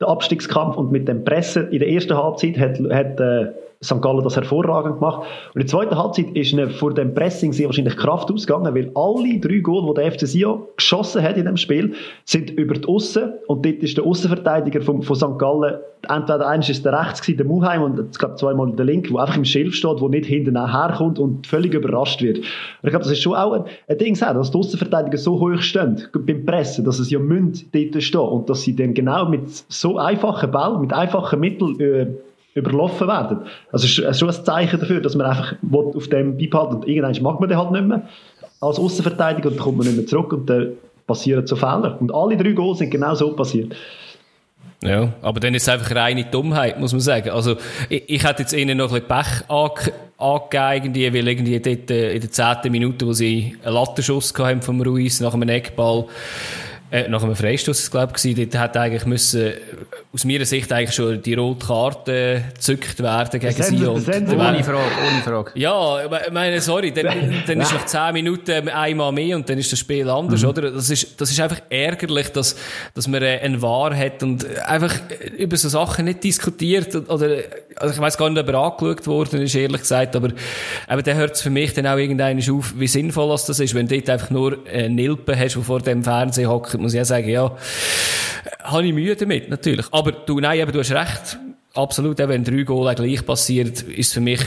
der 0.00 0.08
Abstiegskampf 0.08 0.78
und 0.78 0.90
mit 0.90 1.06
dem 1.06 1.24
Pressen 1.24 1.70
in 1.70 1.80
der 1.80 1.90
ersten 1.90 2.16
Halbzeit 2.16 2.58
hat, 2.58 2.78
hat 2.90 3.20
äh, 3.20 3.52
St. 3.82 4.02
Gallen 4.02 4.24
das 4.24 4.34
hervorragend 4.34 4.96
gemacht. 4.96 5.20
Und 5.54 5.60
in 5.60 5.60
der 5.60 5.66
zweiten 5.68 5.96
Halbzeit 5.96 6.30
ist 6.34 6.52
ihnen 6.52 6.70
vor 6.70 6.92
dem 6.94 7.14
Pressing 7.14 7.52
sehr 7.52 7.66
wahrscheinlich 7.66 7.96
Kraft 7.96 8.30
ausgegangen, 8.30 8.74
weil 8.74 8.90
alle 8.94 9.38
drei 9.38 9.58
Goal, 9.58 9.86
die 9.88 10.00
der 10.00 10.12
FC 10.12 10.26
Sion 10.26 10.62
geschossen 10.76 11.22
hat 11.22 11.36
in 11.36 11.44
dem 11.44 11.56
Spiel, 11.56 11.94
sind 12.24 12.50
über 12.50 12.74
die 12.74 12.88
Aussen 12.88 13.34
und 13.46 13.64
dort 13.64 13.76
ist 13.76 13.96
der 13.96 14.04
Außenverteidiger 14.04 14.80
von, 14.80 15.02
von 15.02 15.14
St. 15.14 15.38
Gallen, 15.38 15.78
entweder 16.08 16.48
eins 16.48 16.68
ist 16.68 16.84
der 16.84 16.92
rechts 16.92 17.20
gewesen, 17.20 17.38
der 17.38 17.46
Muheim 17.46 17.82
und 17.82 18.00
ich 18.10 18.18
glaube 18.18 18.34
zweimal 18.34 18.72
der 18.72 18.84
Link, 18.84 19.08
der 19.08 19.20
einfach 19.20 19.36
im 19.36 19.44
Schilf 19.44 19.74
steht, 19.74 20.00
der 20.00 20.08
nicht 20.08 20.26
hinten 20.26 20.56
herkommt 20.56 21.20
und 21.20 21.46
völlig 21.46 21.72
überrascht 21.72 22.20
wird. 22.20 22.38
Und 22.38 22.44
ich 22.82 22.90
glaube, 22.90 23.04
das 23.04 23.12
ist 23.12 23.22
schon 23.22 23.34
auch 23.34 23.52
ein, 23.52 23.64
ein 23.88 23.98
Ding, 23.98 24.18
dass 24.18 24.50
die 24.50 24.58
Außenverteidiger 24.58 25.18
so 25.18 25.38
hoch 25.38 25.60
stehen 25.60 26.02
beim 26.12 26.44
Pressen, 26.44 26.84
dass 26.84 26.98
es 26.98 27.10
ja 27.10 27.20
münd 27.20 27.66
dort 27.72 28.02
stehen 28.02 28.20
und 28.20 28.50
dass 28.50 28.62
sie 28.62 28.74
dann 28.74 28.94
genau 28.94 29.28
mit 29.28 29.48
so 29.68 29.98
einfachen 29.98 30.50
Bällen, 30.50 30.80
mit 30.80 30.92
einfachen 30.92 31.38
Mitteln 31.40 31.78
äh, 31.80 32.06
überlaufen 32.58 33.08
werden. 33.08 33.40
Also 33.72 33.86
es 33.86 33.98
ist 33.98 34.18
schon 34.18 34.28
ein 34.28 34.44
Zeichen 34.44 34.80
dafür, 34.80 35.00
dass 35.00 35.14
man 35.14 35.26
einfach 35.26 35.54
auf 35.72 36.08
dem 36.08 36.36
beibehalten 36.36 36.76
und 36.76 36.88
irgendwann 36.88 37.22
mag 37.22 37.40
man 37.40 37.48
den 37.48 37.58
halt 37.58 37.70
nicht 37.72 37.86
mehr 37.86 38.02
als 38.60 38.78
Außenverteidiger 38.78 39.48
und 39.48 39.56
dann 39.56 39.62
kommt 39.62 39.78
man 39.78 39.86
nicht 39.86 39.96
mehr 39.96 40.06
zurück 40.06 40.32
und 40.32 40.50
dann 40.50 40.72
passieren 41.06 41.46
so 41.46 41.56
Fehler. 41.56 41.96
Und 42.00 42.14
alle 42.14 42.36
drei 42.36 42.52
Goals 42.52 42.78
sind 42.78 42.90
genau 42.90 43.14
so 43.14 43.34
passiert. 43.34 43.74
Ja, 44.82 45.12
aber 45.22 45.40
dann 45.40 45.54
ist 45.54 45.62
es 45.62 45.68
einfach 45.68 45.94
reine 45.94 46.24
Dummheit, 46.24 46.78
muss 46.78 46.92
man 46.92 47.00
sagen. 47.00 47.30
Also, 47.30 47.56
ich, 47.88 48.04
ich 48.06 48.24
hätte 48.24 48.42
jetzt 48.42 48.52
ihnen 48.52 48.78
noch 48.78 48.92
ein 48.92 49.02
bisschen 49.02 49.08
Pech 49.08 49.50
ange 49.50 49.92
angegeben, 50.18 51.14
weil 51.14 51.28
irgendwie 51.28 51.58
dort 51.58 51.90
äh, 51.90 52.12
in 52.12 52.20
der 52.20 52.30
zehnten 52.30 52.70
Minute, 52.72 53.06
wo 53.06 53.12
sie 53.12 53.56
einen 53.64 53.74
Lattenschuss 53.74 54.34
haben 54.38 54.62
vom 54.62 54.80
Ruiz 54.80 55.20
nach 55.20 55.34
einem 55.34 55.48
Eckball, 55.48 56.06
äh, 56.90 57.06
nach 57.08 57.22
einem 57.22 57.36
Freistoß, 57.36 57.90
glaube 57.90 58.14
ich, 58.22 58.34
dort 58.34 58.58
hat 58.58 58.76
eigentlich 58.76 59.04
müssen, 59.04 59.52
aus 60.12 60.24
meiner 60.24 60.46
Sicht 60.46 60.72
eigentlich 60.72 60.94
schon 60.94 61.20
die 61.22 61.34
rote 61.34 61.66
Karte 61.66 62.44
gezückt 62.54 63.02
werden 63.02 63.40
gegen 63.40 63.62
sie. 63.62 63.86
ohne 63.86 64.00
Frage, 64.00 64.88
ohne 65.06 65.22
Frage. 65.22 65.50
Ja, 65.54 66.04
ich 66.04 66.32
meine, 66.32 66.60
sorry, 66.62 66.90
dann, 66.92 67.42
dann 67.46 67.60
ist 67.60 67.74
nach 67.74 67.84
10 67.84 68.14
Minuten 68.14 68.68
einmal 68.70 69.12
mehr 69.12 69.36
und 69.36 69.48
dann 69.50 69.58
ist 69.58 69.70
das 69.70 69.78
Spiel 69.78 70.08
anders, 70.08 70.42
mhm. 70.42 70.48
oder? 70.48 70.70
Das 70.70 70.88
ist, 70.88 71.20
das 71.20 71.30
ist 71.30 71.38
einfach 71.40 71.60
ärgerlich, 71.68 72.28
dass, 72.30 72.56
dass 72.94 73.06
man 73.06 73.22
äh, 73.22 73.38
ein 73.42 73.60
Wahr 73.60 73.94
hat 73.94 74.22
und 74.22 74.46
einfach 74.60 74.94
über 75.36 75.58
so 75.58 75.68
Sachen 75.68 76.06
nicht 76.06 76.24
diskutiert 76.24 76.94
oder, 76.94 77.42
also 77.76 77.94
ich 77.94 78.00
weiß 78.00 78.16
gar 78.16 78.30
nicht, 78.30 78.40
ob 78.40 78.48
er 78.48 78.54
angeschaut 78.54 79.06
worden 79.06 79.42
ist, 79.42 79.54
ehrlich 79.54 79.82
gesagt, 79.82 80.16
aber, 80.16 80.30
aber 80.86 81.02
dann 81.02 81.18
hört 81.18 81.32
es 81.32 81.42
für 81.42 81.50
mich 81.50 81.74
dann 81.74 81.86
auch 81.86 81.98
irgendwann 81.98 82.38
auf, 82.50 82.72
wie 82.76 82.86
sinnvoll 82.86 83.28
das 83.28 83.60
ist, 83.60 83.74
wenn 83.74 83.86
du 83.86 83.96
dort 83.96 84.08
einfach 84.08 84.30
nur 84.30 84.58
eine 84.72 84.88
Nilpe 84.88 85.38
hast, 85.38 85.56
die 85.56 85.62
vor 85.62 85.80
dem 85.80 86.02
Fernseher 86.02 86.48
hockt, 86.48 86.77
muss 86.78 86.94
ich 86.94 87.00
auch 87.00 87.04
sagen, 87.04 87.28
ja, 87.28 87.56
habe 88.62 88.86
ich 88.86 88.92
Mühe 88.92 89.16
damit, 89.16 89.48
natürlich. 89.48 89.86
Aber 89.90 90.12
du, 90.12 90.40
nein, 90.40 90.60
eben, 90.60 90.72
du 90.72 90.78
hast 90.78 90.92
recht. 90.92 91.38
Absolut, 91.74 92.18
wenn 92.18 92.44
drei 92.44 92.62
Goal 92.62 92.94
gleich 92.94 93.24
passiert, 93.24 93.82
ist 93.82 94.14
für 94.14 94.20
mich 94.20 94.40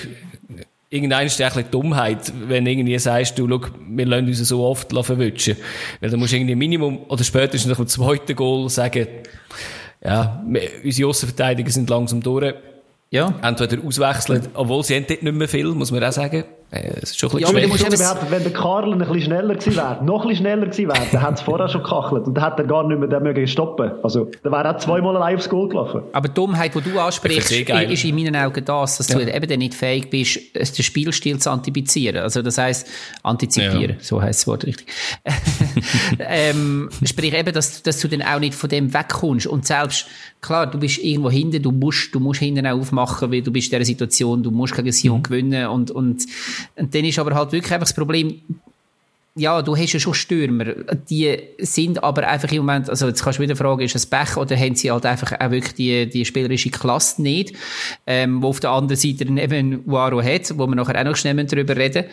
irgendeine 0.92 1.26
ist 1.28 1.42
ein 1.42 1.66
Dummheit, 1.72 2.32
wenn 2.48 2.68
irgendwie 2.68 3.00
sagst, 3.00 3.40
du, 3.40 3.48
schau, 3.48 3.62
wir 3.88 4.06
lassen 4.06 4.28
uns 4.28 4.40
so 4.40 4.64
oft 4.64 4.92
verwutschen. 4.92 5.56
Weil 6.02 6.10
du 6.10 6.18
musst 6.18 6.34
irgendwie 6.34 6.56
Minimum, 6.56 7.06
oder 7.08 7.24
spätestens 7.24 7.70
nach 7.70 7.78
dem 7.78 7.88
zweiten 7.88 8.36
Goal 8.36 8.70
sagen, 8.70 9.08
ja, 10.04 10.44
unsere 10.84 11.10
Außenverteidiger 11.10 11.72
sind 11.72 11.90
langsam 11.90 12.22
durch. 12.22 12.54
Ja. 13.10 13.34
Entweder 13.42 13.84
auswechseln, 13.84 14.48
obwohl 14.54 14.84
sie 14.84 14.96
haben 14.96 15.06
dort 15.08 15.24
nicht 15.24 15.34
mehr 15.34 15.48
viel, 15.48 15.68
muss 15.68 15.92
man 15.92 16.04
auch 16.04 16.12
sagen. 16.12 16.44
Äh, 16.72 17.00
es 17.02 17.12
ist 17.12 17.20
schon 17.20 17.30
ein 17.30 17.38
bisschen 17.38 17.54
ja, 17.54 17.86
aber 17.86 17.98
behaupten, 17.98 18.32
wenn 18.32 18.44
der 18.44 18.54
Karl 18.54 18.94
ein 18.94 19.00
bisschen 19.00 19.22
schneller 19.24 19.56
gewesen 19.56 19.76
wäre, 19.76 20.04
noch 20.06 20.22
ein 20.22 20.30
bisschen 20.30 20.46
schneller 20.46 20.66
gewesen 20.68 20.88
wäre, 20.88 21.08
dann 21.12 21.22
hat 21.22 21.34
es 21.36 21.42
vorher 21.42 21.68
schon 21.68 21.84
gekachelt 21.84 22.28
und 22.28 22.34
dann 22.36 22.44
hat 22.46 22.58
er 22.60 22.66
gar 22.66 22.88
nicht 22.88 22.98
mehr 22.98 23.10
den 23.10 23.24
mögen 23.24 23.46
stoppen. 23.46 23.92
Also, 24.04 24.32
dann 24.42 24.54
wäre 24.54 24.64
er 24.64 24.78
zweimal 24.78 25.18
allein 25.18 25.36
aufs 25.36 25.50
Goal 25.50 25.68
gelaufen. 25.68 26.04
Aber 26.14 26.30
die 26.30 26.34
Dummheit, 26.34 26.74
die 26.74 26.82
du 26.82 26.98
ansprichst, 26.98 27.52
ist 27.52 28.06
in 28.06 28.16
meinen 28.16 28.38
Augen 28.38 28.64
das, 28.64 28.98
dass 28.98 29.10
ja. 29.10 29.20
du 29.20 29.34
eben 29.36 29.60
nicht 29.60 29.74
fähig 29.74 30.10
bist, 30.10 30.40
den 30.56 30.84
Spielstil 30.84 31.40
zu 31.40 31.52
antizipieren. 31.52 32.22
Also, 32.22 32.42
das 32.42 32.58
heisst, 32.58 32.88
antizipieren. 33.22 33.98
Ja. 33.98 34.04
So 34.04 34.22
heisst 34.22 34.42
das 34.42 34.48
Wort 34.48 34.66
richtig. 34.66 34.88
ähm, 36.20 36.90
sprich 37.04 37.34
eben, 37.34 37.54
dass, 37.54 37.84
dass 37.84 38.00
du 38.00 38.08
dann 38.08 38.22
auch 38.22 38.40
nicht 38.40 38.56
von 38.56 38.70
dem 38.70 38.94
wegkommst 38.94 39.46
und 39.46 39.66
selbst, 39.66 40.08
klar, 40.40 40.68
du 40.68 40.80
bist 40.80 41.00
irgendwo 41.00 41.30
hinten, 41.30 41.62
du 41.62 41.72
musst, 41.72 42.16
du 42.16 42.22
musst 42.22 42.40
hinten 42.40 42.66
auch 42.66 42.80
aufmachen, 42.80 43.30
weil 43.30 43.42
du 43.42 43.52
bist 43.52 43.74
in 43.74 43.80
dieser 43.80 43.86
Situation, 43.86 44.42
du 44.42 44.52
musst 44.52 44.74
gegen 44.74 44.92
Sion 44.94 45.18
mhm. 45.18 45.24
gewinnen 45.24 45.68
und, 45.68 45.92
und 45.92 46.26
und 46.76 46.94
dann 46.94 47.06
ist 47.06 47.20
aber 47.20 47.36
halt 47.36 47.52
wirklich 47.52 47.74
einfach 47.74 47.88
das 47.88 47.96
Problem, 47.96 48.42
ja, 49.36 49.62
du 49.62 49.78
hast 49.78 49.94
ja 49.94 50.00
schon 50.00 50.14
Stürmer, 50.14 50.66
die 51.10 51.38
sind 51.60 52.04
aber 52.04 52.28
einfach 52.28 52.52
im 52.52 52.58
Moment, 52.58 52.90
also 52.90 53.08
jetzt 53.08 53.24
kannst 53.24 53.40
du 53.40 53.44
wieder 53.44 53.56
fragen, 53.56 53.82
ist 53.82 53.96
es 53.96 54.06
Pech 54.06 54.36
oder 54.36 54.58
haben 54.58 54.76
sie 54.76 54.92
halt 54.92 55.06
einfach 55.06 55.40
auch 55.40 55.52
wirklich 55.52 55.74
die, 55.74 56.10
die 56.10 56.26
spielerische 56.26 56.70
Klasse 56.70 57.22
nicht, 57.22 57.56
ähm, 58.06 58.44
wo 58.44 58.50
auf 58.50 58.60
der 58.60 58.72
anderen 58.72 59.00
Seite 59.00 59.24
dann 59.24 59.38
eben 59.38 59.84
Uaro 59.86 60.22
hat, 60.22 60.58
wo 60.58 60.68
wir 60.68 60.76
nachher 60.76 61.00
auch 61.00 61.06
noch 61.06 61.16
schnell 61.16 61.42
darüber 61.46 61.78
reden 61.78 62.06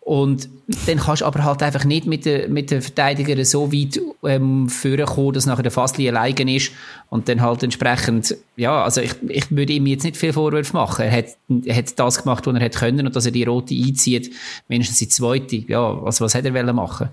und 0.00 0.48
dann 0.86 0.98
kannst 0.98 1.22
du 1.22 1.26
aber 1.26 1.44
halt 1.44 1.62
einfach 1.62 1.84
nicht 1.84 2.06
mit 2.06 2.24
den, 2.24 2.52
mit 2.52 2.72
den 2.72 2.82
Verteidigern 2.82 3.44
so 3.44 3.72
weit 3.72 4.00
ähm, 4.24 4.68
kommen, 5.06 5.32
dass 5.34 5.46
nachher 5.46 5.62
der 5.62 5.72
Fassli 5.72 6.08
alleine 6.08 6.56
ist 6.56 6.72
und 7.10 7.28
dann 7.28 7.42
halt 7.42 7.62
entsprechend, 7.62 8.36
ja, 8.56 8.82
also 8.82 9.00
ich, 9.02 9.14
ich 9.28 9.50
würde 9.50 9.74
ihm 9.74 9.86
jetzt 9.86 10.04
nicht 10.04 10.16
viel 10.16 10.32
Vorwürfe 10.32 10.72
machen. 10.72 11.04
Er 11.04 11.12
hat, 11.12 11.26
er 11.64 11.76
hat 11.76 11.98
das 11.98 12.22
gemacht, 12.22 12.46
was 12.46 12.54
er 12.54 12.60
hätte 12.60 12.78
können 12.78 13.06
und 13.06 13.14
dass 13.14 13.26
er 13.26 13.32
die 13.32 13.44
rote 13.44 13.74
einzieht, 13.74 14.32
mindestens 14.68 14.98
die 14.98 15.08
zweite. 15.08 15.56
Ja, 15.56 16.02
was, 16.02 16.20
was 16.20 16.34
hätte 16.34 16.54
er 16.54 16.72
machen 16.72 17.10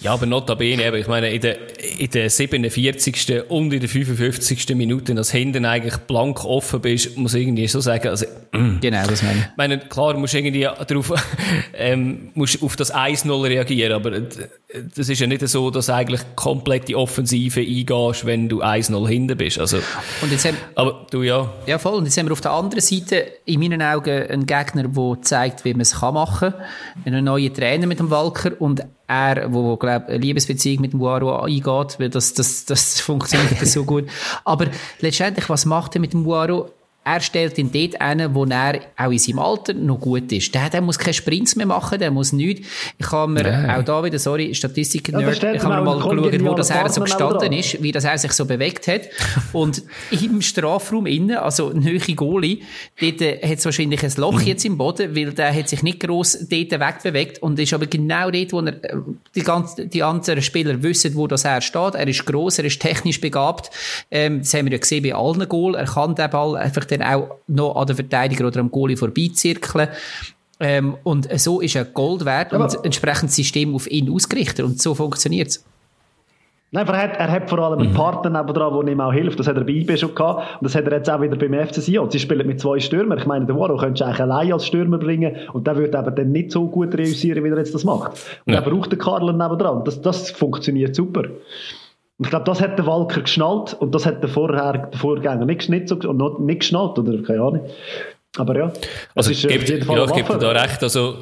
ja, 0.00 0.12
aber 0.12 0.26
notabene, 0.26 0.84
eben, 0.84 0.96
ich 0.96 1.06
meine, 1.06 1.30
in 1.30 1.40
der, 1.40 1.58
in 1.98 2.10
der 2.10 2.28
47. 2.28 3.44
und 3.48 3.72
in 3.72 3.80
der 3.80 3.88
55. 3.88 4.74
Minute, 4.74 5.14
dass 5.14 5.30
hinten 5.30 5.64
eigentlich 5.64 5.96
blank 5.98 6.44
offen 6.44 6.80
bist, 6.80 7.16
muss 7.16 7.34
ich 7.34 7.42
irgendwie 7.42 7.68
so 7.68 7.80
sagen, 7.80 8.08
also, 8.08 8.26
Genau, 8.52 9.06
das 9.06 9.22
meine 9.22 9.38
ich. 9.38 9.44
ich 9.44 9.56
meine, 9.56 9.78
klar, 9.78 10.14
musst 10.14 10.34
irgendwie 10.34 10.62
darauf, 10.62 11.12
ähm, 11.74 12.30
musst 12.34 12.60
auf 12.62 12.74
das 12.74 12.92
1-0 12.92 13.42
reagieren, 13.44 13.92
aber 13.92 14.10
das 14.10 15.08
ist 15.08 15.20
ja 15.20 15.26
nicht 15.28 15.46
so, 15.46 15.70
dass 15.70 15.86
du 15.86 15.94
eigentlich 15.94 16.20
komplett 16.34 16.88
die 16.88 16.96
Offensive 16.96 17.60
eingehst, 17.60 18.26
wenn 18.26 18.48
du 18.48 18.60
1-0 18.60 19.08
hinten 19.08 19.36
bist, 19.36 19.60
also. 19.60 19.78
Und 20.20 20.32
jetzt 20.32 20.46
haben, 20.46 20.56
aber 20.74 21.06
du, 21.10 21.22
ja. 21.22 21.52
Ja, 21.66 21.78
voll. 21.78 21.94
Und 21.94 22.06
jetzt 22.06 22.18
haben 22.18 22.26
wir 22.26 22.32
auf 22.32 22.40
der 22.40 22.50
anderen 22.50 22.80
Seite, 22.80 23.24
in 23.44 23.60
meinen 23.60 23.82
Augen, 23.82 24.26
einen 24.28 24.46
Gegner, 24.46 24.88
der 24.88 25.18
zeigt, 25.22 25.64
wie 25.64 25.72
man 25.72 25.82
es 25.82 26.00
machen 26.00 26.52
kann. 26.52 26.54
Einen 27.04 27.24
neuen 27.26 27.54
Trainer 27.54 27.86
mit 27.86 28.00
dem 28.00 28.10
Walker 28.10 28.60
und 28.60 28.82
er, 29.10 29.52
wo, 29.52 29.76
glaub, 29.76 30.06
eine 30.06 30.18
Liebesbeziehung 30.18 30.80
mit 30.80 30.92
dem 30.92 31.00
Waro 31.00 31.40
eingeht, 31.40 31.98
weil 31.98 32.10
das, 32.10 32.32
das, 32.32 32.64
das 32.64 33.00
funktioniert 33.00 33.66
so 33.66 33.84
gut. 33.84 34.08
Aber 34.44 34.66
letztendlich, 35.00 35.48
was 35.48 35.66
macht 35.66 35.96
er 35.96 36.00
mit 36.00 36.12
dem 36.12 36.24
Waro? 36.26 36.70
Er 37.02 37.20
stellt 37.20 37.56
ihn 37.56 37.72
dort 37.72 37.98
ein, 38.00 38.34
wo 38.34 38.44
er 38.44 38.80
auch 38.98 39.10
in 39.10 39.18
seinem 39.18 39.38
Alter 39.38 39.72
noch 39.72 39.98
gut 39.98 40.30
ist. 40.32 40.54
Der, 40.54 40.68
der 40.68 40.82
muss 40.82 40.98
keine 40.98 41.14
Sprints 41.14 41.56
mehr 41.56 41.64
machen, 41.64 41.98
der 41.98 42.10
muss 42.10 42.32
nichts. 42.32 42.68
Ich 42.98 43.10
habe 43.10 43.32
mir 43.32 43.44
Nein. 43.44 43.70
auch 43.70 43.82
da 43.82 44.04
wieder, 44.04 44.18
sorry, 44.18 44.54
Statistik-Nerd, 44.54 45.42
ja, 45.42 45.54
ich 45.54 45.62
habe 45.62 45.76
mir 45.76 45.82
mal 45.82 45.96
geschaut, 45.96 46.44
wo 46.44 46.54
das 46.54 46.68
er 46.68 46.88
so 46.90 47.00
gestanden 47.00 47.54
ist, 47.54 47.82
wie 47.82 47.90
das 47.90 48.04
er 48.04 48.18
sich 48.18 48.32
so 48.32 48.44
bewegt 48.44 48.86
hat. 48.86 49.02
Und 49.54 49.82
im 50.10 50.42
Strafraum 50.42 51.06
innen, 51.06 51.38
also 51.38 51.70
ein 51.70 51.82
höhere 51.82 52.12
Goalie, 52.12 52.60
dort 53.00 53.22
äh, 53.22 53.40
hat 53.42 53.58
es 53.58 53.64
wahrscheinlich 53.64 54.04
ein 54.04 54.12
Loch 54.18 54.42
jetzt 54.42 54.66
im 54.66 54.76
Boden, 54.76 55.16
weil 55.16 55.32
der 55.32 55.54
hat 55.54 55.70
sich 55.70 55.82
nicht 55.82 56.00
gross 56.00 56.32
dort 56.50 56.70
wegbewegt 56.70 57.42
und 57.42 57.58
ist 57.58 57.72
aber 57.72 57.86
genau 57.86 58.30
dort, 58.30 58.52
wo 58.52 58.60
er, 58.60 58.84
äh, 58.84 58.96
die, 59.34 59.42
ganzen, 59.42 59.88
die 59.88 60.02
anderen 60.02 60.42
Spieler 60.42 60.82
wissen, 60.82 61.14
wo 61.14 61.26
das 61.26 61.46
er 61.46 61.62
steht. 61.62 61.94
Er 61.94 62.06
ist 62.06 62.26
gross, 62.26 62.58
er 62.58 62.66
ist 62.66 62.82
technisch 62.82 63.22
begabt. 63.22 63.70
Ähm, 64.10 64.40
das 64.40 64.52
haben 64.52 64.66
wir 64.66 64.72
ja 64.72 64.78
gesehen 64.78 65.02
bei 65.02 65.14
allen 65.14 65.48
Goal. 65.48 65.74
Er 65.76 65.86
kann 65.86 66.14
den 66.14 66.28
Ball 66.28 66.56
einfach 66.56 66.89
dann 66.90 67.02
auch 67.02 67.36
noch 67.46 67.76
an 67.76 67.86
der 67.86 67.96
Verteidiger 67.96 68.46
oder 68.46 68.60
am 68.60 68.70
Goalie 68.70 68.96
vorbeizirkeln. 68.96 69.88
Ähm, 70.60 70.96
und 71.04 71.28
so 71.40 71.60
ist 71.60 71.74
er 71.74 71.86
Gold 71.86 72.24
wert 72.24 72.52
Aber 72.52 72.64
und 72.64 72.84
entsprechend 72.84 73.30
das 73.30 73.36
System 73.36 73.74
auf 73.74 73.90
ihn 73.90 74.10
ausgerichtet. 74.10 74.64
Und 74.64 74.80
so 74.80 74.94
funktioniert 74.94 75.48
es. 75.48 75.64
Nein, 76.72 76.86
er 76.86 77.02
hat, 77.02 77.16
er 77.16 77.30
hat 77.32 77.50
vor 77.50 77.58
allem 77.58 77.80
einen 77.80 77.90
mhm. 77.90 77.96
Partner 77.96 78.30
nebenan, 78.30 78.86
der 78.86 78.92
ihm 78.92 79.00
auch 79.00 79.12
hilft. 79.12 79.40
Das 79.40 79.48
hat 79.48 79.56
er 79.56 79.64
bei 79.64 79.72
IB 79.72 79.96
schon 79.96 80.14
gehabt. 80.14 80.60
Und 80.60 80.64
das 80.64 80.76
hat 80.76 80.84
er 80.84 80.98
jetzt 80.98 81.10
auch 81.10 81.20
wieder 81.20 81.34
beim 81.36 81.52
FC 81.52 81.76
Sion. 81.76 82.08
Sie 82.10 82.20
spielen 82.20 82.46
mit 82.46 82.60
zwei 82.60 82.78
Stürmern. 82.78 83.18
Ich 83.18 83.26
meine, 83.26 83.46
der 83.46 83.56
Waro 83.56 83.76
könntest 83.76 84.02
du 84.02 84.04
eigentlich 84.04 84.20
allein 84.20 84.52
als 84.52 84.66
Stürmer 84.66 84.98
bringen. 84.98 85.34
Und 85.52 85.66
der 85.66 85.76
würde 85.76 85.98
eben 85.98 86.14
dann 86.14 86.30
nicht 86.30 86.52
so 86.52 86.68
gut 86.68 86.94
realisieren, 86.94 87.42
wie 87.42 87.48
er 87.48 87.58
jetzt 87.58 87.74
das 87.74 87.82
macht. 87.82 88.12
Und 88.46 88.52
ja. 88.52 88.60
er 88.60 88.70
braucht 88.70 88.92
den 88.92 89.00
Karl 89.00 89.32
nebenan. 89.32 89.82
Das, 89.84 90.00
das 90.00 90.30
funktioniert 90.30 90.94
super. 90.94 91.24
Und 92.20 92.26
ich 92.26 92.30
glaube, 92.32 92.44
das 92.44 92.60
hat 92.60 92.76
der 92.76 92.84
Walker 92.84 93.22
geschnallt 93.22 93.72
und 93.72 93.94
das 93.94 94.04
hat 94.04 94.22
der, 94.22 94.28
Vorher, 94.28 94.90
der 94.92 94.98
Vorgänger 94.98 95.46
nicht, 95.46 95.70
nicht, 95.70 95.88
so, 95.88 95.94
nicht 95.94 96.60
geschnallt, 96.60 96.98
oder 96.98 97.22
keine 97.22 97.40
Ahnung. 97.40 97.66
Aber 98.36 98.58
ja, 98.58 98.72
also 99.14 99.30
ist 99.30 99.48
gibt, 99.48 99.88
auf 99.88 99.96
ja, 99.96 100.04
ich 100.04 100.12
gebe 100.12 100.38
da 100.38 100.50
recht, 100.50 100.82
also, 100.82 101.16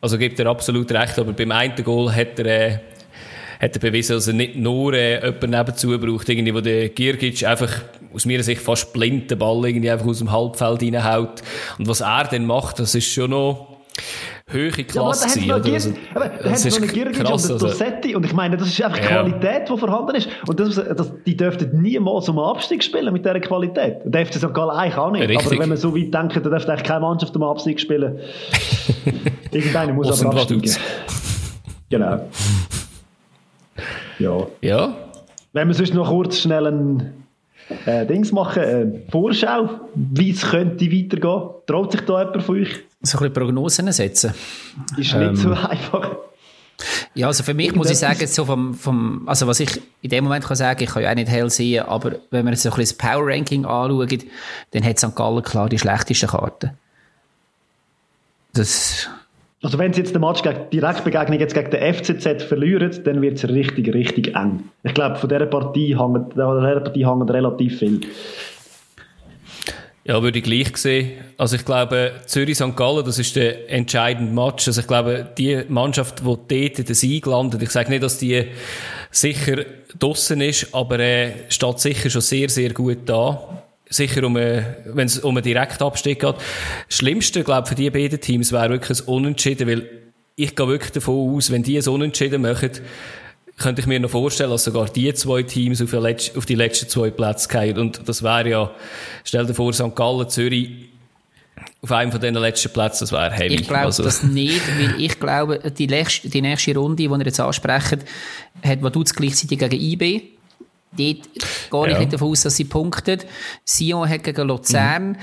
also 0.00 0.18
gibt 0.18 0.40
er 0.40 0.46
absolut 0.46 0.90
recht, 0.90 1.16
aber 1.20 1.32
beim 1.34 1.52
einen 1.52 1.84
Goal 1.84 2.12
hat 2.12 2.36
er, 2.40 2.46
äh, 2.46 2.78
hat 3.60 3.76
er 3.76 3.78
bewiesen, 3.78 4.16
dass 4.16 4.26
er 4.26 4.34
nicht 4.34 4.56
nur 4.56 4.94
äh, 4.94 5.24
jemanden 5.24 5.50
nebenzu 5.50 5.96
braucht, 6.00 6.28
irgendwie, 6.28 6.52
wo 6.52 6.60
der 6.60 6.88
Girgic 6.88 7.46
einfach 7.46 7.82
aus 8.12 8.26
meiner 8.26 8.42
Sicht 8.42 8.60
fast 8.60 8.92
blind 8.92 9.30
den 9.30 9.38
Ball 9.38 9.64
irgendwie 9.64 9.88
einfach 9.92 10.06
aus 10.06 10.18
dem 10.18 10.32
Halbfeld 10.32 10.82
reinhaut. 10.82 11.44
Und 11.78 11.86
was 11.86 12.00
er 12.00 12.24
dann 12.24 12.44
macht, 12.44 12.80
das 12.80 12.96
ist 12.96 13.06
schon 13.06 13.30
noch 13.30 13.73
höhere 14.48 14.84
Klasse 14.84 15.40
ja, 15.40 15.56
aber 15.56 15.64
Also, 15.64 15.92
aber 16.14 16.28
da 16.28 16.50
hat 16.50 16.58
so 16.58 16.76
eine 16.76 16.86
Girgic 16.86 17.20
und 17.20 17.26
eine 17.26 17.58
Dossetti 17.58 18.08
also. 18.08 18.16
und 18.18 18.26
ich 18.26 18.32
meine, 18.32 18.56
das 18.56 18.68
ist 18.68 18.82
einfach 18.82 18.98
ja. 18.98 19.22
Qualität, 19.22 19.68
die 19.68 19.78
vorhanden 19.78 20.16
ist 20.16 20.28
und 20.46 20.60
das, 20.60 20.74
das, 20.74 21.12
die 21.24 21.36
dürften 21.36 21.80
niemals 21.80 22.28
um 22.28 22.38
Abstieg 22.38 22.82
spielen 22.82 23.12
mit 23.12 23.24
dieser 23.24 23.40
Qualität. 23.40 23.98
Der 24.04 24.26
FC 24.26 24.34
St. 24.34 24.52
Gallen 24.52 24.70
eigentlich 24.70 24.96
auch 24.96 25.10
nicht. 25.10 25.28
Richtig. 25.28 25.46
Aber 25.46 25.58
wenn 25.60 25.68
man 25.68 25.78
so 25.78 25.94
weit 25.94 26.12
denkt, 26.12 26.36
dann 26.36 26.42
dürfte 26.42 26.72
eigentlich 26.72 26.86
keine 26.86 27.00
Mannschaft 27.00 27.34
um 27.36 27.42
Abstieg 27.42 27.80
spielen. 27.80 28.18
Irgendeine 29.50 29.92
muss 29.92 30.20
aber 30.20 30.36
absteigen. 30.36 30.70
Genau. 31.90 32.28
Ja. 34.18 34.46
Ja. 34.60 34.96
Wenn 35.52 35.68
wir 35.68 35.74
sonst 35.74 35.94
noch 35.94 36.08
kurz 36.08 36.38
schnell 36.38 36.66
ein 36.66 37.24
äh, 37.86 38.06
Dings 38.06 38.32
machen, 38.32 38.62
eine 38.62 39.02
Vorschau, 39.10 39.68
wie 39.94 40.30
es 40.30 40.42
könnte 40.50 40.86
weitergehen. 40.86 41.50
Traut 41.66 41.92
sich 41.92 42.00
da 42.02 42.22
jemand 42.22 42.42
von 42.42 42.60
euch? 42.60 42.84
So 43.04 43.18
ein 43.18 43.20
bisschen 43.20 43.32
Prognosen 43.32 43.92
setzen. 43.92 44.34
Ist 44.96 45.12
ähm, 45.12 45.32
nicht 45.32 45.42
so 45.42 45.52
einfach. 45.52 46.16
Ja, 47.14 47.28
also 47.28 47.44
für 47.44 47.54
mich 47.54 47.74
muss 47.74 47.90
ich 47.90 47.98
sagen, 47.98 48.26
so 48.26 48.44
vom, 48.44 48.74
vom, 48.74 49.28
also 49.28 49.46
was 49.46 49.60
ich 49.60 49.80
in 50.02 50.10
dem 50.10 50.24
Moment 50.24 50.44
kann 50.44 50.56
sagen, 50.56 50.82
ich 50.82 50.90
kann 50.90 51.02
ja 51.02 51.10
auch 51.10 51.14
nicht 51.14 51.28
hell 51.28 51.48
sehen, 51.48 51.84
aber 51.84 52.16
wenn 52.30 52.44
man 52.44 52.56
so 52.56 52.70
ein 52.70 52.76
bisschen 52.76 52.98
das 52.98 53.10
Power 53.10 53.26
Ranking 53.26 53.64
anschaut, 53.64 54.24
dann 54.72 54.84
hat 54.84 54.98
St. 54.98 55.14
Gallen 55.14 55.42
klar 55.42 55.68
die 55.68 55.78
schlechtesten 55.78 56.28
Karten. 56.28 56.70
Das, 58.52 59.08
also 59.62 59.78
wenn 59.78 59.92
sie 59.92 60.00
jetzt 60.00 60.14
den 60.14 60.20
Match 60.20 60.42
gegen, 60.42 60.68
Direktbegegnung 60.70 61.40
jetzt 61.40 61.54
gegen 61.54 61.70
den 61.70 61.94
FCZ 61.94 62.42
verlieren, 62.42 62.90
dann 63.04 63.22
wird 63.22 63.38
es 63.38 63.48
richtig, 63.48 63.94
richtig 63.94 64.36
eng. 64.36 64.64
Ich 64.82 64.92
glaube, 64.94 65.16
von 65.16 65.28
dieser 65.28 65.46
Partie 65.46 65.98
hängt, 65.98 66.32
dieser 66.32 66.80
Partie 66.80 67.06
hängt 67.06 67.30
relativ 67.30 67.78
viel. 67.78 68.00
Ja, 70.06 70.22
würde 70.22 70.38
ich 70.38 70.44
gleich 70.44 70.76
sehen. 70.76 71.12
Also 71.38 71.56
ich 71.56 71.64
glaube, 71.64 72.12
Zürich-St. 72.26 72.76
Gallen, 72.76 73.06
das 73.06 73.18
ist 73.18 73.36
der 73.36 73.70
entscheidende 73.70 74.34
Match. 74.34 74.66
Also 74.66 74.82
ich 74.82 74.86
glaube, 74.86 75.26
die 75.38 75.62
Mannschaft, 75.68 76.20
die 76.20 76.24
dort 76.24 76.88
den 76.88 76.94
Sieg 76.94 77.24
landet, 77.24 77.62
ich 77.62 77.70
sage 77.70 77.88
nicht, 77.88 78.02
dass 78.02 78.18
die 78.18 78.44
sicher 79.10 79.64
draussen 79.98 80.42
ist, 80.42 80.74
aber 80.74 80.98
äh, 80.98 81.32
steht 81.48 81.80
sicher 81.80 82.10
schon 82.10 82.20
sehr, 82.20 82.50
sehr 82.50 82.74
gut 82.74 82.98
da. 83.06 83.62
Sicher, 83.88 84.24
um, 84.24 84.36
äh, 84.36 84.62
wenn 84.84 85.06
es 85.06 85.20
um 85.20 85.36
einen 85.36 85.44
Direktabstieg 85.44 86.20
geht. 86.20 86.34
Schlimmste, 86.90 87.42
glaube 87.42 87.62
ich, 87.62 87.68
für 87.70 87.74
die 87.74 87.90
beiden 87.90 88.20
Teams 88.20 88.52
wäre 88.52 88.68
wirklich 88.68 89.00
ein 89.00 89.06
Unentschieden, 89.06 89.68
weil 89.68 89.88
ich 90.36 90.54
gehe 90.54 90.68
wirklich 90.68 90.92
davon 90.92 91.34
aus, 91.34 91.50
wenn 91.50 91.62
die 91.62 91.76
es 91.76 91.88
Unentschieden 91.88 92.42
machen, 92.42 92.72
könnte 93.56 93.80
ich 93.80 93.86
mir 93.86 94.00
noch 94.00 94.10
vorstellen, 94.10 94.50
dass 94.50 94.64
sogar 94.64 94.86
die 94.86 95.12
zwei 95.14 95.42
Teams 95.42 95.80
auf, 95.80 95.92
Letz-, 95.92 96.36
auf 96.36 96.46
die 96.46 96.54
letzten 96.54 96.88
zwei 96.88 97.10
Plätze 97.10 97.48
gehen. 97.48 97.78
Und 97.78 98.08
das 98.08 98.22
wäre 98.22 98.48
ja, 98.48 98.70
stell 99.22 99.46
dir 99.46 99.54
vor, 99.54 99.72
St. 99.72 99.94
Gallen, 99.94 100.28
Zürich, 100.28 100.88
auf 101.80 101.92
einem 101.92 102.10
von 102.10 102.20
diesen 102.20 102.36
letzten 102.36 102.72
Plätzen, 102.72 103.04
das 103.04 103.12
wäre 103.12 103.30
heavy. 103.30 103.54
Ich 103.54 103.68
glaube 103.68 103.84
also. 103.84 104.02
das 104.02 104.22
nicht, 104.22 104.62
weil 104.78 105.00
ich 105.00 105.20
glaube, 105.20 105.58
die 105.70 105.86
nächste, 105.86 106.28
die 106.28 106.40
nächste 106.40 106.74
Runde, 106.74 106.96
die 106.96 107.08
wir 107.08 107.18
jetzt 107.18 107.38
ansprechen, 107.38 108.00
hat 108.64 108.82
Vaduz 108.82 109.14
gleichzeitig 109.14 109.58
gegen 109.58 109.80
IB. 109.80 110.22
Dort 110.96 111.88
gehe 111.88 111.92
ich 111.92 111.98
nicht 111.98 112.12
davon 112.12 112.28
aus, 112.30 112.42
dass 112.42 112.56
sie 112.56 112.64
punktet. 112.64 113.26
Sion 113.64 114.08
hat 114.08 114.24
gegen 114.24 114.46
Luzern. 114.46 115.08
Mhm. 115.08 115.16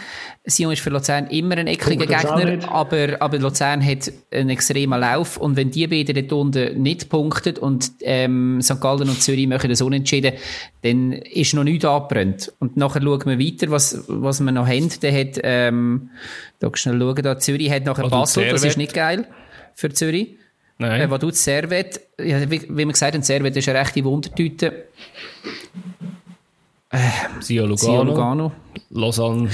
Sion 0.46 0.74
ist 0.74 0.82
für 0.82 0.90
Luzern 0.90 1.28
immer 1.28 1.58
ein 1.58 1.68
eckiger 1.68 2.06
Gegner, 2.06 2.72
aber, 2.72 3.22
aber 3.22 3.38
Luzern 3.38 3.86
hat 3.86 4.12
einen 4.32 4.50
extremen 4.50 5.00
Lauf. 5.00 5.38
Und 5.38 5.56
wenn 5.56 5.72
die 5.72 5.88
beiden 5.88 6.16
dort 6.16 6.34
unten 6.34 6.82
nicht 6.82 7.10
punkten 7.10 7.58
und 7.58 7.92
ähm, 8.02 8.62
St. 8.62 8.82
Gallen 8.82 9.10
und 9.10 9.22
Zürich 9.22 9.48
machen 9.48 9.70
das 9.70 9.82
unentschieden, 9.82 10.34
dann 10.82 11.12
ist 11.12 11.54
noch 11.54 11.64
nichts 11.64 11.86
angebrannt. 11.86 12.54
Und 12.60 12.76
nachher 12.76 13.02
schauen 13.02 13.26
wir 13.26 13.40
weiter, 13.40 13.72
was, 13.72 14.04
was 14.08 14.40
wir 14.42 14.52
noch 14.52 14.68
haben. 14.68 14.90
Der 15.02 15.20
hat, 15.20 15.40
ähm, 15.44 16.10
da 16.60 16.70
schnell 16.74 17.00
schauen, 17.00 17.24
da 17.24 17.38
Zürich 17.38 17.72
hat 17.72 17.86
nachher 17.86 18.10
Basel, 18.10 18.50
das 18.50 18.64
ist 18.64 18.78
nicht 18.78 18.94
geil 18.94 19.28
für 19.76 19.92
Zürich. 19.92 20.38
Nein. 20.82 21.02
Äh, 21.02 21.12
was 21.12 21.20
tut 21.20 21.36
Servet? 21.36 22.02
Ja, 22.20 22.50
wie, 22.50 22.62
wie 22.64 22.78
wir 22.78 22.88
gesagt 22.88 23.14
haben, 23.14 23.22
Servet 23.22 23.56
ist 23.56 23.70
eine 23.70 23.80
rechte 23.80 24.04
Wundertüte. 24.04 24.86
Äh, 26.90 26.98
Sia 27.40 27.64
Lugano. 27.64 28.04
Lugano. 28.04 28.52
Lausanne. 28.90 29.50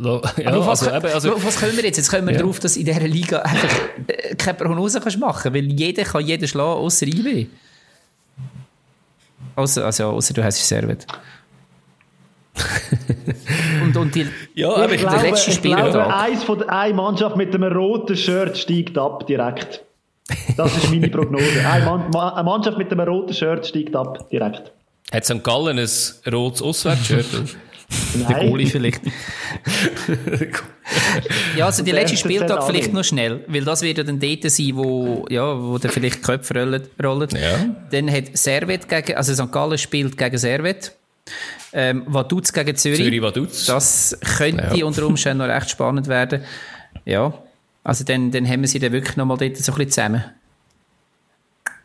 Lo, 0.00 0.22
ja, 0.38 0.54
auf, 0.54 0.66
was, 0.66 0.88
also, 0.88 1.08
also, 1.08 1.34
auf 1.34 1.44
was 1.44 1.56
können 1.58 1.76
wir 1.76 1.84
jetzt? 1.84 1.98
Jetzt 1.98 2.08
kommen 2.10 2.26
wir 2.26 2.32
ja. 2.32 2.38
darauf, 2.38 2.58
dass 2.58 2.76
in 2.76 2.86
dieser 2.86 3.00
Liga 3.00 3.40
einfach 3.40 3.68
äh, 4.06 4.34
keine 4.34 4.56
Prognose 4.56 5.00
kannst 5.00 5.18
machen 5.18 5.52
weil 5.52 5.64
jeder 5.66 6.04
kann 6.04 6.24
jeden 6.24 6.48
schlagen, 6.48 6.80
außer 6.80 7.06
IB. 7.06 7.48
Außer, 9.56 9.84
also, 9.84 10.04
außer 10.06 10.32
du 10.32 10.42
hast 10.42 10.66
Servet. 10.66 11.06
und, 13.82 13.96
und 13.96 14.14
die, 14.14 14.26
ja, 14.54 14.70
aber 14.70 14.86
ich, 14.86 14.94
ich 14.94 15.00
glaube, 15.00 15.22
letzte 15.22 15.52
Spiel. 15.52 15.72
Ich 15.72 15.76
glaube, 15.76 16.14
eins 16.14 16.42
von 16.42 16.58
der, 16.58 16.72
eine 16.72 16.94
Mannschaft 16.94 17.36
mit 17.36 17.54
einem 17.54 17.72
roten 17.72 18.16
Shirt 18.16 18.56
steigt 18.56 18.96
ab 18.96 19.26
direkt. 19.26 19.84
Das 20.56 20.76
ist 20.76 20.90
meine 20.90 21.08
Prognose. 21.10 21.66
Eine, 21.66 21.84
Mann, 21.84 22.14
eine 22.14 22.44
Mannschaft 22.44 22.78
mit 22.78 22.90
einem 22.90 23.06
roten 23.06 23.34
Shirt 23.34 23.66
steigt 23.66 23.94
ab, 23.94 24.30
direkt. 24.30 24.72
Hat 25.12 25.24
St. 25.24 25.42
Gallen 25.42 25.78
ein 25.78 26.32
rotes 26.32 26.62
Auswärtsshirt? 26.62 27.26
Der 28.28 28.38
Goalie 28.38 28.66
vielleicht. 28.66 29.00
ja, 31.56 31.66
also 31.66 31.82
die 31.82 31.90
letzte 31.90 32.16
Spieltag 32.16 32.64
vielleicht 32.64 32.92
noch 32.92 33.02
schnell, 33.02 33.44
weil 33.48 33.64
das 33.64 33.82
wird 33.82 33.98
ja 33.98 34.04
dann 34.04 34.20
dort 34.20 34.48
sein, 34.48 34.70
wo, 34.74 35.26
ja, 35.28 35.60
wo 35.60 35.76
dann 35.78 35.90
vielleicht 35.90 36.18
die 36.18 36.22
Köpfe 36.22 36.54
rollen. 36.54 36.82
rollen. 37.02 37.28
Ja. 37.32 37.74
Dann 37.90 38.10
hat 38.10 38.36
Servet 38.36 38.88
gegen, 38.88 39.16
also 39.16 39.34
St. 39.34 39.50
Gallen 39.50 39.76
spielt 39.76 40.16
gegen 40.16 40.38
Servet. 40.38 40.92
Ähm, 41.72 42.04
Vaduz 42.06 42.52
gegen 42.52 42.76
Zürich. 42.76 42.98
Zürich 42.98 43.22
Vaduz. 43.22 43.66
Das 43.66 44.18
könnte 44.38 44.76
ja. 44.76 44.84
unter 44.84 45.06
Umständen 45.06 45.38
noch 45.38 45.52
recht 45.52 45.70
spannend 45.70 46.08
werden. 46.08 46.42
Ja. 47.04 47.32
Also 47.82 48.04
dann, 48.04 48.30
dann 48.30 48.48
haben 48.48 48.60
wir 48.60 48.68
sie 48.68 48.78
dann 48.78 48.92
wirklich 48.92 49.16
nochmal 49.16 49.38
dort 49.38 49.56
so 49.56 49.72
ein 49.72 49.78
bisschen 49.78 49.90
zusammen. 49.90 50.24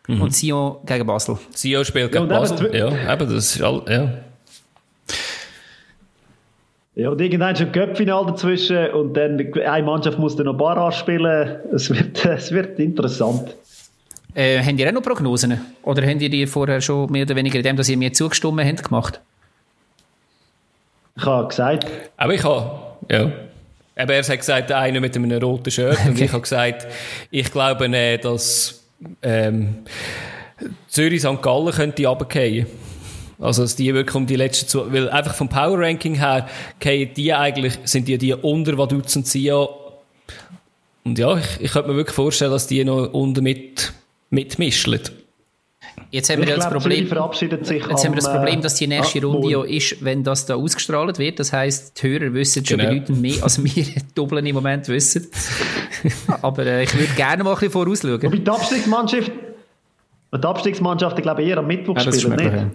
Mhm. 0.08 0.22
Und 0.22 0.34
Sion 0.34 0.78
gegen 0.86 1.06
Basel. 1.06 1.38
Sion 1.54 1.84
spielt 1.84 2.12
gegen 2.12 2.30
ja, 2.30 2.40
Basel. 2.40 2.76
Ja, 2.76 3.14
eben, 3.14 3.34
das 3.34 3.56
ist 3.56 3.62
all, 3.62 3.82
ja. 3.90 4.14
Ja, 6.96 7.10
und 7.10 7.20
irgendwann 7.20 7.56
schon 7.56 7.68
ein 7.68 7.72
Köpfinal 7.74 8.26
dazwischen 8.26 8.90
und 8.92 9.16
dann 9.16 9.38
eine 9.54 9.84
Mannschaft 9.84 10.18
muss 10.18 10.36
dann 10.38 10.46
noch 10.46 10.58
Barrage 10.58 10.96
spielen. 10.96 11.60
Es 11.74 11.90
wird, 11.90 12.26
es 12.26 12.52
wird 12.52 12.80
interessant. 12.80 13.56
Äh, 14.34 14.64
habt 14.64 14.80
ihr 14.80 14.88
auch 14.88 14.94
noch 14.94 15.02
Prognosen? 15.02 15.60
Oder 15.84 16.08
habt 16.08 16.22
ihr 16.22 16.30
die 16.30 16.48
vorher 16.48 16.80
schon 16.80 17.12
mehr 17.12 17.24
oder 17.24 17.36
weniger 17.36 17.58
in 17.58 17.64
dem, 17.64 17.76
dass 17.76 17.90
ihr 17.90 17.98
mir 17.98 18.14
zugestimmt 18.14 18.64
habt, 18.64 18.84
gemacht? 18.84 19.20
Ich 21.18 21.26
habe 21.26 21.48
gesagt. 21.48 21.86
Aber 22.16 22.34
ich 22.34 22.44
habe, 22.44 22.80
ja. 23.10 23.32
Aber 23.98 24.14
er 24.14 24.24
hat 24.24 24.38
gesagt, 24.38 24.72
einer 24.72 25.00
mit 25.00 25.16
einem 25.16 25.32
roten 25.32 25.72
Shirt. 25.72 25.98
Okay. 26.00 26.10
Und 26.10 26.22
ich 26.22 26.32
habe 26.32 26.42
gesagt, 26.44 26.88
ich 27.32 27.52
glaube, 27.52 27.90
dass 28.22 28.85
ähm, 29.22 29.86
Zürich 30.88 31.22
St. 31.22 31.42
Gallen 31.42 31.74
könnte 31.74 32.08
runterfallen. 32.08 32.66
Also, 33.40 33.64
dass 33.64 33.76
die 33.76 33.94
wirklich 33.94 34.16
um 34.16 34.26
die 34.26 34.38
letzten 34.38 34.68
zwei, 34.70 34.94
weil 34.94 35.10
einfach 35.10 35.36
vom 35.36 35.50
Power 35.50 35.80
Ranking 35.80 36.16
her, 36.16 36.48
die 36.82 37.34
eigentlich, 37.34 37.78
sind 37.84 38.08
die 38.08 38.18
die 38.18 38.34
unter 38.34 38.78
Vaduz 38.78 39.16
und 39.16 39.28
Sia. 39.28 39.68
Und 41.04 41.20
ja, 41.20 41.38
ich, 41.38 41.46
ich 41.60 41.72
könnte 41.72 41.90
mir 41.90 41.98
wirklich 41.98 42.16
vorstellen, 42.16 42.52
dass 42.52 42.68
die 42.68 42.84
noch 42.86 43.12
unter 43.14 43.42
mit, 43.42 43.94
mitmischen. 44.30 45.00
Jetzt 46.12 46.30
haben 46.30 46.42
wir 46.42 46.48
ja 46.48 46.56
das 46.56 46.70
Problem, 46.70 47.08
verabschiedet 47.08 47.66
sich 47.66 47.82
jetzt 47.82 47.90
am, 47.90 47.98
haben 47.98 48.14
wir 48.14 48.22
das 48.22 48.32
Problem, 48.32 48.62
dass 48.62 48.76
die 48.76 48.88
nächste 48.88 49.20
ah, 49.20 49.26
Runde 49.26 49.50
ja 49.50 49.64
ist, 49.64 50.04
wenn 50.04 50.24
das 50.24 50.46
da 50.46 50.56
ausgestrahlt 50.56 51.20
wird. 51.20 51.40
Das 51.40 51.52
heisst, 51.52 52.02
die 52.02 52.08
Hörer 52.08 52.34
wissen 52.34 52.66
schon 52.66 52.78
genau. 52.78 52.92
bedeutend 52.92 53.22
mehr, 53.22 53.44
als 53.44 53.64
wir 53.64 53.86
doppeln 54.16 54.46
im 54.46 54.56
Moment 54.56 54.88
wissen. 54.88 55.28
Aber 56.42 56.66
äh, 56.66 56.84
ich 56.84 56.94
würde 56.98 57.14
gerne 57.16 57.44
mal 57.44 57.52
ein 57.52 57.56
bisschen 57.56 57.72
vorausschauen. 57.72 58.26
Aber 58.26 58.38
die 58.38 58.50
Abstiegsmannschaft, 58.50 59.32
die 60.34 60.48
Abstiegsmannschaft, 60.48 61.18
ich 61.18 61.24
glaube 61.24 61.44
eher 61.44 61.58
am 61.58 61.68
Mittwoch 61.68 61.98
ja, 61.98 62.12
spielen, 62.12 62.36
nicht? 62.36 62.54
Ja. 62.54 62.72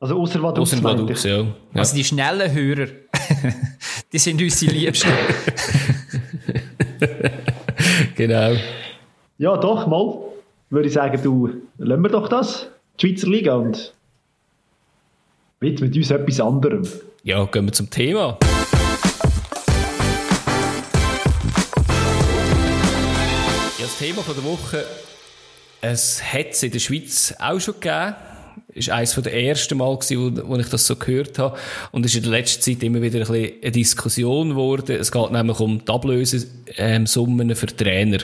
Also 0.00 0.20
außer 0.20 0.42
Vaduz. 0.42 0.72
Außer 0.72 0.82
Vaduz, 0.82 1.24
ja. 1.24 1.38
ja. 1.38 1.46
Also 1.74 1.94
die 1.96 2.04
schnellen 2.04 2.52
Hörer, 2.52 2.88
die 4.12 4.18
sind 4.18 4.40
uns 4.42 4.58
die 4.58 4.66
Liebsten. 4.66 5.10
genau. 8.16 8.56
Ja, 9.38 9.56
doch, 9.56 9.86
mal. 9.86 10.31
Würde 10.72 10.88
ich 10.88 10.94
sagen, 10.94 11.22
du, 11.22 11.50
lassen 11.76 12.02
wir 12.02 12.08
doch 12.08 12.28
das, 12.28 12.66
die 12.98 13.08
Schweizer 13.08 13.28
Liga, 13.28 13.56
und 13.56 13.92
widmen 15.60 15.92
uns 15.94 16.10
etwas 16.10 16.40
anderem. 16.40 16.88
Ja, 17.24 17.44
gehen 17.44 17.66
wir 17.66 17.72
zum 17.72 17.90
Thema. 17.90 18.38
Thema 23.98 24.22
der 24.26 24.44
Woche. 24.44 24.84
Es 25.80 26.20
hat 26.20 26.48
es 26.50 26.62
in 26.64 26.72
der 26.72 26.80
Schweiz 26.80 27.34
auch 27.38 27.60
schon 27.60 27.74
gegeben. 27.74 28.16
War 28.74 28.94
eines 28.94 29.14
der 29.14 29.32
ersten 29.32 29.78
Mal, 29.78 29.94
wo, 29.94 30.48
wo 30.48 30.56
ich 30.56 30.68
das 30.68 30.86
so 30.86 30.96
gehört 30.96 31.38
habe. 31.38 31.56
Und 31.92 32.04
es 32.04 32.12
ist 32.12 32.24
in 32.24 32.30
der 32.30 32.40
letzten 32.40 32.62
Zeit 32.62 32.82
immer 32.82 33.00
wieder 33.00 33.20
ein 33.20 33.26
bisschen 33.26 33.62
eine 33.62 33.70
Diskussion 33.70 34.48
geworden. 34.50 34.96
Es 34.98 35.12
geht 35.12 35.30
nämlich 35.30 35.60
um 35.60 35.84
die 35.84 35.92
Ablösesummen 35.92 37.54
für 37.54 37.66
Trainer. 37.66 38.18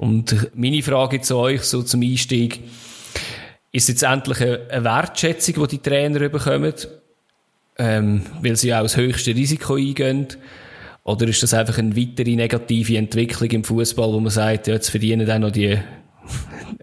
Und 0.00 0.56
meine 0.56 0.82
Frage 0.82 1.20
zu 1.20 1.36
euch, 1.36 1.60
so 1.60 1.82
zum 1.82 2.00
Einstieg, 2.00 2.60
ist 3.70 3.90
jetzt 3.90 4.02
endlich 4.02 4.40
eine 4.40 4.82
Wertschätzung, 4.82 5.56
die 5.56 5.76
die 5.76 5.82
Trainer 5.90 6.26
bekommen, 6.30 6.72
ähm, 7.76 8.22
weil 8.40 8.56
sie 8.56 8.72
auch 8.72 8.80
das 8.80 8.96
höchste 8.96 9.34
Risiko 9.34 9.74
eingehen? 9.74 10.28
Oder 11.04 11.28
ist 11.28 11.42
das 11.42 11.52
einfach 11.52 11.76
eine 11.76 11.94
weitere 11.94 12.34
negative 12.34 12.96
Entwicklung 12.96 13.50
im 13.50 13.62
Fußball, 13.62 14.10
wo 14.10 14.20
man 14.20 14.30
sagt, 14.30 14.68
ja, 14.68 14.74
jetzt 14.74 14.88
verdienen 14.88 15.26
dann 15.26 15.42
noch 15.42 15.50
die 15.50 15.78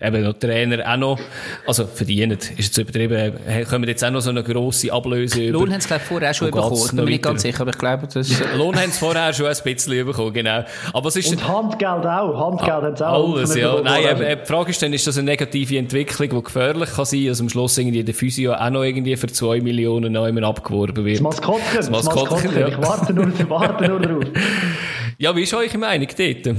eben 0.01 0.23
noch 0.23 0.33
Trainer 0.33 0.91
auch 0.91 0.97
noch, 0.97 1.19
also 1.65 1.85
verdienen, 1.85 2.37
ist 2.37 2.57
jetzt 2.57 2.77
übertrieben, 2.77 3.33
kommen 3.69 3.87
jetzt 3.87 4.03
auch 4.03 4.11
noch 4.11 4.21
so 4.21 4.29
eine 4.29 4.43
grosse 4.43 4.91
Ablöse 4.91 5.43
über. 5.43 5.59
Lohn 5.59 5.73
haben 5.73 5.81
sie, 5.81 5.87
glaube 5.87 6.01
ich, 6.03 6.07
vorher 6.07 6.31
auch 6.31 6.35
schon 6.35 6.51
bekommen. 6.51 6.75
Ich 6.75 6.91
bin 6.91 7.05
mir 7.05 7.11
nicht 7.11 7.23
ganz 7.23 7.41
sicher, 7.41 7.61
aber 7.61 7.71
ich 7.71 7.77
glaube, 7.77 8.07
das... 8.13 8.29
Lohn 8.57 8.75
haben 8.75 8.91
sie 8.91 8.99
vorher 8.99 9.33
schon 9.33 9.47
ein 9.47 9.55
bisschen 9.63 10.05
bekommen, 10.05 10.33
genau. 10.33 10.63
Aber 10.93 11.05
was 11.05 11.15
ist 11.15 11.31
Und 11.31 11.47
Handgeld 11.47 12.05
auch, 12.05 12.51
Handgeld 12.51 12.71
haben 12.71 12.95
sie 12.95 13.07
auch. 13.07 13.35
Alles, 13.35 13.55
ja. 13.55 13.81
Nein, 13.81 14.03
eben, 14.03 14.39
die 14.41 14.45
Frage 14.45 14.69
ist 14.69 14.81
dann, 14.81 14.93
ist 14.93 15.07
das 15.07 15.17
eine 15.17 15.25
negative 15.25 15.77
Entwicklung, 15.77 16.29
die 16.29 16.43
gefährlich 16.43 16.89
kann 16.93 17.05
sein, 17.05 17.25
dass 17.27 17.41
am 17.41 17.49
Schluss 17.49 17.77
irgendwie 17.77 18.03
der 18.03 18.13
Physio 18.13 18.53
auch 18.53 18.69
noch 18.69 18.83
irgendwie 18.83 19.15
für 19.15 19.27
2 19.27 19.61
Millionen 19.61 20.13
neu 20.13 20.27
abgeworben 20.43 21.05
wird. 21.05 21.17
Das 21.17 21.21
Maskottchen, 21.21 21.75
das 21.75 21.89
Maskottchen, 21.89 22.59
ja. 22.59 22.67
ich 22.67 22.77
warte 22.77 23.13
nur, 23.13 23.27
ich 23.27 23.49
warte 23.49 23.87
nur 23.87 23.99
drauf. 23.99 24.23
ja, 25.17 25.35
wie 25.35 25.43
ist 25.43 25.53
eure 25.53 25.77
Meinung 25.77 26.07
dort? 26.17 26.57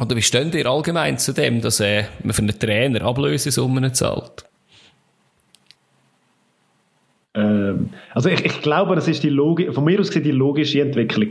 Oder 0.00 0.14
wie 0.16 0.22
steht 0.22 0.54
ihr 0.54 0.66
allgemein 0.66 1.18
zu 1.18 1.32
dem, 1.32 1.60
dass 1.62 1.80
äh, 1.80 2.04
man 2.22 2.34
für 2.34 2.42
einen 2.42 2.58
Trainer 2.58 3.02
Ablösesummen 3.02 3.94
zahlt? 3.94 4.44
Ähm, 7.36 7.90
also 8.14 8.28
ich, 8.30 8.44
ich 8.44 8.62
glaube, 8.62 8.94
das 8.94 9.08
ist 9.08 9.22
die 9.22 9.28
Logi 9.28 9.70
von 9.70 9.84
mir 9.84 10.00
aus 10.00 10.08
gesehen 10.08 10.24
die 10.24 10.32
logische 10.32 10.80
Entwicklung. 10.80 11.28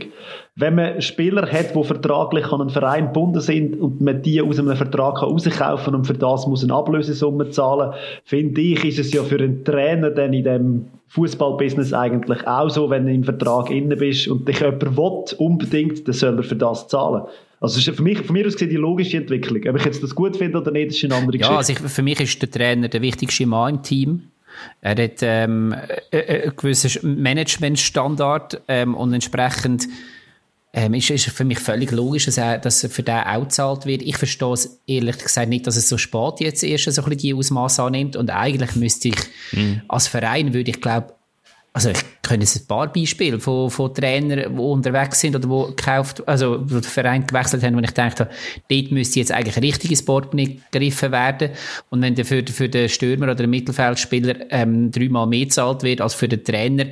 Wenn 0.54 0.76
man 0.76 1.00
Spieler 1.02 1.50
hat, 1.50 1.74
die 1.74 1.84
vertraglich 1.84 2.46
an 2.46 2.60
einen 2.60 2.70
Verein 2.70 3.06
gebunden 3.06 3.40
sind 3.40 3.80
und 3.80 4.00
man 4.00 4.22
die 4.22 4.40
aus 4.40 4.58
einem 4.58 4.76
Vertrag 4.76 5.22
rauskaufen 5.22 5.94
und 5.94 6.06
für 6.06 6.14
das 6.14 6.46
muss 6.46 6.62
eine 6.62 6.74
Ablösesumme 6.74 7.50
zahlen, 7.50 7.92
finde 8.24 8.60
ich, 8.60 8.84
ist 8.84 8.98
es 8.98 9.12
ja 9.12 9.22
für 9.22 9.38
einen 9.38 9.64
Trainer 9.64 10.10
dann 10.10 10.32
in 10.32 10.44
dem 10.44 10.86
Fußballbusiness 11.08 11.92
eigentlich 11.92 12.46
auch 12.46 12.68
so, 12.68 12.90
wenn 12.90 13.06
du 13.06 13.12
im 13.12 13.24
Vertrag 13.24 13.70
inne 13.70 13.96
bist 13.96 14.28
und 14.28 14.46
dich 14.48 14.60
jemand 14.60 14.96
will, 14.96 15.24
unbedingt, 15.38 16.06
dann 16.06 16.14
soll 16.14 16.36
er 16.36 16.42
für 16.42 16.56
das 16.56 16.88
zahlen. 16.88 17.22
Also 17.66 17.78
ist 17.78 17.96
für 17.96 18.02
mich, 18.02 18.18
von 18.18 18.32
mir 18.34 18.46
aus 18.46 18.52
gesehen 18.52 18.70
die 18.70 18.76
logische 18.76 19.16
Entwicklung. 19.16 19.62
Ob 19.68 19.76
ich 19.76 19.84
jetzt 19.84 20.02
das 20.02 20.14
gut 20.14 20.36
finde 20.36 20.58
oder 20.58 20.70
nicht, 20.70 20.88
ist 20.88 21.04
eine 21.04 21.14
andere 21.14 21.38
Geschichte. 21.38 21.52
Ja, 21.52 21.58
also 21.58 21.72
ich, 21.72 21.78
für 21.78 22.02
mich 22.02 22.20
ist 22.20 22.40
der 22.40 22.50
Trainer 22.50 22.88
der 22.88 23.02
wichtigste 23.02 23.46
Mann 23.46 23.76
im 23.76 23.82
Team. 23.82 24.22
Er 24.80 25.02
hat 25.02 25.18
ähm, 25.22 25.74
äh, 26.10 26.18
äh, 26.18 26.42
einen 26.44 26.56
gewissen 26.56 27.20
Managementstandard 27.20 28.62
ähm, 28.68 28.94
und 28.94 29.12
entsprechend 29.12 29.88
ähm, 30.72 30.94
ist 30.94 31.10
es 31.10 31.24
für 31.24 31.44
mich 31.44 31.58
völlig 31.58 31.90
logisch, 31.90 32.26
dass, 32.26 32.36
er, 32.36 32.58
dass 32.58 32.86
für 32.90 33.02
den 33.02 33.16
auch 33.16 33.42
gezahlt 33.42 33.86
wird. 33.86 34.02
Ich 34.02 34.16
verstehe 34.16 34.52
es 34.52 34.80
ehrlich 34.86 35.18
gesagt 35.18 35.48
nicht, 35.48 35.66
dass 35.66 35.76
es 35.76 35.88
so 35.88 35.98
spät 35.98 36.40
jetzt 36.40 36.62
erst 36.62 36.84
so 36.84 37.02
ein 37.02 37.08
bisschen 37.08 37.18
die 37.18 37.34
Ausmaße 37.34 37.82
annimmt 37.82 38.14
und 38.14 38.30
eigentlich 38.30 38.76
müsste 38.76 39.08
ich 39.08 39.16
mhm. 39.52 39.82
als 39.88 40.06
Verein, 40.06 40.54
würde 40.54 40.70
ich 40.70 40.80
glaube, 40.80 41.15
also 41.76 41.90
ich 41.90 41.98
kenne 42.22 42.42
jetzt 42.42 42.56
ein 42.56 42.66
paar 42.66 42.90
Beispiele 42.90 43.38
von, 43.38 43.70
von 43.70 43.92
Trainern, 43.92 44.56
die 44.56 44.58
unterwegs 44.58 45.20
sind 45.20 45.36
oder 45.36 45.46
die 45.46 45.76
gekauft, 45.76 46.26
also 46.26 46.56
die 46.56 46.72
den 46.72 46.82
Verein 46.82 47.26
gewechselt 47.26 47.62
haben, 47.62 47.76
wo 47.76 47.80
ich 47.80 47.90
dachte, 47.90 48.30
dort 48.70 48.92
müsste 48.92 49.18
jetzt 49.18 49.30
eigentlich 49.30 49.62
richtig 49.62 49.90
ins 49.90 50.02
Portemonnaie 50.02 50.58
gegriffen 50.70 51.12
werden. 51.12 51.50
Und 51.90 52.00
wenn 52.00 52.16
für, 52.16 52.42
für 52.46 52.70
den 52.70 52.88
Stürmer 52.88 53.26
oder 53.26 53.34
den 53.34 53.50
Mittelfeldspieler 53.50 54.50
ähm, 54.52 54.90
dreimal 54.90 55.26
mehr 55.26 55.50
zahlt 55.50 55.82
wird 55.82 56.00
als 56.00 56.14
für 56.14 56.28
den 56.28 56.42
Trainer, 56.42 56.86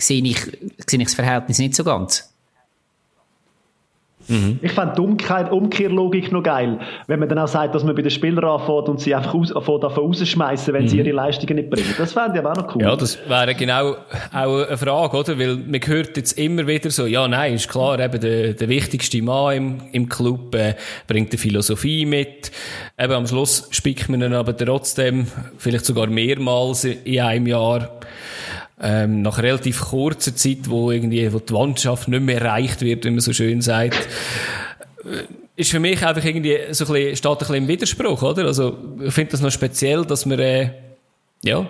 sehe 0.00 0.22
ich, 0.22 0.38
sehe 0.86 1.00
ich 1.00 1.06
das 1.06 1.14
Verhältnis 1.14 1.58
nicht 1.58 1.74
so 1.74 1.82
ganz. 1.82 2.32
Mhm. 4.28 4.58
Ich 4.62 4.72
fände 4.72 4.94
die 4.96 5.00
Umkehr, 5.00 5.52
Umkehrlogik 5.52 6.30
noch 6.32 6.42
geil, 6.42 6.78
wenn 7.06 7.20
man 7.20 7.28
dann 7.28 7.38
auch 7.38 7.48
sagt, 7.48 7.74
dass 7.74 7.84
man 7.84 7.94
bei 7.94 8.02
den 8.02 8.10
Spielern 8.10 8.44
anfängt 8.44 8.88
und 8.88 9.00
sie 9.00 9.14
einfach 9.14 9.34
aus, 9.34 9.48
davon 9.48 9.80
rausschmeißen, 9.80 10.72
wenn 10.74 10.84
mhm. 10.84 10.88
sie 10.88 10.98
ihre 10.98 11.12
Leistungen 11.12 11.56
nicht 11.56 11.70
bringen. 11.70 11.94
Das 11.98 12.12
fände 12.12 12.32
ich 12.34 12.44
aber 12.44 12.52
auch 12.52 12.56
noch 12.56 12.74
cool. 12.74 12.82
Ja, 12.82 12.96
das 12.96 13.18
wäre 13.28 13.54
genau 13.54 13.96
auch 14.32 14.66
eine 14.66 14.76
Frage, 14.76 15.16
oder? 15.16 15.38
Weil 15.38 15.56
man 15.56 15.80
hört 15.84 16.16
jetzt 16.16 16.38
immer 16.38 16.66
wieder 16.66 16.90
so, 16.90 17.06
ja, 17.06 17.26
nein, 17.26 17.54
ist 17.54 17.68
klar, 17.68 17.98
eben 17.98 18.20
der, 18.20 18.54
der 18.54 18.68
wichtigste 18.68 19.22
Mann 19.22 19.56
im, 19.56 19.78
im 19.92 20.08
Club 20.08 20.54
äh, 20.54 20.74
bringt 21.06 21.32
die 21.32 21.38
Philosophie 21.38 22.06
mit. 22.06 22.52
Eben 22.98 23.12
am 23.12 23.26
Schluss 23.26 23.68
spickt 23.70 24.08
man 24.08 24.22
ihn 24.22 24.34
aber 24.34 24.56
trotzdem 24.56 25.26
vielleicht 25.58 25.86
sogar 25.86 26.06
mehrmals 26.06 26.84
in 26.84 27.20
einem 27.20 27.46
Jahr 27.46 28.00
ähm, 28.82 29.22
nach 29.22 29.38
relativ 29.38 29.80
kurzer 29.80 30.34
Zeit, 30.34 30.68
wo 30.68 30.90
irgendwie 30.90 31.32
wo 31.32 31.38
die 31.38 31.52
Landschaft 31.52 32.08
nicht 32.08 32.22
mehr 32.22 32.40
erreicht 32.40 32.80
wird, 32.80 33.04
wie 33.04 33.10
man 33.10 33.20
so 33.20 33.32
schön 33.32 33.60
sagt, 33.60 34.08
äh, 35.04 35.24
ist 35.56 35.70
für 35.70 35.80
mich 35.80 36.04
einfach 36.04 36.24
irgendwie 36.24 36.58
so 36.70 36.86
ein 36.86 36.92
bisschen, 36.92 37.16
steht 37.16 37.30
ein 37.32 37.38
bisschen 37.38 37.54
im 37.56 37.68
Widerspruch, 37.68 38.22
oder? 38.22 38.46
Also, 38.46 38.78
ich 39.04 39.12
finde 39.12 39.32
das 39.32 39.42
noch 39.42 39.50
speziell, 39.50 40.06
dass 40.06 40.24
man, 40.24 40.38
äh, 40.38 40.70
ja. 41.42 41.68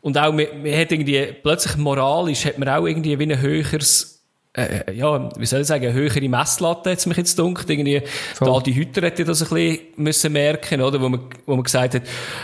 Und 0.00 0.18
auch, 0.18 0.32
man, 0.32 0.46
man 0.62 0.72
hat 0.72 0.90
irgendwie, 0.90 1.26
plötzlich 1.42 1.76
moralisch 1.76 2.44
hat 2.44 2.58
man 2.58 2.68
auch 2.68 2.84
irgendwie 2.86 3.16
wie 3.18 3.32
ein 3.32 3.40
höheres, 3.40 4.13
äh, 4.56 4.94
ja, 4.94 5.30
wie 5.36 5.46
soll 5.46 5.62
ich 5.62 5.66
sagen, 5.66 5.84
eine 5.84 5.94
höhere 5.94 6.28
Messlatte 6.28 6.92
hat 6.92 7.06
mich 7.06 7.16
jetzt 7.16 7.36
gedacht. 7.36 7.68
Irgendwie, 7.68 8.02
Voll. 8.34 8.48
da 8.48 8.60
die 8.60 8.74
Hütter 8.74 9.02
hätte 9.02 9.24
das 9.24 9.42
ein 9.42 9.48
bisschen 9.48 9.80
müssen 9.96 10.32
merken, 10.32 10.80
oder? 10.80 11.00
Wo 11.00 11.08
man, 11.08 11.20
wo 11.44 11.54
man 11.54 11.64
gesagt 11.64 11.94
hat, 11.94 12.02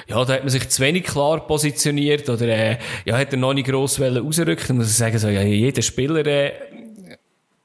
ja, 0.09 0.25
da 0.25 0.35
hat 0.35 0.43
man 0.43 0.51
sich 0.51 0.69
zu 0.69 0.83
wenig 0.83 1.05
klar 1.05 1.47
positioniert, 1.47 2.29
oder, 2.29 2.49
äh, 2.49 2.79
ja, 3.05 3.17
hat 3.17 3.33
er 3.33 3.39
noch 3.39 3.55
nicht 3.55 3.69
gross 3.69 4.01
rausrücken. 4.01 4.77
muss 4.77 4.91
ich 4.91 4.97
sagen, 4.97 5.19
so, 5.19 5.29
ja, 5.29 5.43
jeder 5.43 5.83
Spieler, 5.83 6.27
äh, 6.27 6.53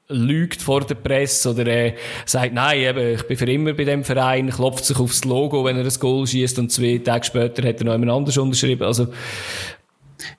lügt 0.08 0.62
vor 0.62 0.82
der 0.82 0.94
Presse 0.94 1.50
oder 1.50 1.66
äh, 1.66 1.94
sagt, 2.24 2.52
nein, 2.52 2.78
eben, 2.78 3.14
ich 3.14 3.22
bin 3.24 3.36
für 3.36 3.50
immer 3.50 3.72
bei 3.72 3.84
dem 3.84 4.04
Verein, 4.04 4.50
klopft 4.50 4.84
sich 4.84 4.98
aufs 4.98 5.24
Logo, 5.24 5.64
wenn 5.64 5.76
er 5.76 5.84
ein 5.84 5.98
Goal 5.98 6.26
schießt 6.26 6.58
und 6.60 6.70
zwei 6.70 6.98
Tage 6.98 7.24
später 7.24 7.66
hat 7.66 7.80
er 7.80 7.84
noch 7.84 7.92
jemand 7.92 8.12
anders 8.12 8.38
unterschrieben. 8.38 8.84
Also, 8.84 9.08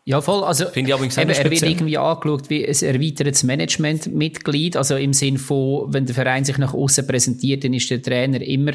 ja, 0.05 0.21
voll. 0.21 0.43
Also, 0.43 0.65
Finde 0.67 0.89
ich 0.89 0.93
aber 0.93 1.03
eben, 1.05 1.13
er 1.15 1.51
wird 1.51 1.61
irgendwie 1.61 1.97
angeschaut 1.97 2.49
wie 2.49 2.65
ein 2.65 2.73
erweitertes 2.73 3.43
Managementmitglied. 3.43 4.75
Also 4.75 4.95
im 4.95 5.13
Sinn 5.13 5.37
von, 5.37 5.93
wenn 5.93 6.05
der 6.05 6.15
Verein 6.15 6.45
sich 6.45 6.57
nach 6.57 6.73
außen 6.73 7.05
präsentiert, 7.05 7.63
dann 7.63 7.73
ist 7.73 7.89
der 7.89 8.01
Trainer 8.01 8.41
immer, 8.41 8.71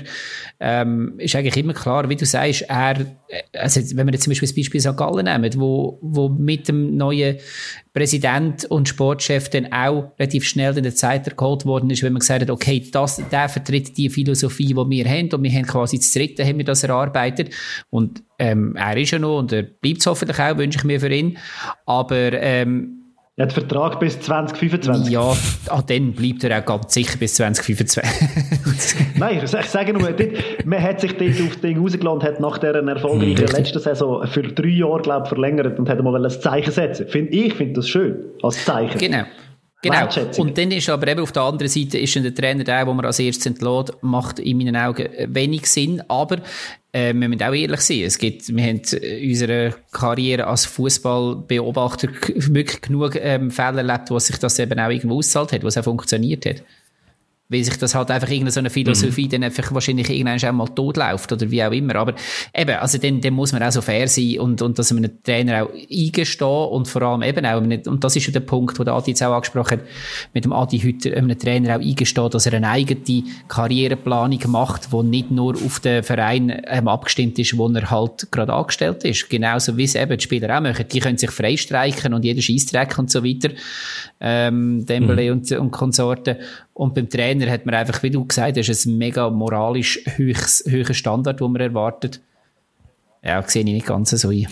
ähm, 0.65 1.15
ist 1.19 1.35
eigentlich 1.35 1.57
immer 1.57 1.75
klar, 1.75 2.09
wie 2.09 2.15
du 2.15 2.25
sagst, 2.25 2.63
er, 2.69 3.05
also 3.53 3.81
wenn 3.97 4.07
wir 4.07 4.13
jetzt 4.13 4.23
zum 4.23 4.31
Beispiel 4.31 4.47
das 4.47 4.55
Beispiel 4.55 4.81
St. 4.81 4.97
Gallen 4.97 5.25
nehmen, 5.25 5.61
wo, 5.61 5.99
wo 6.01 6.29
mit 6.29 6.69
dem 6.69 6.97
neuen 6.97 7.39
Präsident 7.93 8.65
und 8.67 8.89
Sportchef 8.89 9.49
dann 9.49 9.73
auch 9.73 10.13
relativ 10.21 10.45
schnell 10.45 10.77
in 10.77 10.85
der 10.85 10.95
Zeit 10.95 11.37
geholt 11.37 11.67
worden 11.67 11.91
ist, 11.91 12.05
wenn 12.05 12.13
man 12.13 12.21
gesagt 12.21 12.43
hat, 12.43 12.51
okay, 12.51 12.89
das, 12.93 13.21
der 13.33 13.49
vertritt 13.49 13.99
die 13.99 14.09
Philosophie, 14.09 14.69
die 14.69 14.75
wir 14.77 15.05
haben 15.05 15.31
und 15.33 15.43
wir 15.43 15.51
haben 15.51 15.67
quasi 15.67 15.97
das 15.99 16.13
dritte, 16.13 16.45
haben 16.47 16.59
wir 16.59 16.65
das 16.65 16.85
erarbeitet 16.85 17.51
und 17.91 18.23
ähm, 18.39 18.77
er 18.77 18.97
ist 18.97 19.11
ja 19.11 19.19
noch 19.19 19.41
und 19.41 19.51
er 19.51 19.65
bleibt 19.65 19.99
es 19.99 20.07
hoffentlich 20.07 20.39
auch, 20.39 20.57
wünsche 20.59 20.79
ich 20.79 20.85
mir 20.85 21.01
für 21.01 21.13
ihn, 21.13 21.39
aber 21.87 22.35
ähm, 22.35 23.02
er 23.37 23.47
hat 23.47 23.53
Vertrag 23.55 23.99
bis 23.99 24.21
2025. 24.21 25.11
Ja, 25.11 25.35
ah, 25.69 25.83
dann 25.87 26.13
bleibt 26.13 26.45
er 26.45 26.59
auch 26.59 26.67
ganz 26.67 26.93
sicher 26.93 27.17
bis 27.17 27.35
2025. 27.37 28.03
Nein, 29.19 29.41
ich, 29.43 29.51
sage 29.51 29.95
nur, 29.95 30.13
dort, 30.13 30.67
man 30.67 30.83
hat 30.83 31.01
sich 31.01 31.17
dort 31.17 31.41
auf 31.41 31.57
Ding 31.57 31.79
rausgelassen 31.79 32.19
und 32.19 32.25
hat 32.25 32.41
nach 32.41 32.59
dieser 32.59 32.87
erfolgreichen 32.87 33.45
mhm. 33.45 33.57
letzten 33.57 33.79
Saison 33.79 34.27
für 34.27 34.43
drei 34.43 34.69
Jahre, 34.69 35.01
glaube 35.01 35.27
verlängert 35.27 35.79
und 35.79 35.89
hat 35.89 36.03
mal 36.03 36.23
ein 36.23 36.31
Zeichen 36.31 36.73
setzen. 36.73 37.09
Find, 37.09 37.33
ich 37.33 37.55
finde 37.55 37.75
das 37.75 37.89
schön, 37.89 38.17
als 38.43 38.63
Zeichen. 38.67 38.99
Genau. 38.99 39.25
Genau. 39.83 40.09
Und 40.37 40.57
dann 40.57 40.71
ist 40.71 40.89
aber 40.89 41.09
eben 41.09 41.21
auf 41.21 41.33
der 41.33 41.43
anderen 41.43 41.69
Seite 41.69 41.99
ist 41.99 42.15
der 42.15 42.33
Trainer 42.33 42.63
der, 42.63 42.87
wo 42.87 42.95
man 42.95 43.05
als 43.05 43.19
erstes 43.19 43.47
entlädt, 43.47 43.91
macht 44.01 44.39
in 44.39 44.59
meinen 44.59 44.77
Augen 44.77 45.09
wenig 45.27 45.67
Sinn. 45.67 46.01
Aber 46.07 46.37
äh, 46.93 47.13
wir 47.13 47.29
müssen 47.29 47.43
auch 47.43 47.53
ehrlich 47.53 47.81
sein. 47.81 48.03
Es 48.03 48.17
gibt, 48.17 48.55
wir 48.55 48.63
haben 48.63 48.81
in 48.81 49.31
unserer 49.31 49.75
Karriere 49.91 50.47
als 50.47 50.67
Fußballbeobachter 50.67 52.09
wirklich 52.37 52.81
genug 52.81 53.17
ähm, 53.21 53.51
Fälle 53.51 53.79
erlebt, 53.79 54.11
wo 54.11 54.21
sich 54.21 54.39
das 54.39 54.61
eben 54.61 54.79
auch 54.79 54.91
irgendwo 54.91 55.19
auszahlt 55.19 55.53
hat, 55.53 55.65
wo 55.65 55.67
es 55.67 55.77
auch 55.77 55.85
funktioniert 55.85 56.47
hat 56.47 56.63
weil 57.53 57.65
sich 57.65 57.77
das 57.77 57.95
halt 57.95 58.11
einfach 58.11 58.29
irgendeine 58.29 58.71
Philosophie 58.71 59.27
mhm. 59.27 59.31
dann 59.31 59.45
einfach 59.45 59.73
wahrscheinlich 59.73 60.11
irgendwann 60.11 60.39
auch 60.39 60.53
mal 60.53 60.69
totläuft 60.69 61.33
oder 61.33 61.51
wie 61.51 61.63
auch 61.63 61.73
immer. 61.73 61.97
Aber 61.97 62.15
eben, 62.55 62.77
also 62.77 62.99
dann, 62.99 63.21
dann 63.21 63.35
muss 63.35 63.53
man 63.53 63.63
auch 63.63 63.73
so 63.73 63.81
fair 63.81 64.09
sein 64.09 64.39
und, 64.39 64.63
und 64.63 64.79
dass 64.79 64.93
man 64.93 65.05
einem 65.05 65.23
Trainer 65.23 65.65
auch 65.65 65.71
eingestehen 65.73 66.49
und 66.49 66.89
vor 66.89 67.03
allem 67.03 67.23
eben 67.23 67.47
auch, 67.47 67.61
und 67.61 68.05
das 68.05 68.17
ist 68.17 68.27
ja 68.27 68.33
der 68.33 68.41
Punkt, 68.41 68.79
den 68.79 68.89
Adi 68.89 69.11
jetzt 69.11 69.23
auch 69.23 69.35
angesprochen 69.35 69.81
hat, 69.81 69.87
mit 70.33 70.45
dem 70.45 70.53
Adi 70.53 70.79
heute 70.81 71.17
einem 71.17 71.39
Trainer 71.39 71.77
auch 71.77 71.81
eingestehen, 71.81 72.31
dass 72.31 72.47
er 72.47 72.55
eine 72.55 72.69
eigene 72.69 73.25
Karriereplanung 73.49 74.41
macht, 74.49 74.93
die 74.93 75.03
nicht 75.03 75.31
nur 75.31 75.55
auf 75.55 75.81
den 75.81 76.03
Verein 76.03 76.63
ähm, 76.67 76.89
abgestimmt 76.89 77.39
ist, 77.39 77.57
wo 77.57 77.69
er 77.69 77.91
halt 77.91 78.31
gerade 78.31 78.53
angestellt 78.53 79.05
ist. 79.05 79.29
Genauso 79.29 79.77
wie 79.77 79.85
es 79.85 79.95
eben 79.95 80.17
die 80.17 80.23
Spieler 80.23 80.57
auch 80.57 80.63
machen. 80.63 80.87
Die 80.91 81.01
können 81.01 81.19
sich 81.19 81.31
freistreichen 81.31 82.15
und 82.15 82.25
jeder 82.25 82.43
Scheissdreck 82.43 82.99
und 82.99 83.11
so 83.11 83.25
weiter. 83.25 83.51
Ähm, 84.21 84.87
Dembele 84.87 85.35
mhm. 85.35 85.41
und, 85.41 85.53
und 85.53 85.71
Konsorten. 85.71 86.37
Und 86.75 86.95
beim 86.95 87.09
Trainer 87.09 87.51
hat 87.51 87.67
man 87.67 87.75
einfach, 87.75 88.03
wie 88.03 88.11
du 88.11 88.25
gesagt 88.25 88.57
hast, 88.57 88.87
ein 88.87 88.99
mega 88.99 89.29
moralisch 89.29 90.01
höherer 90.17 90.95
Standard, 90.95 91.41
den 91.41 91.53
man 91.53 91.61
erwartet. 91.61 92.21
Ja, 93.23 93.43
sehe 93.47 93.63
ich 93.63 93.67
nicht 93.67 93.87
ganz 93.87 94.11
so 94.11 94.31
ein. 94.31 94.49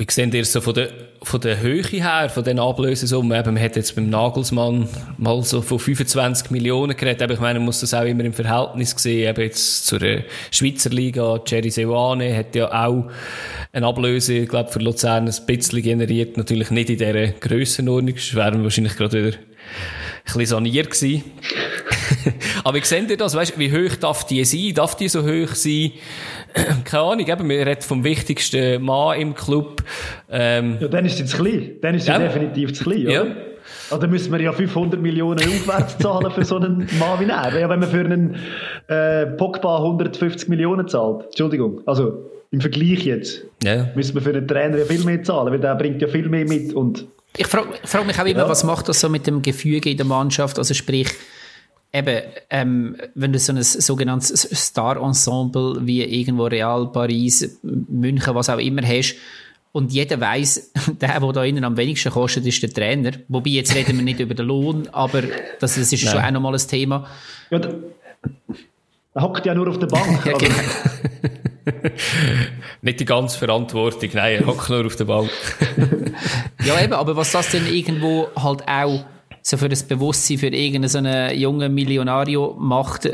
Wie 0.00 0.06
sehen 0.08 0.32
ihr 0.32 0.46
so 0.46 0.62
von 0.62 0.72
der, 0.72 0.88
von 1.22 1.42
der 1.42 1.60
Höhe 1.60 1.82
her, 1.82 2.30
von 2.30 2.42
den 2.42 2.58
Ablösesummen? 2.58 3.38
Eben, 3.38 3.52
man 3.52 3.62
hat 3.62 3.76
jetzt 3.76 3.94
beim 3.94 4.08
Nagelsmann 4.08 4.88
mal 5.18 5.42
so 5.42 5.60
von 5.60 5.78
25 5.78 6.50
Millionen 6.50 6.96
geredet. 6.96 7.20
Aber 7.20 7.34
ich 7.34 7.40
meine, 7.40 7.58
man 7.58 7.66
muss 7.66 7.80
das 7.80 7.92
auch 7.92 8.04
immer 8.04 8.24
im 8.24 8.32
Verhältnis 8.32 8.94
sehen. 8.96 9.28
Eben 9.28 9.42
jetzt 9.42 9.86
zur 9.86 10.00
Schweizer 10.50 10.88
Liga. 10.88 11.40
Jerry 11.46 11.68
Seoane 11.68 12.34
hat 12.34 12.54
ja 12.54 12.72
auch 12.86 13.10
eine 13.72 13.86
Ablöse, 13.86 14.38
ich 14.38 14.48
glaube, 14.48 14.70
für 14.70 14.78
Luzern 14.78 15.28
ein 15.28 15.46
bisschen 15.46 15.82
generiert. 15.82 16.38
Natürlich 16.38 16.70
nicht 16.70 16.88
in 16.88 16.96
dieser 16.96 17.26
Grössenordnung. 17.28 18.14
Das 18.14 18.34
wären 18.34 18.62
wahrscheinlich 18.62 18.96
gerade 18.96 19.26
wieder 19.26 19.38
bisschen 20.32 20.46
saniert 20.46 20.90
gewesen. 20.90 21.24
Aber 22.64 22.76
wie 22.76 22.84
seht 22.84 23.10
ihr 23.10 23.16
das? 23.16 23.34
Weißt, 23.34 23.58
wie 23.58 23.72
hoch 23.72 23.96
darf 23.96 24.26
die 24.26 24.44
sein? 24.44 24.74
Darf 24.74 24.96
die 24.96 25.08
so 25.08 25.22
hoch 25.22 25.54
sein? 25.54 25.92
Keine 26.84 27.02
Ahnung, 27.02 27.26
eben, 27.26 27.48
wir 27.48 27.66
reden 27.66 27.82
vom 27.82 28.04
wichtigsten 28.04 28.82
Mann 28.82 29.20
im 29.20 29.34
Club. 29.34 29.82
Ähm, 30.30 30.78
ja, 30.80 30.88
dann 30.88 31.04
ist 31.04 31.16
sie 31.18 31.24
zu 31.24 31.36
klein. 31.36 31.72
Dann 31.80 31.94
ist 31.94 32.04
sie 32.04 32.10
ja. 32.10 32.18
definitiv 32.18 32.72
zu 32.74 32.84
klein, 32.84 33.06
oder? 33.06 33.12
Ja. 33.12 33.36
Oder 33.92 34.06
müssen 34.06 34.32
wir 34.32 34.40
ja 34.40 34.52
500 34.52 35.00
Millionen 35.00 35.40
aufwärts 35.40 35.98
zahlen 35.98 36.30
für 36.30 36.44
so 36.44 36.56
einen 36.56 36.88
Mann 36.98 37.20
wie 37.20 37.30
er? 37.30 37.58
Ja, 37.58 37.68
wenn 37.68 37.80
man 37.80 37.88
für 37.88 38.00
einen 38.00 38.36
äh, 38.88 39.26
Pogba 39.26 39.78
150 39.78 40.48
Millionen 40.48 40.88
zahlt. 40.88 41.26
Entschuldigung. 41.26 41.80
Also, 41.86 42.30
im 42.52 42.60
Vergleich 42.60 43.04
jetzt. 43.04 43.44
Ja. 43.62 43.88
Müssen 43.94 44.14
wir 44.14 44.22
für 44.22 44.30
einen 44.30 44.46
Trainer 44.46 44.78
ja 44.78 44.84
viel 44.84 45.04
mehr 45.04 45.22
zahlen, 45.22 45.52
weil 45.52 45.60
der 45.60 45.74
bringt 45.76 46.02
ja 46.02 46.08
viel 46.08 46.28
mehr 46.28 46.46
mit 46.46 46.72
und 46.72 47.06
ich 47.36 47.46
frage 47.46 47.68
frag 47.84 48.06
mich 48.06 48.18
auch 48.18 48.26
immer, 48.26 48.40
ja. 48.40 48.48
was 48.48 48.64
macht 48.64 48.88
das 48.88 49.00
so 49.00 49.08
mit 49.08 49.26
dem 49.26 49.42
Gefüge 49.42 49.90
in 49.90 49.96
der 49.96 50.06
Mannschaft? 50.06 50.58
Also 50.58 50.74
sprich, 50.74 51.08
eben, 51.92 52.22
ähm, 52.50 52.96
wenn 53.14 53.32
du 53.32 53.38
so 53.38 53.52
ein 53.52 53.62
sogenanntes 53.62 54.42
Star-Ensemble 54.42 55.86
wie 55.86 56.02
irgendwo 56.02 56.44
Real, 56.44 56.90
Paris, 56.92 57.58
München, 57.62 58.34
was 58.34 58.48
auch 58.48 58.58
immer 58.58 58.82
hast, 58.82 59.16
Und 59.72 59.92
jeder 59.92 60.20
weiß, 60.20 60.72
der, 61.00 61.20
der 61.20 61.32
da 61.32 61.44
innen 61.44 61.64
am 61.64 61.76
wenigsten 61.76 62.10
kostet, 62.10 62.46
ist 62.46 62.62
der 62.62 62.70
Trainer. 62.70 63.12
Wobei, 63.28 63.50
jetzt 63.50 63.74
reden 63.74 63.96
wir 63.96 64.04
nicht 64.04 64.20
über 64.20 64.34
den 64.34 64.46
Lohn, 64.46 64.88
aber 64.92 65.22
das, 65.60 65.76
das 65.76 65.92
ist 65.92 66.04
Nein. 66.04 66.12
schon 66.12 66.24
auch 66.24 66.30
nochmal 66.30 66.54
ein 66.54 66.66
Thema. 66.66 67.06
Ja, 67.50 67.58
der, 67.58 67.74
der 69.14 69.22
hockt 69.22 69.46
ja 69.46 69.54
nur 69.54 69.68
auf 69.68 69.78
der 69.78 69.86
Bank. 69.86 70.26
ja, 70.26 70.36
genau. 70.36 70.54
nicht 72.82 73.00
die 73.00 73.04
ganze 73.04 73.38
Verantwortung, 73.38 74.10
nein, 74.14 74.40
er 74.40 74.46
hockt 74.46 74.68
nur 74.70 74.86
auf 74.86 74.96
der 74.96 75.04
Bank. 75.04 75.30
ja, 76.64 76.80
eben, 76.82 76.92
aber 76.92 77.16
was 77.16 77.32
das 77.32 77.50
denn 77.50 77.66
irgendwo 77.66 78.28
halt 78.36 78.66
auch 78.66 79.04
so 79.42 79.56
für 79.56 79.68
das 79.68 79.82
Bewusstsein 79.82 80.38
für 80.38 80.48
irgendeinen 80.48 81.38
jungen 81.38 81.74
Millionario 81.74 82.56
macht, 82.58 83.08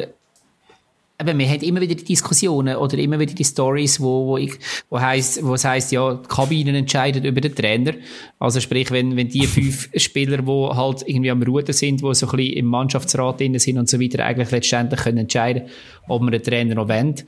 Eben, 1.18 1.38
wir 1.38 1.48
haben 1.48 1.62
immer 1.62 1.80
wieder 1.80 1.94
die 1.94 2.04
Diskussionen 2.04 2.76
oder 2.76 2.98
immer 2.98 3.18
wieder 3.18 3.32
die 3.32 3.44
Stories, 3.44 3.98
wo, 4.00 4.26
wo, 4.26 4.36
ich, 4.36 4.52
wo, 4.90 5.00
heisst, 5.00 5.42
wo 5.42 5.54
es 5.54 5.64
heisst, 5.64 5.90
ja, 5.90 6.12
die 6.12 6.28
Kabinen 6.28 6.74
entscheiden 6.74 7.24
über 7.24 7.40
den 7.40 7.54
Trainer. 7.54 7.94
Also 8.38 8.60
sprich, 8.60 8.90
wenn, 8.90 9.16
wenn 9.16 9.28
die 9.28 9.46
fünf 9.46 9.88
Spieler, 9.96 10.42
die 10.42 10.76
halt 10.76 11.04
irgendwie 11.06 11.30
am 11.30 11.42
Ruder 11.42 11.72
sind, 11.72 12.02
die 12.02 12.14
so 12.14 12.26
ein 12.26 12.36
bisschen 12.36 12.52
im 12.52 12.66
Mannschaftsrat 12.66 13.40
drin 13.40 13.58
sind 13.58 13.78
und 13.78 13.88
so 13.88 13.98
weiter, 13.98 14.26
eigentlich 14.26 14.50
letztendlich 14.50 15.00
können 15.00 15.18
entscheiden, 15.18 15.62
ob 16.06 16.20
man 16.20 16.32
den 16.32 16.42
Trainer 16.42 16.74
noch 16.74 16.88
wendet. 16.88 17.24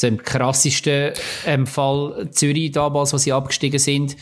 So 0.00 0.06
im 0.06 0.22
krassesten 0.22 1.12
ähm, 1.44 1.66
Fall 1.66 2.28
Zürich 2.30 2.72
damals, 2.72 3.12
wo 3.12 3.18
sie 3.18 3.32
abgestiegen 3.32 3.78
sind, 3.78 4.16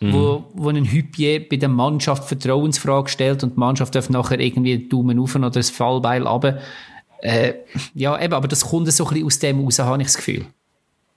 mhm. 0.00 0.12
wo, 0.12 0.44
wo 0.52 0.68
ein 0.68 0.84
Hypier 0.84 1.48
bei 1.48 1.56
der 1.56 1.70
Mannschaft 1.70 2.24
Vertrauensfrage 2.24 3.08
stellt 3.08 3.42
und 3.42 3.54
die 3.54 3.60
Mannschaft 3.60 3.94
darf 3.94 4.10
nachher 4.10 4.38
irgendwie 4.38 4.74
einen 4.74 4.88
Daumen 4.90 5.18
auf 5.18 5.34
oder 5.34 5.48
das 5.48 5.70
Fallbeil 5.70 6.26
runter 6.26 6.58
äh, 7.20 7.54
ja, 7.94 8.20
eben, 8.20 8.34
aber 8.34 8.46
das 8.46 8.68
kommt 8.68 8.92
so 8.92 9.04
ein 9.04 9.08
bisschen 9.08 9.26
aus 9.26 9.38
dem 9.38 9.64
raus, 9.64 9.78
habe 9.78 10.02
ich 10.02 10.08
das 10.08 10.16
Gefühl. 10.16 10.44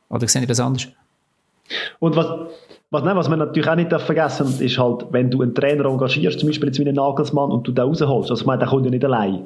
Oder 0.10 0.28
sehe 0.28 0.42
ich 0.42 0.48
das 0.48 0.60
anders? 0.62 0.88
Und 2.00 2.16
was, 2.16 2.26
was, 2.90 3.04
nein, 3.04 3.18
was 3.18 3.30
man 3.30 3.40
natürlich 3.40 3.68
auch 3.68 3.76
nicht 3.76 3.92
vergessen 3.92 4.46
darf, 4.48 4.62
ist 4.62 4.78
halt, 4.78 5.06
wenn 5.12 5.30
du 5.30 5.42
einen 5.42 5.54
Trainer 5.54 5.86
engagierst, 5.86 6.40
zum 6.40 6.48
Beispiel 6.48 6.70
jetzt 6.70 6.80
wie 6.80 6.88
einen 6.88 6.96
Nagelsmann, 6.96 7.52
und 7.52 7.68
du 7.68 7.74
den 7.74 7.84
rausholst, 7.84 8.32
also 8.32 8.42
ich 8.42 8.48
meine, 8.48 8.60
der 8.60 8.70
kommt 8.70 8.86
ja 8.86 8.92
nicht 8.92 9.04
allein. 9.04 9.46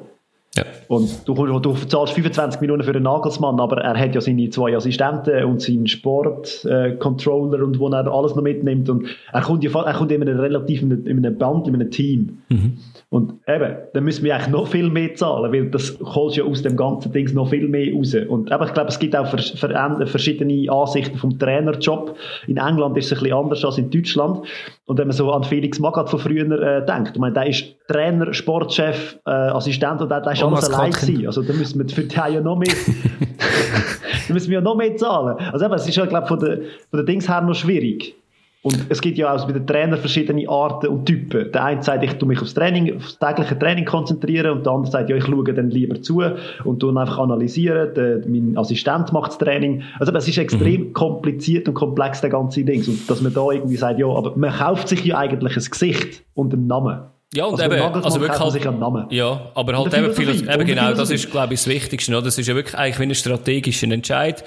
Ja. 0.56 0.64
Und 0.86 1.26
du, 1.26 1.34
du 1.34 1.74
zahlst 1.74 2.12
25 2.12 2.60
Millionen 2.60 2.84
für 2.84 2.90
einen 2.90 3.02
Nagelsmann, 3.02 3.58
aber 3.58 3.78
er 3.78 3.98
hat 3.98 4.14
ja 4.14 4.20
seine 4.20 4.50
zwei 4.50 4.76
Assistenten 4.76 5.44
und 5.44 5.60
seinen 5.60 5.88
Sportcontroller 5.88 7.58
äh, 7.58 7.62
und 7.62 7.78
wo 7.80 7.88
er 7.88 8.06
alles 8.06 8.36
noch 8.36 8.42
mitnimmt. 8.42 8.88
Und 8.88 9.08
er 9.32 9.40
kommt 9.42 9.64
ja 9.64 9.70
er 9.82 9.94
kommt 9.94 10.12
in 10.12 10.22
einem 10.22 10.38
relativ 10.38 10.82
in 10.82 11.06
einem 11.08 11.36
Band, 11.38 11.66
in 11.66 11.74
einem 11.74 11.90
Team. 11.90 12.38
Mhm. 12.48 12.78
Und 13.14 13.34
eben, 13.46 13.76
dann 13.92 14.02
müssen 14.02 14.24
wir 14.24 14.34
eigentlich 14.34 14.48
noch 14.48 14.66
viel 14.66 14.90
mehr 14.90 15.14
zahlen, 15.14 15.52
weil 15.52 15.70
das 15.70 15.96
holst 16.02 16.36
ja 16.36 16.42
aus 16.42 16.62
dem 16.62 16.76
ganzen 16.76 17.12
Ding 17.12 17.32
noch 17.32 17.48
viel 17.48 17.68
mehr 17.68 17.94
raus. 17.94 18.12
Und 18.12 18.50
eben, 18.50 18.64
ich 18.64 18.74
glaube, 18.74 18.88
es 18.88 18.98
gibt 18.98 19.14
auch 19.14 19.28
verschiedene 19.28 20.68
Ansichten 20.68 21.16
vom 21.16 21.38
Trainerjob. 21.38 22.16
In 22.48 22.56
England 22.56 22.98
ist 22.98 23.04
es 23.04 23.12
ein 23.12 23.22
bisschen 23.22 23.36
anders 23.36 23.64
als 23.64 23.78
in 23.78 23.88
Deutschland. 23.88 24.40
Und 24.86 24.98
wenn 24.98 25.06
man 25.06 25.16
so 25.16 25.30
an 25.30 25.44
Felix 25.44 25.78
Magath 25.78 26.10
von 26.10 26.18
früher 26.18 26.50
äh, 26.60 26.84
denkt, 26.84 27.12
ich 27.14 27.20
meine, 27.20 27.34
der 27.34 27.46
ist 27.46 27.76
Trainer, 27.86 28.34
Sportchef, 28.34 29.16
äh, 29.26 29.30
Assistent 29.30 30.02
und 30.02 30.10
der, 30.10 30.20
der 30.20 30.32
ist 30.32 30.42
alles 30.42 30.68
allein 30.72 30.90
gewesen. 30.90 31.26
Also 31.28 31.42
da 31.42 31.52
müssen 31.52 31.78
wir 31.78 31.88
für 31.88 32.02
die 32.02 32.16
ja 32.16 32.40
noch 32.40 32.56
mehr, 32.56 32.74
da 34.26 34.34
müssen 34.34 34.50
wir 34.50 34.58
ja 34.58 34.60
noch 34.60 34.74
mehr 34.74 34.96
zahlen. 34.96 35.36
Also 35.52 35.66
eben, 35.66 35.74
es 35.74 35.86
ist 35.86 35.94
ja, 35.94 36.04
glaube 36.06 36.26
von 36.26 36.40
der, 36.40 36.56
von 36.90 36.96
der 36.96 37.04
Dings 37.04 37.28
her 37.28 37.42
noch 37.42 37.54
schwierig. 37.54 38.16
Und 38.64 38.86
es 38.88 39.02
gibt 39.02 39.18
ja 39.18 39.30
auch 39.30 39.46
bei 39.46 39.52
den 39.52 39.66
Trainern 39.66 39.98
verschiedene 39.98 40.48
Arten 40.48 40.86
und 40.86 41.04
Typen. 41.04 41.52
Der 41.52 41.64
eine 41.64 41.82
sagt, 41.82 42.02
ich 42.02 42.14
tue 42.14 42.26
mich 42.26 42.40
aufs 42.40 42.54
Training, 42.54 42.96
aufs 42.96 43.18
tägliche 43.18 43.58
Training 43.58 43.84
konzentrieren 43.84 44.56
und 44.56 44.64
der 44.64 44.72
andere 44.72 44.90
sagt, 44.90 45.10
ja, 45.10 45.16
ich 45.16 45.26
schaue 45.26 45.52
dann 45.52 45.68
lieber 45.68 46.00
zu 46.00 46.22
und 46.64 46.80
tue 46.80 46.98
einfach 46.98 47.18
analysieren. 47.18 47.92
Der, 47.94 48.22
mein 48.26 48.56
Assistent 48.56 49.12
macht 49.12 49.32
das 49.32 49.38
Training. 49.38 49.82
Also 49.98 50.14
es 50.14 50.28
ist 50.28 50.38
extrem 50.38 50.80
mhm. 50.80 50.92
kompliziert 50.94 51.68
und 51.68 51.74
komplex, 51.74 52.22
der 52.22 52.30
ganze 52.30 52.64
Ding. 52.64 52.82
Und 52.86 53.10
dass 53.10 53.20
man 53.20 53.34
da 53.34 53.50
irgendwie 53.50 53.76
sagt, 53.76 53.98
ja, 53.98 54.06
aber 54.06 54.34
man 54.34 54.50
kauft 54.50 54.88
sich 54.88 55.04
ja 55.04 55.18
eigentlich 55.18 55.58
ein 55.58 55.70
Gesicht 55.70 56.24
und 56.32 56.54
einen 56.54 56.66
Namen. 56.66 57.00
Ja, 57.34 57.46
und 57.46 57.60
also 57.60 57.74
eben, 57.74 58.04
also 58.04 58.20
wirklich 58.20 58.38
halt, 58.38 59.12
ja, 59.12 59.50
aber 59.54 59.78
halt 59.78 59.94
eben, 59.94 60.14
viel, 60.14 60.48
eben 60.48 60.66
genau, 60.66 60.92
das 60.92 61.10
ist, 61.10 61.30
glaube 61.30 61.54
ich, 61.54 61.60
das 61.60 61.66
Wichtigste, 61.66 62.12
oder? 62.12 62.22
Das 62.22 62.38
ist 62.38 62.46
ja 62.46 62.54
wirklich 62.54 62.76
eigentlich 62.76 62.98
wie 63.00 63.12
ein 63.12 63.14
strategischer 63.14 63.90
Entscheid. 63.90 64.44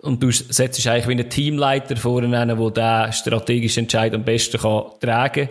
Und 0.00 0.22
du 0.22 0.30
setzt 0.30 0.86
eigentlich 0.86 1.06
wie 1.06 1.12
einen 1.12 1.30
Teamleiter 1.30 1.96
vorne, 1.96 2.28
der 2.28 2.56
diesen 2.56 3.12
strategischen 3.12 3.84
Entscheid 3.84 4.14
am 4.14 4.24
besten 4.24 4.58
kann 4.58 4.84
tragen 5.00 5.48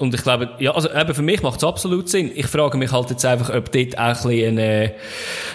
und 0.00 0.14
ich 0.14 0.22
glaube, 0.22 0.48
ja, 0.58 0.74
also 0.74 0.90
eben 0.90 1.14
für 1.14 1.22
mich 1.22 1.42
macht 1.42 1.58
es 1.58 1.64
absolut 1.64 2.08
Sinn. 2.08 2.32
Ich 2.34 2.46
frage 2.46 2.78
mich 2.78 2.90
halt 2.90 3.10
jetzt 3.10 3.24
einfach, 3.26 3.54
ob 3.54 3.70
dort 3.70 3.98
auch 3.98 4.02
ein 4.02 4.12
bisschen 4.12 4.58
eine, 4.58 4.94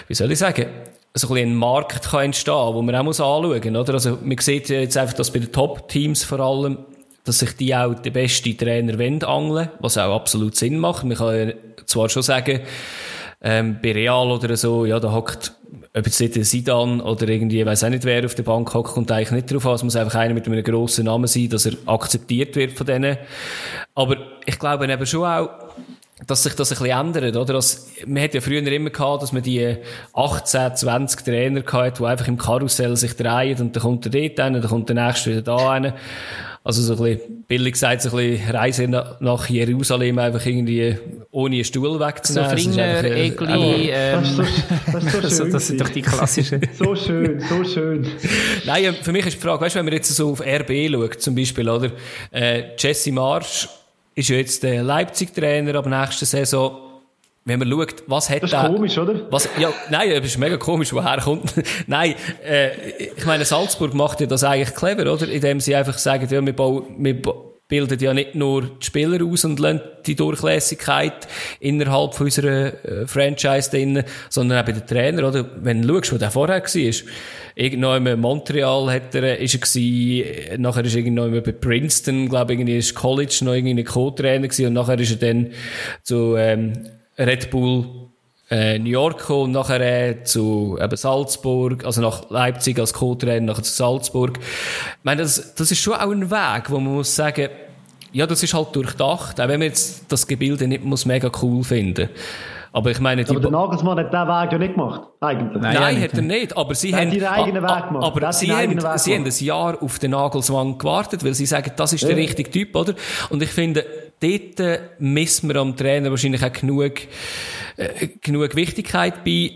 wie 0.06 0.14
soll 0.14 0.30
ich 0.30 0.38
sagen, 0.38 0.66
so 1.14 1.28
ein, 1.28 1.34
bisschen 1.34 1.50
ein 1.50 1.56
Markt 1.56 2.10
kann 2.10 2.26
entstehen, 2.26 2.54
wo 2.54 2.80
man 2.80 2.94
auch 2.94 3.02
muss 3.02 3.20
anschauen 3.20 3.72
muss, 3.72 3.80
oder? 3.80 3.94
Also 3.94 4.18
man 4.22 4.38
sieht 4.38 4.68
jetzt 4.68 4.96
einfach, 4.96 5.14
dass 5.14 5.32
bei 5.32 5.40
den 5.40 5.50
Top-Teams 5.50 6.22
vor 6.22 6.38
allem 6.40 6.78
dass 7.26 7.40
sich 7.40 7.56
die 7.56 7.74
auch 7.74 7.94
der 7.94 8.10
beste 8.10 8.56
Trainer 8.56 8.98
wollen 8.98 9.22
angeln, 9.24 9.68
was 9.80 9.98
auch 9.98 10.14
absolut 10.14 10.56
Sinn 10.56 10.78
macht. 10.78 11.04
Man 11.04 11.16
kann 11.16 11.52
zwar 11.84 12.08
schon 12.08 12.22
sagen, 12.22 12.60
ähm, 13.42 13.78
bei 13.82 13.92
Real 13.92 14.30
oder 14.30 14.56
so, 14.56 14.86
ja, 14.86 14.98
da 15.00 15.12
hockt, 15.12 15.52
ob 15.94 16.06
jetzt 16.06 16.20
nicht 16.20 16.36
der 16.36 16.44
Sidan 16.44 17.00
oder 17.00 17.28
irgendwie, 17.28 17.60
ich 17.60 17.66
weiss 17.66 17.82
auch 17.82 17.88
nicht, 17.88 18.04
wer 18.04 18.24
auf 18.24 18.34
der 18.34 18.44
Bank 18.44 18.72
hockt, 18.72 18.92
kommt 18.92 19.10
eigentlich 19.10 19.32
nicht 19.32 19.52
drauf 19.52 19.66
an. 19.66 19.74
Es 19.74 19.82
muss 19.82 19.96
einfach 19.96 20.14
einer 20.14 20.34
mit 20.34 20.46
einem 20.46 20.62
grossen 20.62 21.06
Namen 21.06 21.26
sein, 21.26 21.48
dass 21.48 21.66
er 21.66 21.72
akzeptiert 21.86 22.54
wird 22.54 22.72
von 22.72 22.86
denen. 22.86 23.18
Aber 23.94 24.16
ich 24.44 24.58
glaube 24.58 24.90
eben 24.90 25.06
schon 25.06 25.24
auch, 25.24 25.48
dass 26.24 26.44
sich 26.44 26.54
das 26.54 26.72
ein 26.72 26.78
bisschen 26.78 26.98
ändert, 26.98 27.36
oder? 27.36 27.54
Das, 27.54 27.88
man 28.06 28.22
hat 28.22 28.32
ja 28.32 28.40
früher 28.40 28.66
immer 28.66 28.88
gehabt, 28.88 29.22
dass 29.22 29.32
man 29.32 29.42
die 29.42 29.76
18, 30.14 30.74
20 30.74 31.20
Trainer 31.22 31.60
gehabt, 31.60 31.98
die 31.98 32.04
einfach 32.04 32.26
im 32.26 32.38
Karussell 32.38 32.96
sich 32.96 33.14
drehen 33.16 33.60
und 33.60 33.76
dann 33.76 33.82
kommt 33.82 34.06
der 34.06 34.12
dort 34.12 34.40
hin, 34.40 34.54
dann 34.54 34.62
kommt 34.62 34.88
der 34.88 35.06
nächste 35.06 35.30
wieder 35.30 35.42
da 35.42 35.74
hin. 35.74 35.92
Also 36.64 36.82
so 36.82 36.94
ein 36.94 37.18
bisschen, 37.18 37.44
billig 37.46 37.74
gesagt, 37.74 38.02
so 38.02 38.16
ein 38.16 38.16
bisschen 38.16 38.50
Reise 38.50 38.88
nach 38.88 39.48
Jerusalem 39.48 40.18
einfach 40.18 40.44
irgendwie 40.44 40.96
ohne 41.30 41.56
einen 41.56 41.64
Stuhl 41.64 42.00
wegzunehmen. 42.00 42.50
So 42.50 42.56
Fringer, 42.56 43.04
Egli, 43.04 43.90
ähm, 43.92 44.22
das, 44.22 44.32
ist 44.32 44.34
so, 44.36 44.92
das, 44.92 45.04
ist 45.04 45.12
so 45.12 45.20
schön 45.20 45.30
so, 45.30 45.44
das 45.44 45.66
sind 45.66 45.80
doch 45.82 45.88
die 45.90 46.02
klassischen. 46.02 46.60
so 46.76 46.96
schön, 46.96 47.40
so 47.40 47.62
schön. 47.62 48.06
Nein, 48.64 48.96
für 49.00 49.12
mich 49.12 49.26
ist 49.26 49.36
die 49.36 49.42
Frage, 49.42 49.60
weißt 49.60 49.74
du, 49.74 49.78
wenn 49.78 49.84
man 49.84 49.94
jetzt 49.94 50.08
so 50.16 50.32
auf 50.32 50.40
RB 50.40 50.90
schaut, 50.90 51.20
zum 51.20 51.34
Beispiel, 51.34 51.68
oder? 51.68 51.92
Äh, 52.32 52.74
Jesse 52.78 53.12
Marsch 53.12 53.68
ist 54.16 54.28
ja 54.28 54.36
jetzt 54.36 54.64
der 54.64 54.82
Leipzig-Trainer 54.82 55.76
ab 55.76 55.86
nächster 55.86 56.26
Saison 56.26 56.82
wenn 57.46 57.60
man 57.60 57.70
schaut, 57.70 58.02
was 58.08 58.28
hat 58.28 58.42
das 58.42 58.52
ist 58.52 58.58
komisch, 58.58 58.98
oder? 58.98 59.30
Was, 59.30 59.48
ja, 59.56 59.72
nein, 59.88 60.10
das 60.10 60.24
ist 60.24 60.36
mega 60.36 60.56
komisch, 60.56 60.92
woher 60.92 61.18
kommt. 61.18 61.54
nein, 61.86 62.16
äh, 62.44 63.04
ich 63.04 63.24
meine, 63.24 63.44
Salzburg 63.44 63.94
macht 63.94 64.20
ja 64.20 64.26
das 64.26 64.42
eigentlich 64.42 64.74
clever, 64.74 65.12
oder? 65.12 65.28
Indem 65.28 65.60
sie 65.60 65.76
einfach 65.76 65.96
sagen, 65.96 66.26
ja, 66.28 66.44
wir, 66.44 66.52
bauen, 66.52 66.96
wir 66.98 67.22
bilden 67.68 67.98
ja 67.98 68.14
nicht 68.14 68.34
nur 68.34 68.62
die 68.62 68.86
Spieler 68.86 69.24
aus 69.24 69.44
und 69.44 69.58
lernen 69.58 69.80
die 70.06 70.14
Durchlässigkeit 70.14 71.26
innerhalb 71.58 72.20
unserer 72.20 72.84
äh, 72.84 73.06
Franchise 73.06 73.70
drin, 73.70 74.04
sondern 74.28 74.60
auch 74.60 74.64
bei 74.64 74.72
den 74.72 74.86
Trainer, 74.86 75.28
oder? 75.28 75.48
Wenn 75.62 75.82
du 75.82 75.94
schaust, 75.94 76.12
wo 76.12 76.18
der 76.18 76.30
vorher 76.30 76.62
war, 76.62 77.10
irgendwo 77.56 77.94
in 77.94 78.20
Montreal 78.20 78.92
hat 78.92 79.14
er, 79.14 79.38
ist 79.38 79.54
er 79.54 79.60
gewesen, 79.60 80.62
nachher 80.62 80.84
ist 80.84 80.94
irgendwo 80.94 81.40
bei 81.40 81.52
Princeton, 81.52 82.28
glaube 82.28 82.52
ich, 82.52 82.60
irgendwie 82.60 82.78
ist 82.78 82.94
College 82.94 83.38
noch 83.42 83.54
irgendwie 83.54 83.82
Co-Trainer 83.82 84.46
gewesen 84.46 84.66
und 84.66 84.72
nachher 84.74 85.00
ist 85.00 85.10
er 85.10 85.32
dann 85.32 85.52
zu, 86.02 86.36
ähm, 86.36 86.72
Red 87.18 87.50
Bull 87.50 88.05
äh, 88.50 88.78
New 88.78 88.90
York 88.90 89.28
und 89.30 89.52
nachher 89.52 89.80
äh, 89.80 90.22
zu 90.22 90.78
eben 90.80 90.96
Salzburg, 90.96 91.84
also 91.84 92.00
nach 92.00 92.30
Leipzig 92.30 92.78
als 92.78 92.92
Co-Trainer, 92.92 93.46
nachher 93.46 93.62
zu 93.62 93.72
Salzburg. 93.72 94.38
Ich 94.38 95.04
meine, 95.04 95.22
das, 95.22 95.54
das 95.54 95.70
ist 95.70 95.80
schon 95.80 95.94
auch 95.94 96.10
ein 96.10 96.30
Weg, 96.30 96.70
wo 96.70 96.78
man 96.78 96.94
muss 96.94 97.14
sagen, 97.14 97.48
ja, 98.12 98.26
das 98.26 98.42
ist 98.42 98.54
halt 98.54 98.74
durchdacht, 98.74 99.40
auch 99.40 99.48
wenn 99.48 99.60
man 99.60 99.68
jetzt 99.68 100.10
das 100.10 100.26
Gebilde 100.26 100.68
nicht 100.68 100.84
muss 100.84 101.04
mega 101.04 101.30
cool 101.42 101.64
finden 101.64 102.08
aber 102.76 102.90
ich 102.90 103.00
meine, 103.00 103.26
aber 103.26 103.40
der 103.40 103.50
Nagelsmann 103.50 103.98
hat 103.98 104.12
diesen 104.12 104.28
Weg 104.28 104.52
ja 104.52 104.58
nicht 104.58 104.74
gemacht, 104.74 105.00
eigentlich. 105.22 105.62
Nein, 105.62 105.74
Nein 105.80 106.02
hat 106.02 106.12
er 106.12 106.20
nicht. 106.20 106.54
Aber 106.58 106.74
sie 106.74 106.94
haben, 106.94 107.10
ihren 107.10 107.26
eigenen 107.26 107.62
Weg 107.62 107.88
gemacht. 107.88 108.04
Aber 108.04 108.32
sie 108.34 108.52
haben, 108.52 108.78
sie 108.98 109.14
haben 109.14 109.24
ein 109.24 109.32
Jahr 109.44 109.82
auf 109.82 109.98
den 109.98 110.10
Nagelsmann 110.10 110.76
gewartet, 110.76 111.24
weil 111.24 111.32
sie 111.32 111.46
sagen, 111.46 111.72
das 111.74 111.94
ist 111.94 112.02
ja. 112.02 112.08
der 112.08 112.18
richtige 112.18 112.50
Typ, 112.50 112.76
oder? 112.76 112.92
Und 113.30 113.42
ich 113.42 113.48
finde, 113.48 113.86
dort 114.20 114.60
äh, 114.60 114.80
misst 114.98 115.42
man 115.44 115.56
am 115.56 115.74
Trainer 115.74 116.10
wahrscheinlich 116.10 116.44
auch 116.44 116.52
genug, 116.52 116.92
äh, 117.76 118.08
genug 118.20 118.54
Wichtigkeit 118.54 119.24
bei. 119.24 119.52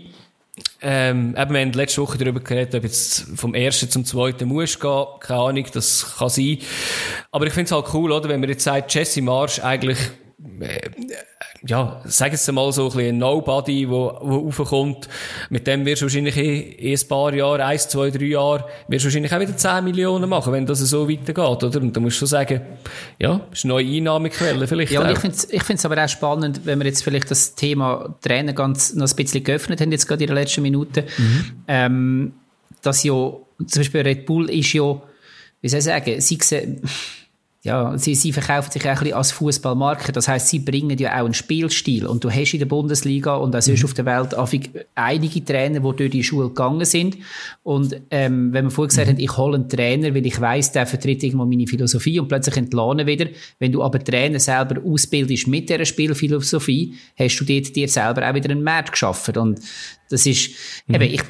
Ähm, 0.81 1.35
eben, 1.37 1.53
wir 1.53 1.61
haben 1.61 1.73
letzte 1.73 2.01
Woche 2.01 2.17
darüber 2.17 2.39
geredet, 2.39 2.75
ob 2.75 2.83
jetzt 2.83 3.27
vom 3.35 3.53
ersten 3.53 3.89
zum 3.89 4.03
zweiten 4.03 4.47
muss 4.47 4.79
gehen. 4.79 5.05
Keine 5.19 5.39
Ahnung, 5.39 5.65
das 5.73 6.15
kann 6.17 6.29
sein. 6.29 6.57
Aber 7.31 7.45
ich 7.45 7.53
finde 7.53 7.65
es 7.65 7.71
halt 7.71 7.93
cool, 7.93 8.11
oder? 8.11 8.29
Wenn 8.29 8.39
man 8.39 8.49
jetzt 8.49 8.63
sagt, 8.63 8.93
Jesse 8.93 9.21
Marsch 9.21 9.59
eigentlich, 9.59 9.99
äh, 10.59 10.89
ja, 11.67 12.01
sag 12.05 12.33
es 12.33 12.51
mal 12.51 12.71
so 12.71 12.89
ein 12.89 12.95
bisschen 12.95 13.17
Nobody, 13.19 13.87
wo, 13.87 14.17
wo 14.21 14.37
raufkommt. 14.37 15.07
Mit 15.51 15.67
dem 15.67 15.85
wirst 15.85 16.01
du 16.01 16.05
wahrscheinlich 16.05 16.35
in, 16.35 16.71
in 16.71 16.97
ein 16.97 17.07
paar 17.07 17.33
Jahren, 17.33 17.61
eins, 17.61 17.87
zwei, 17.87 18.09
drei 18.09 18.25
Jahre, 18.25 18.65
wirst 18.87 19.05
du 19.05 19.07
wahrscheinlich 19.07 19.31
auch 19.31 19.39
wieder 19.39 19.55
10 19.55 19.83
Millionen 19.83 20.27
machen, 20.27 20.53
wenn 20.53 20.65
das 20.65 20.79
so 20.79 21.07
weitergeht, 21.07 21.63
oder? 21.63 21.81
Und 21.81 21.95
da 21.95 21.99
musst 21.99 22.19
du 22.19 22.25
sagen, 22.25 22.61
ja, 23.19 23.41
ist 23.51 23.63
eine 23.63 23.73
neue 23.73 23.85
Einnahmequelle 23.85 24.67
vielleicht. 24.67 24.91
Ja, 24.91 25.01
und 25.01 25.11
ich 25.11 25.19
finde 25.19 25.35
es 25.35 25.49
ich 25.51 25.63
find's 25.63 25.85
aber 25.85 26.03
auch 26.03 26.09
spannend, 26.09 26.61
wenn 26.65 26.79
wir 26.79 26.87
jetzt 26.87 27.03
vielleicht 27.03 27.29
das 27.29 27.53
Thema 27.53 28.15
Trainer 28.21 28.53
ganz 28.53 28.95
noch 28.95 29.07
ein 29.07 29.15
bisschen 29.15 29.43
geöffnet 29.43 29.81
haben, 29.81 29.91
jetzt 29.91 30.07
gerade 30.07 30.23
in 30.23 30.27
den 30.29 30.35
letzten 30.35 30.63
Minuten, 30.63 31.03
mhm. 31.17 31.45
ähm, 31.67 32.33
dass 32.81 33.03
ja, 33.03 33.13
zum 33.13 33.45
Beispiel 33.75 34.01
Red 34.01 34.25
Bull 34.25 34.49
ist 34.49 34.73
ja, 34.73 34.99
wie 35.61 35.69
soll 35.69 35.77
ich 35.77 35.85
sagen, 35.85 36.19
sie 36.21 36.39
sehen, 36.41 36.81
ja, 37.63 37.95
sie, 37.95 38.15
sie 38.15 38.33
verkaufen 38.33 38.71
sich 38.71 38.81
auch 38.85 38.87
ein 38.87 38.97
bisschen 38.97 39.13
als 39.13 39.31
Fußballmarke. 39.33 40.11
Das 40.11 40.27
heißt, 40.27 40.47
sie 40.47 40.57
bringen 40.57 40.97
ja 40.97 41.13
auch 41.13 41.25
einen 41.25 41.35
Spielstil. 41.35 42.07
Und 42.07 42.23
du 42.23 42.31
hast 42.31 42.53
in 42.53 42.59
der 42.59 42.65
Bundesliga 42.65 43.35
und 43.35 43.55
auch 43.55 43.61
sonst 43.61 43.81
mhm. 43.81 43.85
auf 43.85 43.93
der 43.93 44.05
Welt 44.05 44.35
einige 44.95 45.45
Trainer, 45.45 45.79
die 45.79 45.95
durch 45.95 46.09
die 46.09 46.23
Schule 46.23 46.47
gegangen 46.47 46.85
sind. 46.85 47.17
Und 47.61 48.01
ähm, 48.09 48.51
wenn 48.51 48.65
man 48.65 48.71
vorher 48.71 48.89
gesagt 48.89 49.07
mhm. 49.09 49.11
hat, 49.11 49.19
ich 49.19 49.37
hole 49.37 49.55
einen 49.55 49.69
Trainer, 49.69 50.15
weil 50.15 50.25
ich 50.25 50.41
weiß, 50.41 50.71
der 50.71 50.87
vertritt 50.87 51.21
irgendwo 51.21 51.45
meine 51.45 51.67
Philosophie 51.67 52.19
und 52.19 52.29
plötzlich 52.29 52.57
entlohnen 52.57 53.05
wieder. 53.05 53.27
Wenn 53.59 53.71
du 53.71 53.83
aber 53.83 54.03
Trainer 54.03 54.39
selber 54.39 54.81
ausbildest 54.83 55.47
mit 55.47 55.69
dieser 55.69 55.85
Spielphilosophie, 55.85 56.95
hast 57.15 57.37
du 57.37 57.45
dir, 57.45 57.61
dir 57.61 57.87
selber 57.87 58.27
auch 58.27 58.33
wieder 58.33 58.49
einen 58.49 58.63
Markt 58.63 58.93
geschaffen. 58.93 59.37
Und 59.37 59.59
das 60.09 60.25
ist, 60.25 60.49
mhm. 60.87 60.95
eben, 60.95 61.13
ich 61.13 61.21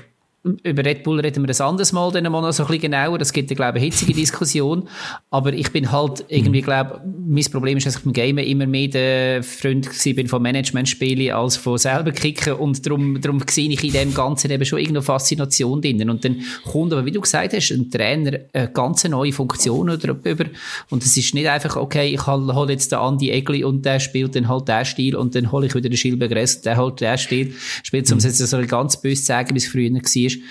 über 0.44 0.84
Red 0.84 1.04
Bull 1.04 1.20
reden 1.20 1.44
wir 1.44 1.48
das 1.48 1.62
anderes 1.62 1.92
Mal 1.92 2.12
dann 2.12 2.24
mal 2.32 2.42
noch 2.42 2.52
so 2.52 2.64
ein 2.64 2.68
bisschen 2.68 2.92
genauer. 2.92 3.20
Das 3.20 3.32
gibt 3.32 3.50
glaube 3.50 3.78
ich, 3.78 3.84
eine 3.84 3.92
hitzige 3.92 4.14
Diskussion. 4.14 4.88
Aber 5.30 5.54
ich 5.54 5.72
bin 5.72 5.92
halt 5.92 6.26
irgendwie, 6.30 6.62
mhm. 6.62 6.66
glaube 6.66 7.02
mein 7.28 7.44
Problem 7.52 7.78
ist, 7.78 7.86
dass 7.86 7.98
ich 7.98 8.04
beim 8.04 8.14
Gamen 8.14 8.44
immer 8.44 8.66
mehr 8.66 8.88
der 8.88 9.44
Freund 9.44 9.90
bin 10.04 10.28
von 10.28 10.42
Management-Spielen 10.42 11.34
als 11.34 11.58
von 11.58 11.78
selber 11.78 12.12
kicken. 12.12 12.54
Und 12.54 12.86
darum, 12.86 13.22
darum 13.22 13.42
sehe 13.48 13.70
ich 13.70 13.84
in 13.84 13.94
dem 13.94 14.14
Ganzen 14.14 14.50
eben 14.50 14.66
schon 14.66 14.80
irgendeine 14.80 15.04
Faszination 15.04 15.82
drin. 15.82 16.10
Und 16.10 16.26
dann 16.26 16.42
kommt 16.64 16.92
aber, 16.92 17.06
wie 17.06 17.12
du 17.12 17.22
gesagt 17.22 17.54
hast, 17.54 17.72
ein 17.72 17.92
Trainer 17.92 18.40
eine 18.54 18.72
ganz 18.72 19.04
neue 19.04 19.34
Funktion 19.34 19.92
oder 19.92 20.18
über. 20.24 20.46
Und 20.90 21.04
es 21.04 21.16
ist 21.18 21.36
nicht 21.36 21.48
einfach, 21.48 21.76
okay, 21.76 22.14
ich 22.14 22.26
hole 22.26 22.72
jetzt 22.72 22.92
den 22.92 23.00
Andi 23.00 23.30
Egli 23.30 23.64
und 23.64 23.86
der 23.86 24.00
spielt 24.00 24.36
dann 24.36 24.48
halt 24.48 24.68
den 24.68 24.86
Stil 24.86 25.16
und 25.16 25.36
dann 25.36 25.52
hole 25.52 25.68
ich 25.68 25.76
wieder 25.76 25.90
den 25.90 25.98
Schilberg 25.98 26.32
und 26.32 26.66
der 26.66 26.78
holt 26.78 27.00
den 27.00 27.18
Stil. 27.18 27.54
Spielt, 27.84 28.12
um 28.12 28.18
es 28.18 28.24
jetzt 28.24 28.40
so 28.40 28.60
ganz 28.66 29.00
böse 29.00 29.22
zu 29.22 29.28
sagen, 29.28 29.54
wie 29.54 29.60
es 29.60 29.68
früher 29.68 29.92
war 29.92 30.02
ist. 30.36 30.44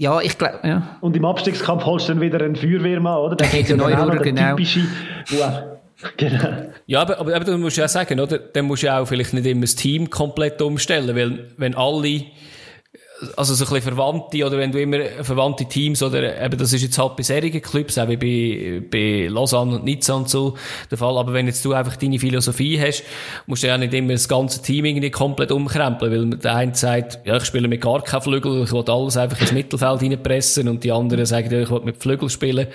Ja, 0.00 0.20
ich 0.20 0.38
glaube, 0.38 0.60
ja. 0.62 0.96
Und 1.00 1.16
im 1.16 1.24
Abstiegskampf 1.24 1.84
holst 1.84 2.08
du 2.08 2.12
dann 2.12 2.20
wieder 2.22 2.40
einen 2.40 2.54
Feuerwehrmann, 2.54 3.18
oder? 3.18 3.36
Der 3.36 3.48
geht 3.48 3.68
ja 3.68 3.76
neu 3.76 3.94
rüber, 3.94 4.18
genau. 4.18 4.50
Typische, 4.50 4.82
Genau. 6.16 6.70
Ja, 6.86 7.00
aber, 7.00 7.18
aber, 7.18 7.34
aber 7.34 7.44
du 7.44 7.58
musst 7.58 7.76
ja 7.76 7.88
sagen, 7.88 8.20
oder? 8.20 8.38
Dann 8.38 8.66
musst 8.66 8.84
du 8.84 8.94
auch 8.94 9.06
vielleicht 9.06 9.34
nicht 9.34 9.46
immer 9.46 9.62
das 9.62 9.74
Team 9.74 10.08
komplett 10.08 10.62
umstellen, 10.62 11.16
weil 11.16 11.46
wenn 11.56 11.74
alle 11.74 12.24
also 13.36 13.54
so 13.54 13.64
ein 13.64 13.74
bisschen 13.74 13.94
Verwandte 13.94 14.46
oder 14.46 14.58
wenn 14.58 14.70
du 14.70 14.80
immer 14.80 14.98
verwandte 15.22 15.64
Teams 15.64 16.02
oder 16.02 16.40
eben 16.40 16.56
das 16.56 16.72
ist 16.72 16.82
jetzt 16.82 16.98
halt 16.98 17.16
bei 17.16 17.22
solchen 17.22 17.60
Clubs, 17.60 17.98
auch 17.98 18.08
wie 18.08 18.16
bei, 18.16 18.82
bei 18.88 19.28
Lausanne 19.28 19.76
und 19.76 19.84
Nizza 19.84 20.14
und 20.14 20.28
so 20.28 20.56
der 20.90 20.98
Fall, 20.98 21.18
aber 21.18 21.32
wenn 21.32 21.46
jetzt 21.46 21.64
du 21.64 21.72
einfach 21.72 21.96
deine 21.96 22.18
Philosophie 22.18 22.80
hast, 22.80 23.02
musst 23.46 23.64
du 23.64 23.66
ja 23.66 23.76
nicht 23.76 23.92
immer 23.92 24.12
das 24.12 24.28
ganze 24.28 24.62
Team 24.62 24.84
irgendwie 24.84 25.10
komplett 25.10 25.50
umkrempeln, 25.50 26.32
weil 26.32 26.38
der 26.38 26.54
eine 26.54 26.74
sagt, 26.74 27.26
ja 27.26 27.36
ich 27.36 27.44
spiele 27.44 27.66
mit 27.66 27.80
gar 27.80 28.02
keinen 28.02 28.22
Flügel, 28.22 28.62
ich 28.62 28.72
will 28.72 28.84
alles 28.86 29.16
einfach 29.16 29.40
ins 29.40 29.52
Mittelfeld 29.52 30.02
reinpressen 30.02 30.68
und 30.68 30.84
die 30.84 30.92
anderen 30.92 31.26
sagen, 31.26 31.50
ja 31.50 31.60
ich 31.60 31.70
will 31.70 31.80
mit 31.80 31.96
Flügel 32.00 32.30
spielen, 32.30 32.68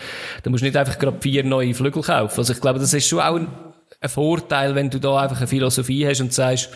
dann 0.43 0.51
musst 0.51 0.61
du 0.61 0.65
nicht 0.65 0.77
einfach 0.77 0.99
gerade 0.99 1.17
vier 1.21 1.43
neue 1.43 1.73
Flügel 1.73 2.03
kaufen. 2.03 2.37
Also 2.37 2.53
ich 2.53 2.59
glaube, 2.59 2.79
das 2.79 2.93
ist 2.93 3.07
schon 3.07 3.19
auch 3.19 3.35
ein 3.35 4.09
Vorteil, 4.09 4.75
wenn 4.75 4.89
du 4.89 4.99
da 4.99 5.21
einfach 5.21 5.37
eine 5.37 5.47
Philosophie 5.47 6.05
hast 6.05 6.19
und 6.19 6.33
sagst, 6.33 6.69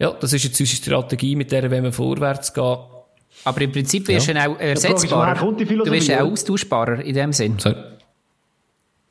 ja, 0.00 0.10
das 0.12 0.32
ist 0.32 0.44
jetzt 0.44 0.58
unsere 0.58 0.76
Strategie, 0.76 1.36
mit 1.36 1.52
der 1.52 1.70
wenn 1.70 1.84
wir 1.84 1.92
vorwärts 1.92 2.52
gehen. 2.52 2.78
Aber 3.44 3.60
im 3.60 3.70
Prinzip 3.70 4.08
wirst 4.08 4.28
du 4.28 4.32
ja. 4.32 4.48
auch 4.48 4.58
ersetzbarer. 4.58 5.34
Du 5.34 5.92
wirst 5.92 6.08
ja 6.08 6.22
auch 6.22 6.32
austauschbarer 6.32 7.04
in 7.04 7.14
dem 7.14 7.32
Sinn. 7.32 7.58
So. 7.58 7.72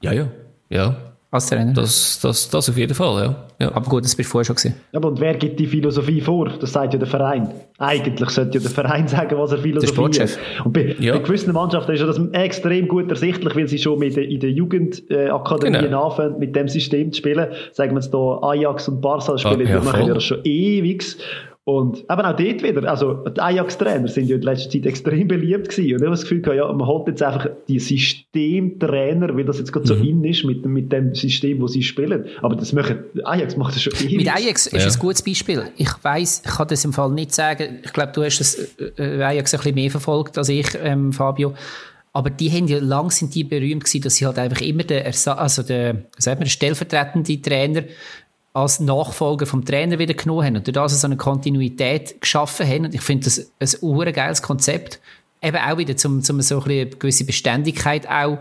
Ja, 0.02 0.14
ja, 0.14 0.28
ja. 0.70 1.09
Als 1.32 1.46
Trainer? 1.46 1.74
Das, 1.74 2.20
das, 2.22 2.50
das 2.50 2.70
auf 2.70 2.78
jeden 2.78 2.96
Fall, 2.96 3.24
ja. 3.24 3.36
ja. 3.60 3.76
Aber 3.76 3.88
gut, 3.88 4.04
das 4.04 4.16
bist 4.16 4.30
du 4.30 4.32
vorher 4.32 4.46
schon 4.46 4.56
gesehen. 4.56 4.74
Aber 4.94 5.10
und 5.10 5.20
wer 5.20 5.36
gibt 5.36 5.60
die 5.60 5.68
Philosophie 5.68 6.22
vor? 6.22 6.50
Das 6.60 6.74
sagt 6.74 6.94
ja 6.94 6.98
der 6.98 7.08
Verein. 7.08 7.54
Eigentlich 7.78 8.32
sollte 8.32 8.58
ja 8.58 8.64
der 8.64 8.72
Verein 8.72 9.08
sagen, 9.08 9.38
was 9.38 9.52
er 9.52 9.60
Philosophie 9.60 10.24
ist. 10.24 10.40
Und 10.66 10.74
bei, 10.74 10.96
ja. 11.00 11.14
bei 11.14 11.20
gewissen 11.20 11.54
Mannschaften 11.54 11.92
ist 11.92 12.00
ja 12.00 12.08
das 12.08 12.20
extrem 12.32 12.88
gut 12.88 13.12
ersichtlich, 13.12 13.56
weil 13.56 13.68
sie 13.68 13.78
schon 13.78 14.00
mit 14.00 14.18
in 14.18 14.40
der 14.40 14.50
Jugendakademie 14.50 15.78
genau. 15.78 16.10
anfangen, 16.10 16.40
mit 16.40 16.56
dem 16.56 16.68
System 16.68 17.12
zu 17.12 17.20
spielen. 17.20 17.48
Sagen 17.74 17.92
wir 17.92 18.02
jetzt 18.02 18.10
hier 18.10 18.40
Ajax 18.42 18.88
und 18.88 19.00
Barca 19.00 19.38
spielen, 19.38 19.68
ah, 19.68 19.70
ja, 19.70 19.82
machen 19.82 20.08
ja 20.08 20.16
das 20.16 20.24
schon 20.24 20.40
ewig. 20.44 21.16
Und 21.70 22.00
eben 22.00 22.10
auch 22.10 22.36
dort 22.36 22.64
wieder, 22.64 22.90
also 22.90 23.14
die 23.14 23.40
Ajax-Trainer 23.40 24.08
sind 24.08 24.28
ja 24.28 24.38
in 24.38 24.42
letzter 24.42 24.72
Zeit 24.72 24.88
extrem 24.88 25.28
beliebt 25.28 25.70
gewesen. 25.70 25.94
Und 25.94 25.98
ich 25.98 26.02
habe 26.02 26.10
das 26.10 26.22
Gefühl, 26.22 26.42
ja, 26.56 26.74
man 26.74 26.88
holt 26.88 27.08
jetzt 27.08 27.22
einfach 27.22 27.48
die 27.68 27.78
Systemtrainer, 27.78 29.38
weil 29.38 29.46
das 29.46 29.60
jetzt 29.60 29.72
gerade 29.72 29.86
so 29.86 29.96
mhm. 29.96 30.04
in 30.04 30.24
ist 30.24 30.44
mit, 30.46 30.66
mit 30.66 30.92
dem 30.92 31.14
System, 31.14 31.62
wo 31.62 31.68
sie 31.68 31.84
spielen. 31.84 32.26
Aber 32.42 32.56
das 32.56 32.74
machen, 32.74 33.04
Ajax 33.24 33.56
macht 33.56 33.76
das 33.76 33.84
schon 33.84 33.94
ewig. 33.94 34.18
Mit 34.18 34.36
Ajax 34.36 34.66
ist 34.66 34.84
ja. 34.84 34.92
ein 34.92 35.00
gutes 35.00 35.22
Beispiel. 35.22 35.64
Ich 35.78 35.92
weiss, 36.02 36.42
ich 36.44 36.52
kann 36.52 36.68
das 36.68 36.84
im 36.84 36.92
Fall 36.92 37.12
nicht 37.12 37.36
sagen. 37.36 37.82
Ich 37.86 37.94
glaube, 37.94 38.14
du 38.16 38.24
hast 38.24 38.40
das 38.40 38.58
äh, 38.98 39.22
Ajax 39.22 39.54
ein 39.54 39.60
bisschen 39.60 39.76
mehr 39.76 39.92
verfolgt 39.92 40.40
als 40.40 40.50
ich, 40.50 40.68
ähm, 40.82 41.14
Fabio. 41.14 41.54
Aber 42.14 42.32
die 42.32 42.50
haben 42.50 42.68
ja 42.68 42.80
lang 42.80 43.12
sind 43.12 43.36
die 43.36 43.44
berühmt 43.44 43.84
gewesen, 43.84 44.02
dass 44.02 44.16
sie 44.16 44.26
halt 44.26 44.40
einfach 44.40 44.62
immer 44.62 44.82
der, 44.82 45.06
Ersa 45.06 45.34
also 45.34 45.62
der, 45.62 46.06
sagt 46.18 46.40
man, 46.40 46.46
der 46.46 46.50
stellvertretende 46.50 47.40
Trainer 47.40 47.84
als 48.54 48.80
Nachfolger 48.80 49.46
vom 49.46 49.64
Trainer 49.64 50.00
wieder 50.00 50.14
genommen 50.14 50.46
haben 50.46 50.58
und 50.58 50.68
durch 50.68 50.74
das 50.74 51.00
so 51.00 51.08
eine 51.08 51.18
Kontinuität 51.18 52.20
geschaffen 52.22 52.68
haben. 52.68 52.86
Und 52.86 52.96
ich 52.96 53.02
finde 53.02 53.26
das 53.26 53.84
ein 53.84 54.14
geiles 54.14 54.42
Konzept. 54.42 55.00
Eben 55.42 55.58
auch 55.58 55.78
wieder 55.78 55.96
zum, 55.96 56.22
zum 56.22 56.42
so 56.42 56.62
ein 56.62 56.70
eine 56.70 56.86
gewisse 56.88 57.24
Beständigkeit 57.24 58.10
auch, 58.10 58.40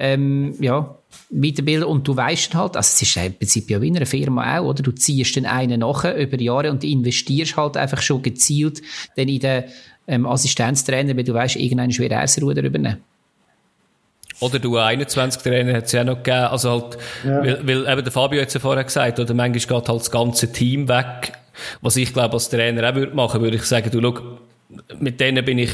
ähm, 0.00 0.56
ja, 0.58 0.96
weiterbilden. 1.30 1.86
Und 1.86 2.08
du 2.08 2.16
weißt 2.16 2.54
halt, 2.54 2.76
also 2.76 2.88
es 2.88 3.02
ist 3.02 3.16
im 3.16 3.34
Prinzip 3.34 3.70
ja 3.70 3.80
wie 3.80 3.88
in 3.88 3.96
einer 3.96 4.06
Firma 4.06 4.58
auch, 4.58 4.64
oder? 4.70 4.82
Du 4.82 4.90
ziehst 4.90 5.36
den 5.36 5.46
einen 5.46 5.80
nachher 5.80 6.16
über 6.16 6.40
Jahre 6.40 6.70
und 6.70 6.82
investierst 6.82 7.56
halt 7.56 7.76
einfach 7.76 8.02
schon 8.02 8.22
gezielt 8.22 8.82
dann 9.14 9.28
in 9.28 9.40
den 9.40 9.64
ähm, 10.08 10.26
Assistenztrainer, 10.26 11.16
weil 11.16 11.24
du 11.24 11.34
weißt, 11.34 11.56
irgendein 11.56 11.96
wird 11.96 12.10
er 12.10 12.22
das 12.22 12.40
Ruder 12.42 12.64
übernehmen. 12.64 12.98
Oder 14.40 14.58
du 14.58 14.76
21 14.76 15.42
Trainer 15.42 15.74
hat 15.74 15.84
es 15.84 15.92
ja 15.92 16.02
noch 16.02 16.16
gegeben. 16.16 16.46
Also 16.46 16.70
halt, 16.70 16.98
ja. 17.24 17.42
weil, 17.42 17.66
weil 17.66 17.92
eben 17.92 18.04
der 18.04 18.12
Fabio 18.12 18.40
hat 18.40 18.48
es 18.48 18.54
ja 18.54 18.60
vorher 18.60 18.84
gesagt, 18.84 19.18
oder 19.20 19.34
manchmal 19.34 19.80
geht 19.80 19.88
halt 19.88 20.00
das 20.00 20.10
ganze 20.10 20.50
Team 20.50 20.88
weg. 20.88 21.32
Was 21.82 21.96
ich 21.96 22.12
glaube, 22.12 22.34
als 22.34 22.48
Trainer 22.48 22.88
auch 22.88 22.94
würde 22.94 23.14
machen, 23.14 23.42
würde 23.42 23.56
ich 23.56 23.64
sagen, 23.64 23.90
du 23.90 24.00
schau, 24.00 24.38
mit 24.98 25.20
denen 25.20 25.44
bin 25.44 25.58
ich, 25.58 25.72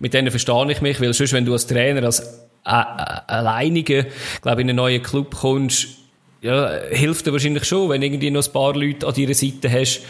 mit 0.00 0.12
denen 0.12 0.30
verstehe 0.30 0.70
ich 0.70 0.80
mich, 0.80 1.00
weil 1.00 1.14
sonst, 1.14 1.32
wenn 1.32 1.46
du 1.46 1.52
als 1.52 1.66
Trainer, 1.66 2.04
als 2.04 2.20
äh, 2.66 2.72
äh, 2.72 3.20
Alleiniger, 3.26 4.04
glaube 4.42 4.60
in 4.60 4.68
einen 4.68 4.76
neuen 4.76 5.02
Club 5.02 5.34
kommst, 5.34 5.88
ja, 6.42 6.70
hilft 6.90 7.26
dir 7.26 7.32
wahrscheinlich 7.32 7.64
schon, 7.64 7.88
wenn 7.88 8.02
irgendwie 8.02 8.30
noch 8.30 8.46
ein 8.46 8.52
paar 8.52 8.74
Leute 8.74 9.06
an 9.06 9.14
deiner 9.14 9.34
Seite 9.34 9.70
hast, 9.70 10.02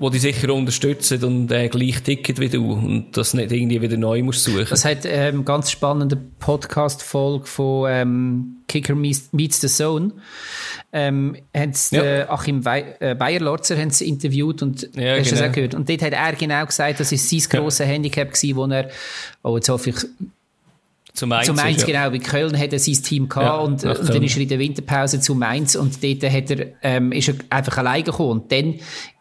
wo 0.00 0.08
die 0.08 0.18
sicher 0.18 0.52
unterstützen 0.54 1.22
und 1.24 1.52
äh, 1.52 1.68
gleich 1.68 2.02
ticket 2.02 2.40
wie 2.40 2.48
du 2.48 2.72
und 2.72 3.14
das 3.18 3.34
nicht 3.34 3.52
irgendwie 3.52 3.82
wieder 3.82 3.98
neu 3.98 4.22
musst 4.22 4.44
suchen. 4.44 4.66
Das 4.70 4.86
hat 4.86 5.00
ähm, 5.04 5.44
ganz 5.44 5.70
spannende 5.70 6.16
Podcast-Folge 6.16 7.44
von 7.44 7.90
ähm, 7.90 8.56
Kicker 8.66 8.94
Meets 8.94 9.60
the 9.60 9.68
Zone. 9.68 10.12
Ähm, 10.90 11.36
haben's 11.54 11.90
ja. 11.90 12.02
äh, 12.02 12.22
Achim 12.22 12.64
We 12.64 12.96
äh, 13.00 13.14
Bayer-Lorzer 13.14 13.76
interviewt 13.76 14.62
und 14.62 14.88
ja, 14.94 15.18
hast 15.18 15.28
genau. 15.28 15.42
das 15.42 15.50
auch 15.50 15.52
gehört. 15.52 15.74
Und 15.74 15.86
dort 15.86 16.00
hat 16.00 16.14
er 16.14 16.32
genau 16.32 16.64
gesagt, 16.64 16.98
das 16.98 17.12
ist 17.12 17.28
sein 17.28 17.60
grosses 17.60 17.80
ja. 17.80 17.84
Handicap 17.84 18.32
gewesen, 18.32 18.56
wo 18.56 18.64
er, 18.64 18.88
oh 19.42 19.56
jetzt 19.56 19.68
hoffe 19.68 19.90
ich, 19.90 19.96
zu 21.12 21.26
Mainz, 21.26 21.46
zu 21.46 21.52
Mainz 21.52 21.84
genau. 21.84 22.08
Bei 22.08 22.18
Köln 22.18 22.58
hat 22.58 22.72
er 22.72 22.78
sein 22.78 23.02
Team 23.02 23.28
gehabt 23.28 23.46
ja, 23.46 23.56
und, 23.56 23.84
und 23.84 24.08
dann 24.08 24.22
ist 24.22 24.36
er 24.36 24.42
in 24.42 24.48
der 24.48 24.58
Winterpause 24.58 25.20
zu 25.20 25.34
Mainz 25.34 25.74
und 25.74 26.02
dort 26.02 26.22
hat 26.32 26.50
er, 26.50 26.66
ähm, 26.82 27.12
ist 27.12 27.28
er 27.28 27.34
einfach 27.50 27.76
alleine 27.76 28.04
gekommen. 28.04 28.40
Und 28.40 28.52
dann 28.52 28.76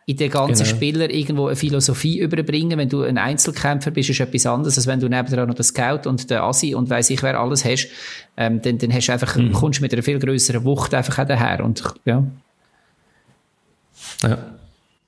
in 0.10 0.18
den 0.18 0.32
ganzen 0.32 0.64
genau. 0.64 0.76
Spieler 0.76 1.10
irgendwo 1.12 1.46
eine 1.46 1.56
Philosophie 1.56 2.18
überbringen. 2.18 2.80
Wenn 2.80 2.90
du 2.90 3.04
ein 3.04 3.20
Einzelkämpfer 3.20 3.92
bist, 3.92 4.10
ist 4.10 4.20
etwas 4.20 4.48
anderes, 4.48 4.76
als 4.76 4.88
wenn 4.88 5.00
du 5.00 5.08
nebenan 5.08 5.48
noch 5.48 5.54
den 5.54 5.64
Scout 5.64 6.10
und 6.10 6.32
den 6.32 6.40
Asi 6.40 6.74
und 6.74 6.90
weiss 6.90 7.12
ich 7.12 7.22
wer 7.22 7.40
alles 7.40 7.64
hast. 7.64 7.90
Ähm, 8.36 8.60
dann, 8.60 8.80
dann 8.80 8.92
hast 8.92 9.08
du 9.08 9.14
einfach, 9.14 9.36
mhm. 9.36 9.54
kommst 9.54 9.82
mit 9.82 9.94
einer 9.94 10.02
viel 10.02 10.18
größeren 10.18 10.64
Wucht 10.64 10.96
einfach 10.96 11.20
auch 11.20 11.28
daher. 11.28 11.64
Und, 11.64 11.84
ja. 12.06 12.24
Ja. 14.24 14.59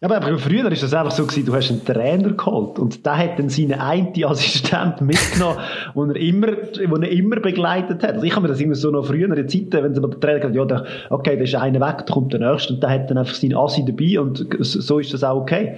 Ja, 0.04 0.10
aber 0.10 0.36
früher 0.40 0.64
war 0.64 0.72
das 0.72 0.94
einfach 0.96 1.12
so, 1.12 1.28
gewesen, 1.28 1.46
du 1.46 1.54
hast 1.54 1.70
einen 1.70 1.86
Trainer 1.86 2.32
geholt 2.32 2.80
und 2.80 3.06
der 3.06 3.18
hat 3.20 3.38
dann 3.38 3.50
seinen 3.50 3.80
einen 3.80 4.12
Assistent 4.26 5.00
mitgenommen, 5.02 5.60
den 5.96 6.10
er 6.10 6.16
immer, 6.16 6.48
den 6.48 7.04
er 7.04 7.12
immer 7.12 7.36
begleitet 7.36 8.02
hat. 8.02 8.14
Also 8.14 8.26
ich 8.26 8.32
habe 8.32 8.42
mir 8.42 8.48
das 8.48 8.60
immer 8.60 8.74
so 8.74 8.90
noch 8.90 9.06
früher 9.06 9.32
in 9.32 9.48
Zeiten, 9.48 9.72
wenn 9.72 9.94
der 9.94 10.20
Trainer 10.20 10.40
gesagt 10.40 10.56
ja, 10.56 10.66
der, 10.66 10.86
okay, 11.12 11.38
da 11.38 11.44
ist 11.44 11.54
einer 11.54 11.80
weg, 11.80 12.08
da 12.08 12.14
kommt 12.14 12.34
der 12.34 12.40
nächste 12.40 12.74
und 12.74 12.82
der 12.82 12.90
hat 12.90 13.12
dann 13.12 13.20
einfach 13.20 13.36
seinen 13.36 13.56
Assi 13.56 13.86
dabei 13.86 14.20
und 14.20 14.48
so 14.62 14.98
ist 14.98 15.14
das 15.14 15.24
auch 15.24 15.40
okay. 15.40 15.76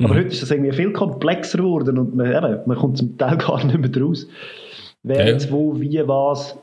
Mhm. 0.00 0.04
Aber 0.04 0.16
heute 0.16 0.28
ist 0.28 0.42
das 0.42 0.50
irgendwie 0.50 0.72
viel 0.72 0.92
komplexer 0.92 1.58
geworden 1.58 1.96
und 1.96 2.16
man, 2.16 2.26
eben, 2.26 2.58
man 2.66 2.76
kommt 2.76 2.98
zum 2.98 3.16
Teil 3.18 3.36
gar 3.38 3.64
nicht 3.64 3.78
mehr 3.78 3.88
draus. 3.88 4.26
Wer 5.04 5.20
ja. 5.20 5.26
jetzt 5.26 5.52
wo, 5.52 5.80
wie, 5.80 6.02
was 6.08 6.58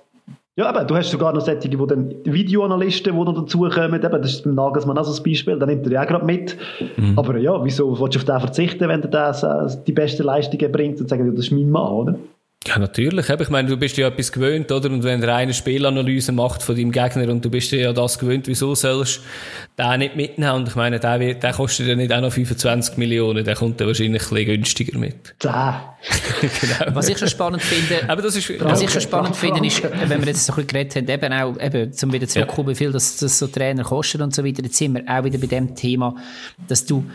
ja, 0.57 0.67
aber 0.67 0.83
du 0.85 0.95
hast 0.95 1.11
sogar 1.11 1.33
noch 1.33 1.41
solche, 1.41 1.77
wo 1.77 1.85
dann 1.85 2.15
Videoanalysten, 2.23 3.13
die 3.13 3.23
noch 3.23 3.33
dazukommen, 3.33 4.03
eben, 4.03 4.21
das 4.21 4.31
ist 4.33 4.43
beim 4.43 4.55
Nagelsmann 4.55 4.97
auch 4.97 5.03
so 5.03 5.21
ein 5.21 5.23
Beispiel, 5.23 5.59
da 5.59 5.67
nimmt 5.67 5.85
er 5.85 5.91
ja 5.91 6.01
auch 6.01 6.07
gerade 6.07 6.25
mit. 6.25 6.57
Mhm. 6.97 7.13
Aber 7.15 7.37
ja, 7.37 7.63
wieso 7.63 7.87
willst 7.99 8.15
du 8.15 8.19
auf 8.19 8.25
den 8.25 8.39
verzichten, 8.39 8.89
wenn 8.89 9.01
der 9.01 9.11
das, 9.11 9.43
äh, 9.43 9.77
die 9.85 9.91
beste 9.91 10.23
Leistungen 10.23 10.71
bringt 10.71 10.99
und 10.99 11.09
sagen, 11.09 11.27
ja, 11.27 11.31
das 11.31 11.45
ist 11.45 11.51
mein 11.51 11.69
Mann, 11.69 11.91
oder? 11.91 12.15
Ja, 12.67 12.79
natürlich. 12.79 13.29
Ich 13.29 13.49
meine, 13.49 13.69
du 13.69 13.77
bist 13.77 13.95
ja 13.95 14.07
etwas 14.07 14.29
gewöhnt, 14.29 14.69
oder? 14.71 14.89
Und 14.89 15.03
wenn 15.03 15.21
der 15.21 15.33
eine 15.33 15.53
Spielanalyse 15.53 16.33
macht 16.33 16.61
von 16.61 16.75
deinem 16.75 16.91
Gegner 16.91 17.29
und 17.29 17.43
du 17.45 17.49
bist 17.49 17.71
ja 17.71 17.93
das 17.93 18.19
gewöhnt, 18.19 18.47
wieso 18.47 18.75
sollst 18.75 19.21
du 19.77 19.83
den 19.83 19.99
nicht 19.99 20.17
mitnehmen? 20.17 20.51
Und 20.51 20.67
ich 20.67 20.75
meine, 20.75 20.99
der, 20.99 21.19
wird, 21.19 21.43
der 21.43 21.53
kostet 21.53 21.87
ja 21.87 21.95
nicht 21.95 22.11
auch 22.11 22.19
noch 22.19 22.31
25 22.31 22.97
Millionen, 22.97 23.45
der 23.45 23.55
kommt 23.55 23.79
dann 23.79 23.87
wahrscheinlich 23.87 24.21
ein 24.21 24.29
bisschen 24.29 24.45
günstiger 24.45 24.97
mit. 24.97 25.33
10. 25.39 25.51
genau. 26.41 26.95
Was 26.95 27.07
ich 27.07 27.17
schon 27.17 27.29
spannend 27.29 27.61
finde, 27.61 28.03
Aber 28.09 28.21
das 28.21 28.35
ist, 28.35 28.59
was 28.59 28.81
ich 28.81 28.89
schon 28.89 29.01
spannend 29.01 29.35
finde, 29.35 29.65
ist, 29.65 29.81
wenn 29.83 30.19
wir 30.19 30.27
jetzt 30.27 30.45
so 30.45 30.53
ein 30.53 30.65
bisschen 30.65 30.89
geredet 30.89 30.95
haben, 30.95 31.09
eben 31.09 31.33
auch, 31.33 31.63
eben, 31.63 31.93
zum 31.93 32.11
wieder 32.11 32.27
zurückkommen, 32.27 32.69
wie 32.69 32.75
viel 32.75 32.91
das, 32.91 33.17
das 33.17 33.39
so 33.39 33.47
Trainer 33.47 33.83
kosten 33.83 34.21
und 34.21 34.35
so 34.35 34.43
weiter, 34.43 34.61
jetzt 34.63 34.75
sind 34.75 34.93
wir 34.93 35.03
auch 35.07 35.23
wieder 35.23 35.37
bei 35.37 35.47
dem 35.47 35.73
Thema, 35.73 36.15
dass 36.67 36.85
du 36.85 37.05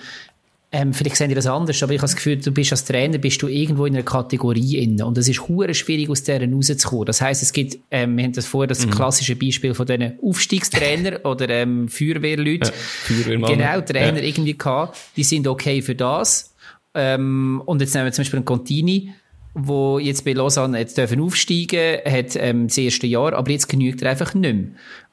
ähm, 0.74 0.94
vielleicht 0.94 1.16
sehen 1.16 1.28
die 1.28 1.34
das 1.34 1.46
anders, 1.46 1.82
aber 1.82 1.92
ich 1.92 1.98
habe 1.98 2.06
das 2.06 2.16
Gefühl, 2.16 2.38
du 2.38 2.50
bist 2.50 2.72
als 2.72 2.84
Trainer 2.86 3.18
bist 3.18 3.42
du 3.42 3.46
irgendwo 3.46 3.84
in 3.84 3.94
einer 3.94 4.04
Kategorie 4.04 4.78
inne 4.78 5.04
und 5.04 5.18
es 5.18 5.28
ist 5.28 5.46
hure 5.46 5.74
schwierig 5.74 6.08
aus 6.08 6.22
der 6.22 6.50
rauszukommen. 6.50 7.04
Das 7.04 7.20
heißt, 7.20 7.42
es 7.42 7.52
gibt, 7.52 7.78
ähm, 7.90 8.16
wir 8.16 8.24
haben 8.24 8.32
das 8.32 8.46
vorher 8.46 8.68
das 8.68 8.86
mhm. 8.86 8.90
klassische 8.90 9.36
Beispiel 9.36 9.74
von 9.74 9.84
diesen 9.84 10.18
Aufstiegstrainer 10.22 11.20
oder 11.24 11.50
ähm, 11.50 11.88
Feuerwehrleuten, 11.88 12.70
ja, 12.70 12.72
Feuerwehrmann. 12.72 13.52
genau 13.52 13.80
Trainer 13.82 14.20
ja. 14.20 14.24
irgendwie 14.24 14.56
gehabt, 14.56 14.98
die 15.14 15.24
sind 15.24 15.46
okay 15.46 15.82
für 15.82 15.94
das. 15.94 16.54
Ähm, 16.94 17.62
und 17.66 17.82
jetzt 17.82 17.94
nehmen 17.94 18.06
wir 18.06 18.12
zum 18.12 18.22
Beispiel 18.22 18.38
einen 18.38 18.46
Contini, 18.46 19.12
wo 19.52 19.98
jetzt 19.98 20.24
bei 20.24 20.32
Lausanne 20.32 20.78
jetzt 20.78 20.96
dürfen 20.96 21.20
aufsteigen, 21.20 21.98
hat 22.06 22.34
ähm, 22.36 22.68
das 22.68 22.78
erste 22.78 23.06
Jahr, 23.06 23.34
aber 23.34 23.50
jetzt 23.50 23.68
genügt 23.68 24.00
er 24.00 24.10
einfach 24.10 24.32
nicht 24.32 24.54
mehr. 24.54 24.68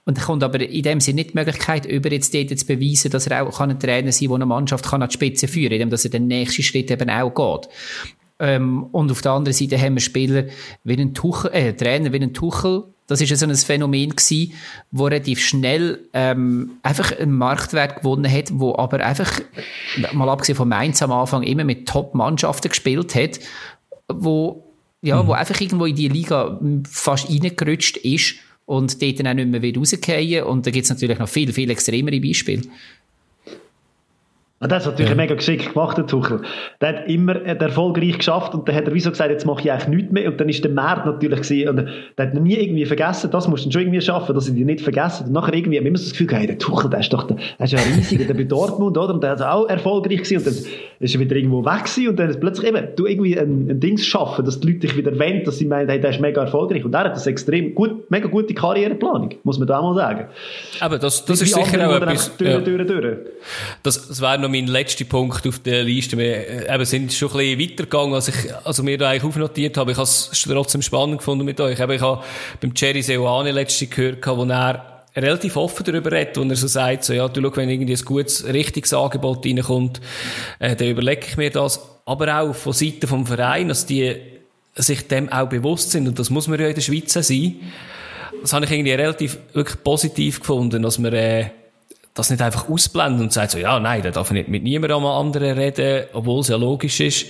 Und 0.06 0.18
da 0.18 0.24
kommt 0.24 0.44
aber 0.44 0.60
in 0.62 0.84
dem 0.84 1.00
Sinne 1.00 1.18
nicht 1.18 1.32
die 1.32 1.38
Möglichkeit, 1.38 1.86
über 1.86 2.12
jetzt 2.12 2.34
dort 2.34 2.58
zu 2.58 2.66
beweisen, 2.66 3.12
dass 3.12 3.28
er 3.28 3.44
auch 3.44 3.60
ein 3.60 3.80
Trainer 3.80 4.12
sein 4.12 4.28
kann, 4.28 4.30
der 4.30 4.36
eine 4.36 4.46
Mannschaft 4.46 4.86
kann 4.86 5.04
an 5.04 5.10
die 5.10 5.14
Spitze 5.14 5.48
führen 5.48 5.70
kann, 5.70 5.74
indem 5.74 5.90
dass 5.90 6.06
er 6.06 6.12
den 6.12 6.28
nächsten 6.28 6.64
Schritt 6.64 6.90
eben 6.90 7.10
auch 7.10 7.34
geht. 7.34 7.70
Ähm, 8.40 8.84
und 8.92 9.12
auf 9.12 9.22
der 9.22 9.34
anderen 9.34 9.54
Seite 9.54 9.80
haben 9.80 9.96
wir 9.96 10.02
Spieler 10.02 10.46
wie 10.84 10.96
ein 10.96 11.14
Tuchel, 11.14 11.52
äh, 11.52 11.74
Trainer 11.74 12.14
wie 12.14 12.22
ein 12.22 12.34
Tuchel, 12.34 12.86
das 13.10 13.22
ist 13.22 13.36
so 13.36 13.46
ein 13.46 13.56
Phänomen 13.56 14.12
gewesen, 14.12 14.54
wo 14.92 15.06
relativ 15.06 15.42
schnell 15.42 16.08
ähm, 16.14 16.74
einfach 16.84 17.18
einen 17.18 17.34
Marktwert 17.34 17.98
gewonnen 17.98 18.32
hat, 18.32 18.52
wo 18.54 18.76
aber 18.76 19.04
einfach, 19.04 19.42
mal 20.14 20.30
abgesehen 20.30 20.56
von 20.56 20.70
Mainz 20.70 21.02
am 21.02 21.12
Anfang, 21.12 21.42
immer 21.42 21.64
mit 21.64 21.88
Top-Mannschaften 21.88 22.70
gespielt 22.70 23.16
hat, 23.16 23.40
wo, 24.08 24.64
ja, 25.02 25.24
mhm. 25.24 25.28
wo 25.28 25.32
einfach 25.32 25.60
irgendwo 25.60 25.86
in 25.86 25.96
die 25.96 26.08
Liga 26.08 26.60
fast 26.88 27.30
reingerutscht 27.30 27.98
ist 27.98 28.36
und 28.70 29.02
dort 29.02 29.20
dann 29.20 29.28
auch 29.28 29.34
nicht 29.34 29.50
mehr 29.50 29.76
rausgehen. 29.76 30.44
Und 30.44 30.68
da 30.68 30.70
gibt 30.70 30.84
es 30.84 30.92
natürlich 30.92 31.18
noch 31.18 31.28
viel, 31.28 31.52
viel 31.52 31.72
extremere 31.72 32.22
Beispiele. 32.22 32.62
Ah, 34.62 34.68
das 34.68 34.86
hat 34.86 34.94
natürlich 34.94 35.12
ja. 35.12 35.16
mega 35.16 35.36
geschickt 35.36 35.74
gemacht, 35.74 35.98
der 35.98 36.06
Tuchel. 36.06 36.42
Der 36.82 36.90
hat 36.90 37.08
immer 37.08 37.34
erfolgreich 37.46 38.18
geschafft 38.18 38.54
und 38.54 38.68
dann 38.68 38.76
hat 38.76 38.88
er 38.88 38.94
wieso 38.94 39.10
gesagt, 39.10 39.32
jetzt 39.32 39.46
mache 39.46 39.62
ich 39.62 39.72
eigentlich 39.72 39.88
nichts 39.88 40.12
mehr. 40.12 40.30
Und 40.30 40.42
dann 40.42 40.50
ist 40.50 40.66
der 40.66 40.72
Markt 40.72 41.06
natürlich 41.06 41.42
gewesen, 41.44 41.70
und 41.70 41.90
der 42.18 42.28
hat 42.28 42.34
noch 42.34 42.42
nie 42.42 42.56
irgendwie 42.56 42.86
vergessen, 42.86 43.32
das 43.32 43.48
musst 43.48 43.66
du 43.66 43.72
schon 43.72 43.84
irgendwie 43.84 44.02
schaffen, 44.02 44.36
dass 44.36 44.46
sie 44.46 44.54
dich 44.54 44.66
nicht 44.66 44.82
vergessen. 44.82 45.28
Und 45.28 45.32
nachher 45.32 45.54
irgendwie 45.54 45.78
haben 45.78 45.86
wir 45.86 45.90
immer 45.90 45.98
so 45.98 46.04
das 46.04 46.12
Gefühl, 46.12 46.28
hey, 46.38 46.46
der 46.46 46.58
Tuchel, 46.58 46.90
der 46.90 47.00
ist 47.00 47.14
doch, 47.14 47.24
der, 47.24 47.38
der 47.38 47.66
ist 47.66 47.72
ja 47.72 47.80
riesig, 47.80 48.28
der 48.28 48.34
bei 48.34 48.44
Dortmund, 48.44 48.98
oder? 48.98 49.14
Und 49.14 49.24
der 49.24 49.36
ist 49.36 49.42
auch 49.42 49.66
erfolgreich 49.70 50.24
gewesen 50.24 50.38
und 50.40 50.48
dann 50.48 50.56
ist 51.00 51.14
er 51.16 51.20
wieder 51.22 51.36
irgendwo 51.38 51.64
weg 51.64 51.86
gewesen 51.86 52.10
und 52.10 52.20
dann 52.20 52.30
ist 52.30 52.42
plötzlich 52.42 52.68
eben, 52.68 52.88
du 52.98 53.06
irgendwie 53.06 53.40
ein, 53.40 53.70
ein 53.70 53.80
Dings 53.80 54.06
schaffen, 54.06 54.44
dass 54.44 54.60
die 54.60 54.68
Leute 54.68 54.80
dich 54.80 54.98
wieder 54.98 55.18
wenden, 55.18 55.46
dass 55.46 55.58
sie 55.58 55.68
meinen, 55.68 55.88
hey, 55.88 56.02
der 56.02 56.10
ist 56.10 56.20
mega 56.20 56.42
erfolgreich. 56.42 56.84
Und 56.84 56.92
der 56.92 57.06
hat 57.06 57.16
das 57.16 57.28
extrem 57.28 57.74
gut, 57.76 58.12
mega 58.12 58.28
gute 58.28 58.54
Karriereplanung, 58.54 59.36
muss 59.44 59.58
man 59.58 59.70
da 59.70 59.80
auch 59.80 59.94
mal 59.94 59.96
sagen. 59.96 60.28
Aber 60.82 60.98
das, 60.98 61.24
das 61.24 61.42
ist 61.42 61.54
sicher 61.54 61.90
auch 61.90 61.96
etwas. 61.96 62.36
Durch, 62.36 62.50
ja. 62.50 62.60
durch, 62.60 62.86
durch. 62.86 63.18
Das, 63.84 64.10
das 64.10 64.22
wäre 64.22 64.49
noch 64.50 64.56
mein 64.56 64.68
letzter 64.68 64.90
letzte 64.90 65.06
Punkt 65.06 65.48
auf 65.48 65.60
der 65.60 65.84
Liste. 65.84 66.18
Wir 66.18 66.68
äh, 66.68 66.74
eben, 66.74 66.86
sind 66.86 67.14
schon 67.14 67.30
ein 67.32 67.38
bisschen 67.38 67.60
weitergegangen, 67.60 68.14
als 68.14 68.28
ich, 68.28 68.36
also 68.64 68.84
mir 68.84 68.98
da 68.98 69.10
eigentlich 69.10 69.24
aufnotiert 69.24 69.78
habe. 69.78 69.92
Ich 69.92 69.98
habe 69.98 70.06
es 70.06 70.32
trotzdem 70.46 70.82
spannend 70.82 71.20
gefunden 71.20 71.46
mit 71.46 71.60
euch. 71.62 71.80
Eben, 71.80 71.92
ich 71.92 72.02
habe 72.02 72.24
beim 72.60 72.74
Jerry 72.76 73.02
Seoane 73.02 73.52
letzte 73.52 73.88
gehört, 73.88 74.26
wo 74.26 74.44
er 74.46 75.04
relativ 75.16 75.56
offen 75.58 75.86
darüber 75.86 76.12
redet, 76.12 76.38
wo 76.38 76.42
er 76.42 76.56
so 76.56 76.68
sagt, 76.68 77.04
so, 77.04 77.14
ja, 77.14 77.28
du 77.28 77.42
schau, 77.42 77.56
wenn 77.56 77.70
irgendwie 77.70 77.94
ein 77.94 78.06
gutes, 78.06 78.46
richtiges 78.46 78.94
Angebot 78.94 79.46
reinkommt, 79.46 80.02
äh, 80.60 80.76
dann 80.76 80.88
überlege 80.88 81.28
ich 81.28 81.38
mir 81.38 81.52
das. 81.52 81.80
Aber 82.06 82.42
auch 82.42 82.56
von 82.56 82.74
Seiten 82.74 83.08
vom 83.08 83.26
Verein, 83.28 83.68
dass 83.68 83.86
die 83.86 84.16
sich 84.76 85.08
dem 85.08 85.32
auch 85.32 85.50
bewusst 85.50 85.92
sind, 85.92 86.08
und 86.08 86.18
das 86.18 86.30
muss 86.30 86.48
man 86.48 86.60
ja 86.60 86.68
in 86.68 86.76
der 86.76 86.82
Schweiz 86.82 87.14
sein. 87.14 87.56
Das 88.42 88.54
habe 88.54 88.66
ich 88.66 88.72
irgendwie 88.72 88.94
relativ 88.94 89.38
wirklich 89.54 89.84
positiv 89.84 90.40
gefunden, 90.40 90.82
dass 90.82 90.98
man, 90.98 91.14
äh, 91.14 91.50
das 92.14 92.30
nicht 92.30 92.42
einfach 92.42 92.70
ausblenden 92.70 93.24
und 93.24 93.34
sagt 93.34 93.52
so, 93.52 93.58
ja, 93.58 93.80
nein, 93.80 94.02
da 94.02 94.12
darf 94.12 94.30
ich 94.30 94.34
nicht 94.34 94.50
mit 94.50 94.64
niemandem 94.64 95.06
anderen 95.06 95.58
reden, 95.58 96.06
obwohl 96.14 96.42
es 96.42 96.50
ja 96.50 96.58
logisch 96.58 97.00
ist. 97.00 97.28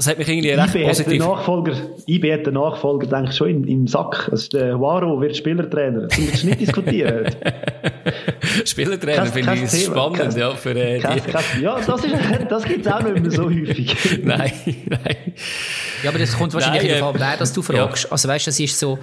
Das 0.00 0.06
hat 0.06 0.16
mich 0.16 0.28
irgendwie 0.28 0.50
recht 0.50 0.74
IB 0.74 0.86
positiv... 0.86 1.22
Hat 1.22 1.28
Nachfolger, 1.28 1.72
IB 2.06 2.32
hat 2.32 2.46
den 2.46 2.54
Nachfolger, 2.54 3.06
denke 3.06 3.30
ich, 3.30 3.36
schon 3.36 3.50
im, 3.50 3.64
im 3.64 3.86
Sack. 3.86 4.30
Also 4.32 4.48
der 4.48 4.80
Waro 4.80 5.20
wird 5.20 5.36
Spielertrainer. 5.36 6.06
Das 6.06 6.18
müssen 6.18 6.42
wir 6.42 6.56
nicht 6.56 6.60
diskutieren. 6.60 7.30
Spielertrainer 8.64 9.26
finde 9.26 9.54
ich 9.54 9.70
Thema. 9.70 9.94
spannend, 9.94 10.18
kein, 10.18 10.38
ja, 10.38 10.50
für 10.52 10.70
äh, 10.70 11.00
kein, 11.00 11.22
kein, 11.22 11.42
Ja, 11.60 11.78
das, 11.86 12.02
ist, 12.02 12.14
das 12.48 12.64
gibt 12.64 12.86
es 12.86 12.90
auch 12.90 13.02
nicht 13.02 13.20
mehr 13.20 13.30
so 13.30 13.44
häufig. 13.44 13.94
nein, 14.24 14.52
nein. 14.86 15.16
Ja, 16.02 16.08
aber 16.08 16.18
das 16.18 16.34
kommt 16.34 16.54
wahrscheinlich 16.54 16.84
nein, 16.84 16.98
darauf 16.98 17.14
an, 17.14 17.20
wer 17.20 17.36
das 17.36 17.52
du 17.52 17.60
fragst. 17.60 18.04
Ja. 18.04 18.12
Also 18.12 18.26
weißt 18.26 18.46
du, 18.46 18.48
das 18.48 18.58
ist 18.60 18.78
so 18.78 18.98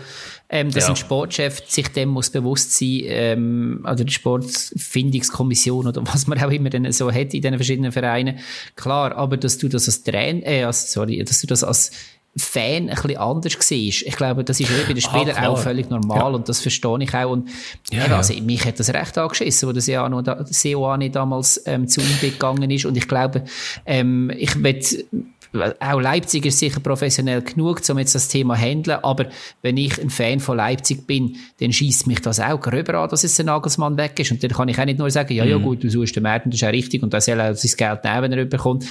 ähm, 0.50 0.72
dass 0.72 0.86
ja. 0.86 0.90
ein 0.92 0.96
Sportchef 0.96 1.62
sich 1.68 1.90
dem 1.90 2.10
muss 2.10 2.30
bewusst 2.30 2.78
sein, 2.78 3.02
ähm, 3.06 3.80
oder 3.84 4.04
die 4.04 4.14
Sportfindungskommission 4.14 5.88
oder 5.88 6.06
was 6.06 6.28
man 6.28 6.42
auch 6.42 6.52
immer 6.52 6.70
denn 6.70 6.92
so 6.92 7.12
hat 7.12 7.34
in 7.34 7.42
den 7.42 7.56
verschiedenen 7.56 7.92
Vereinen. 7.92 8.40
Klar, 8.76 9.16
aber 9.16 9.38
dass 9.38 9.58
du 9.58 9.68
das 9.68 9.88
als 9.88 10.04
Trainer, 10.04 10.46
äh, 10.46 10.64
als, 10.64 10.92
sorry, 10.92 11.24
dass 11.24 11.42
du 11.42 11.48
das 11.48 11.64
als 11.64 11.92
Fan 12.40 12.90
ein 12.90 12.96
bisschen 12.96 13.18
anders 13.18 13.58
siehst. 13.60 14.04
Ich 14.04 14.16
glaube, 14.16 14.44
das 14.44 14.60
ist 14.60 14.70
bei 14.70 14.94
den 14.94 15.04
ah, 15.04 15.10
Spielern 15.10 15.38
ah, 15.38 15.50
auch 15.50 15.58
völlig 15.58 15.90
normal 15.90 16.18
ja. 16.18 16.28
und 16.28 16.48
das 16.48 16.62
verstehe 16.62 16.98
ich 17.02 17.14
auch. 17.14 17.32
Und 17.32 17.50
ja, 17.92 18.08
ja. 18.08 18.18
Also, 18.18 18.34
mich 18.42 18.64
hat 18.64 18.80
das 18.80 18.94
recht 18.94 19.18
angeschissen, 19.18 19.68
wo 19.68 19.74
der 19.74 19.82
Seoane 19.82 21.10
damals 21.10 21.62
ähm, 21.66 21.88
zu 21.88 22.00
ihm 22.00 22.20
gegangen 22.22 22.70
ist 22.70 22.86
und 22.86 22.96
ich 22.96 23.08
glaube, 23.08 23.44
ähm, 23.86 24.32
ich 24.38 24.62
will 24.62 25.06
auch 25.54 26.00
Leipzig 26.00 26.46
ist 26.46 26.60
sicher 26.60 26.80
professionell 26.80 27.42
genug, 27.42 27.82
um 27.90 28.00
jetzt 28.00 28.16
das 28.16 28.28
Thema 28.28 28.56
zu 28.56 28.62
handeln, 28.62 29.00
aber 29.04 29.28
wenn 29.62 29.78
ich 29.78 30.02
ein 30.02 30.10
Fan 30.10 30.40
von 30.40 30.58
Leipzig 30.58 31.08
bin, 31.08 31.38
dann 31.60 31.72
schießt 31.72 32.08
mich 32.08 32.22
das 32.22 32.40
auch 32.40 32.60
gröber 32.60 32.96
an, 32.96 33.10
dass 33.10 33.24
jetzt 33.24 33.38
der 33.38 33.46
Nagelsmann 33.46 33.98
weg 33.98 34.20
ist 34.20 34.32
und 34.32 34.44
dann 34.44 34.52
kann 34.52 34.68
ich 34.70 34.80
auch 34.80 34.86
nicht 34.86 35.00
nur 35.00 35.10
sagen, 35.10 35.34
ja, 35.34 35.46
ja 35.46 35.58
mhm. 35.58 35.64
gut, 35.64 35.84
du 35.84 35.90
suchst 35.90 36.16
den 36.16 36.24
Martin, 36.24 36.52
das 36.52 36.62
ist 36.62 36.68
auch 36.68 36.72
richtig 36.72 37.04
und 37.04 37.14
er 37.14 37.22
soll 37.22 37.40
auch 37.40 37.56
sein 37.56 37.72
Geld 37.78 38.04
nehmen, 38.04 38.22
wenn 38.24 38.32
er 38.34 38.46
bekommt. 38.46 38.86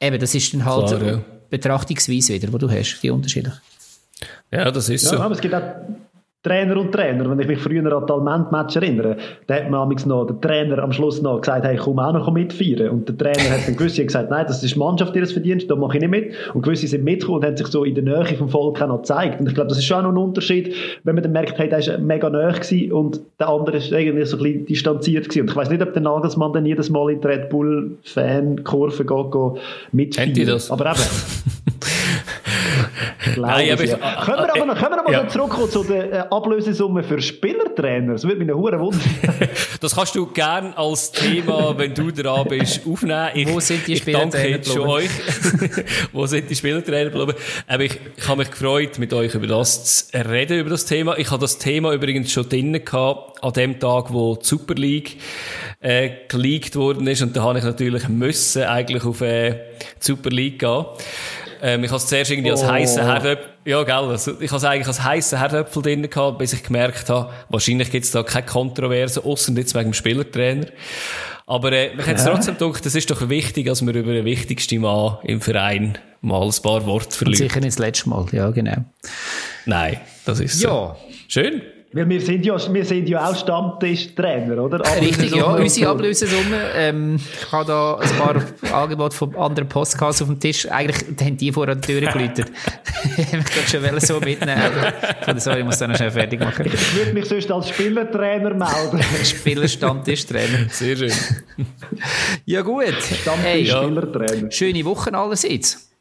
Eben, 0.00 0.18
das 0.18 0.34
ist 0.34 0.52
dann 0.54 0.64
halt 0.64 0.88
Klar, 0.88 1.02
ja. 1.02 1.24
Betrachtungsweise 1.50 2.34
wieder, 2.34 2.52
wo 2.52 2.58
du 2.58 2.70
hast, 2.70 3.00
die 3.02 3.10
Unterschiede. 3.10 3.52
Ja, 4.50 4.70
das 4.70 4.88
ist 4.88 5.04
ja, 5.04 5.10
so. 5.10 5.18
Aber 5.18 5.34
es 5.34 5.40
gibt 5.40 5.54
auch 5.54 5.62
Trainer 6.42 6.76
und 6.76 6.90
Trainer. 6.90 7.30
Wenn 7.30 7.38
ich 7.38 7.46
mich 7.46 7.60
früher 7.60 7.84
an 7.84 7.90
das 7.90 8.06
Talent-Match 8.06 8.76
erinnere, 8.76 9.16
da 9.46 9.54
hat 9.54 9.70
man 9.70 9.88
noch, 10.06 10.26
der 10.26 10.40
Trainer 10.40 10.82
am 10.82 10.92
Schluss 10.92 11.22
noch 11.22 11.40
gesagt, 11.40 11.64
hey, 11.64 11.76
komm 11.76 12.00
auch 12.00 12.12
noch 12.12 12.32
mitfeiern. 12.32 12.88
Und 12.88 13.08
der 13.08 13.16
Trainer 13.16 13.50
hat 13.50 13.68
dann 13.68 13.76
gewisse 13.76 14.04
gesagt, 14.04 14.30
nein, 14.30 14.44
das 14.48 14.62
ist 14.62 14.74
die 14.74 14.78
Mannschaft, 14.78 15.14
die 15.14 15.20
das 15.20 15.30
verdient, 15.30 15.70
da 15.70 15.76
mache 15.76 15.98
ich 15.98 16.00
nicht 16.00 16.10
mit. 16.10 16.34
Und 16.52 16.62
gewisse 16.62 16.88
sind 16.88 17.04
mitgekommen 17.04 17.38
und 17.38 17.46
haben 17.46 17.56
sich 17.56 17.68
so 17.68 17.84
in 17.84 17.94
der 17.94 18.02
Nähe 18.02 18.36
vom 18.36 18.48
Volk 18.48 18.82
auch 18.82 18.88
noch 18.88 18.98
gezeigt. 18.98 19.38
Und 19.40 19.48
ich 19.48 19.54
glaube, 19.54 19.68
das 19.68 19.78
ist 19.78 19.84
schon 19.84 19.98
auch 19.98 20.02
noch 20.02 20.10
ein 20.10 20.16
Unterschied, 20.16 20.74
wenn 21.04 21.14
man 21.14 21.22
dann 21.22 21.32
merkt, 21.32 21.58
hey, 21.58 21.68
der 21.68 21.78
ist 21.78 21.98
mega 22.00 22.28
nahe 22.28 22.52
gewesen 22.52 22.92
und 22.92 23.20
der 23.38 23.48
andere 23.48 23.76
ist 23.76 23.92
irgendwie 23.92 24.24
so 24.24 24.36
ein 24.36 24.42
bisschen 24.42 24.66
distanziert 24.66 25.28
gewesen. 25.28 25.42
Und 25.42 25.50
ich 25.50 25.56
weiß 25.56 25.70
nicht, 25.70 25.82
ob 25.82 25.92
der 25.92 26.02
Nagelsmann 26.02 26.52
dann 26.52 26.66
jedes 26.66 26.90
Mal 26.90 27.12
in 27.12 27.20
die 27.20 27.26
Red 27.28 27.50
Bull-Fan-Kurve 27.50 29.04
geht, 29.04 29.32
geht 29.32 29.62
mitfeiern. 29.92 30.60
Aber 30.70 30.86
eben. 30.86 31.00
Nein, 33.36 33.78
ich, 33.80 33.90
ja. 33.90 33.96
können 34.24 34.38
wir 34.38 34.54
aber 34.54 34.66
noch, 34.66 34.78
können 34.78 34.90
wir 34.90 35.00
aber 35.00 35.12
ja. 35.12 35.22
noch 35.22 35.30
zurückkommen 35.30 35.70
zu 35.70 35.84
der 35.84 36.12
äh, 36.12 36.18
Ablösesumme 36.30 37.02
für 37.02 37.20
Spielertrainer? 37.20 38.12
Das 38.12 38.24
würde 38.24 38.38
mich 38.38 38.48
eine 38.48 38.56
Hure 38.56 38.78
wundern. 38.80 39.00
das 39.80 39.94
kannst 39.94 40.14
du 40.14 40.26
gerne 40.26 40.76
als 40.76 41.12
Thema, 41.12 41.76
wenn 41.76 41.94
du 41.94 42.10
dran 42.10 42.46
bist, 42.48 42.82
aufnehmen. 42.86 43.30
Ich, 43.34 43.48
Wo 43.52 43.60
sind 43.60 43.86
die 43.86 43.96
Spielertrainer? 43.96 44.58
Danke 44.58 44.70
schon 44.70 44.88
euch. 44.88 45.10
Wo 46.12 46.26
sind 46.26 46.50
die 46.50 46.54
Spielertrainer? 46.54 47.10
Aber 47.14 47.34
ich, 47.82 47.98
ich 48.16 48.28
habe 48.28 48.38
mich 48.38 48.50
gefreut, 48.50 48.98
mit 48.98 49.12
euch 49.12 49.34
über 49.34 49.46
das 49.46 50.08
zu 50.08 50.28
reden, 50.28 50.58
über 50.58 50.70
das 50.70 50.84
Thema. 50.84 51.18
Ich 51.18 51.30
habe 51.30 51.40
das 51.40 51.58
Thema 51.58 51.92
übrigens 51.92 52.32
schon 52.32 52.48
drinnen 52.48 52.84
gehabt, 52.84 53.42
an 53.42 53.52
dem 53.52 53.78
Tag, 53.78 54.12
wo 54.12 54.36
die 54.36 54.46
Super 54.46 54.74
League 54.74 55.16
äh, 55.80 56.10
geleakt 56.28 56.76
worden 56.76 57.06
ist. 57.06 57.22
Und 57.22 57.36
da 57.36 57.42
habe 57.42 57.58
ich 57.58 57.64
natürlich 57.64 58.08
müssen 58.08 58.62
eigentlich 58.62 59.04
auf 59.04 59.20
äh, 59.20 59.50
die 60.00 60.06
Super 60.06 60.30
League 60.30 60.60
gehen. 60.60 60.84
Ähm, 61.64 61.84
ich 61.84 61.90
habe 61.90 61.98
es 61.98 62.06
zuerst 62.08 62.30
irgendwie 62.30 62.50
als 62.50 62.64
oh. 62.64 62.68
heißen 62.68 63.04
Herdöpfel, 63.04 63.50
ja, 63.64 63.84
gell, 63.84 63.94
also 63.94 64.32
ich 64.40 64.50
habe 64.50 64.56
es 64.56 64.64
eigentlich 64.64 64.88
als 64.88 65.04
heißen 65.04 65.38
Herdöpfel 65.38 65.82
drin 65.82 66.10
gehabt, 66.10 66.38
bis 66.38 66.52
ich 66.52 66.64
gemerkt 66.64 67.08
habe, 67.08 67.32
wahrscheinlich 67.50 67.90
gibt 67.92 68.04
es 68.04 68.10
da 68.10 68.24
keine 68.24 68.46
Kontroverse, 68.46 69.24
außer 69.24 69.52
jetzt 69.52 69.74
wegen 69.76 69.90
dem 69.90 69.94
Spielertrainer. 69.94 70.66
Aber 71.46 71.72
äh, 71.72 71.94
mich 71.94 72.06
hat 72.06 72.16
es 72.16 72.24
trotzdem 72.24 72.58
gedacht, 72.58 72.84
es 72.84 72.96
ist 72.96 73.10
doch 73.10 73.28
wichtig, 73.28 73.66
dass 73.66 73.80
wir 73.86 73.94
über 73.94 74.12
den 74.12 74.24
wichtigsten 74.24 74.80
Mann 74.80 75.18
im 75.22 75.40
Verein 75.40 75.98
mal 76.20 76.42
ein 76.42 76.62
paar 76.62 76.84
Worte 76.86 77.16
verlieren. 77.16 77.48
Sicher 77.48 77.60
nicht 77.60 77.74
das 77.74 77.78
letzte 77.78 78.08
Mal, 78.08 78.26
ja, 78.32 78.50
genau. 78.50 78.84
Nein, 79.64 80.00
das 80.24 80.40
ist 80.40 80.58
so. 80.58 80.68
Ja. 80.68 80.96
Schön. 81.28 81.62
Weil 81.94 82.08
wir 82.08 82.20
sind 82.22 82.46
ja, 82.46 82.56
wir 82.72 82.84
sind 82.86 83.06
ja 83.06 83.28
auch 83.28 83.36
Stammtischtrainer, 83.36 84.62
oder? 84.62 84.80
Richtig, 84.98 85.34
ja. 85.34 85.44
Unsere 85.44 85.90
Ablösesumme. 85.90 86.56
Ähm, 86.74 87.16
ich 87.16 87.52
habe 87.52 87.66
da 87.66 87.98
ein 87.98 88.08
paar 88.16 88.72
Angebote 88.82 89.14
von 89.14 89.36
anderen 89.36 89.68
Podcasts 89.68 90.22
auf 90.22 90.28
dem 90.28 90.40
Tisch. 90.40 90.66
Eigentlich 90.70 91.04
haben 91.20 91.36
die 91.36 91.52
vor 91.52 91.66
der 91.66 91.78
Tür 91.78 92.00
geläutet. 92.00 92.50
ich 93.18 93.32
wollte 93.32 94.00
schon 94.00 94.00
so 94.00 94.20
mitnehmen, 94.20 94.62
aber 95.26 95.38
sorry, 95.38 95.58
ich 95.58 95.64
muss 95.66 95.78
dann 95.78 95.94
schnell 95.94 96.10
fertig 96.10 96.40
machen. 96.40 96.64
Ich 96.64 96.96
würde 96.96 97.12
mich 97.12 97.26
sonst 97.26 97.50
als 97.50 97.68
Spielertrainer 97.68 98.54
melden. 98.54 99.02
Spieler-Stammtischtrainer. 99.24 100.70
Sehr 100.70 100.96
schön. 100.96 101.12
ja 102.46 102.62
gut. 102.62 102.94
Stammtisch-Spielertrainer. 103.20 104.42
Hey, 104.42 104.50
schöne 104.50 104.82
Woche 104.86 105.12
allerseits. 105.12 105.91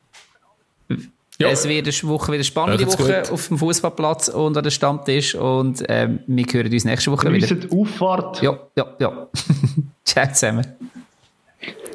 Ja. 1.42 1.50
Es 1.50 1.68
wird 1.68 1.88
eine 1.88 2.10
Woche 2.10 2.32
wieder 2.32 2.44
spannende 2.44 2.86
Woche 2.86 3.22
gut. 3.24 3.32
auf 3.32 3.48
dem 3.48 3.58
Fußballplatz 3.58 4.28
und 4.30 4.56
an 4.56 4.64
der 4.64 4.72
Stammtisch 4.72 5.36
und 5.36 5.84
ähm, 5.89 6.20
wir 6.28 6.46
hören 6.46 6.72
uns 6.72 6.86
nächste 6.86 7.12
Woche 7.12 7.28
Grüßet 7.28 7.64
wieder. 7.64 7.76
Auffahrt. 7.76 8.42
Ja, 8.42 8.60
ja, 8.78 8.96
ja. 9.00 9.28
Ciao 10.06 10.28
zusammen. 10.32 10.66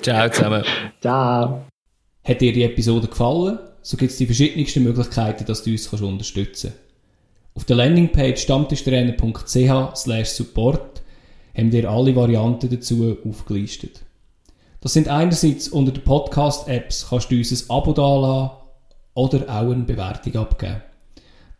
Ciao 0.02 0.28
zusammen. 0.30 0.64
Ciao. 1.00 1.64
Hat 2.24 2.40
dir 2.40 2.52
die 2.52 2.64
Episode 2.64 3.06
gefallen? 3.06 3.58
So 3.82 3.96
gibt 3.96 4.10
es 4.10 4.18
die 4.18 4.26
verschiedensten 4.26 4.82
Möglichkeiten, 4.82 5.44
dass 5.44 5.62
du 5.62 5.70
uns 5.70 5.88
kannst 5.88 6.04
unterstützen 6.04 6.72
kannst. 6.72 6.86
Auf 7.54 7.64
der 7.64 7.76
Landingpage 7.76 8.42
stammtischtrainer.ch 8.42 10.26
support 10.26 11.02
haben 11.56 11.72
wir 11.72 11.88
alle 11.88 12.14
Varianten 12.14 12.68
dazu 12.68 13.16
aufgelistet. 13.24 14.02
Das 14.80 14.92
sind 14.92 15.08
einerseits 15.08 15.68
unter 15.68 15.92
den 15.92 16.04
Podcast-Apps 16.04 17.06
kannst 17.08 17.30
du 17.30 17.36
uns 17.36 17.50
ein 17.52 17.70
Abo 17.70 17.92
dalassen 17.92 18.65
oder 19.16 19.42
auch 19.48 19.72
eine 19.72 19.82
Bewertung 19.82 20.36
abgeben. 20.36 20.82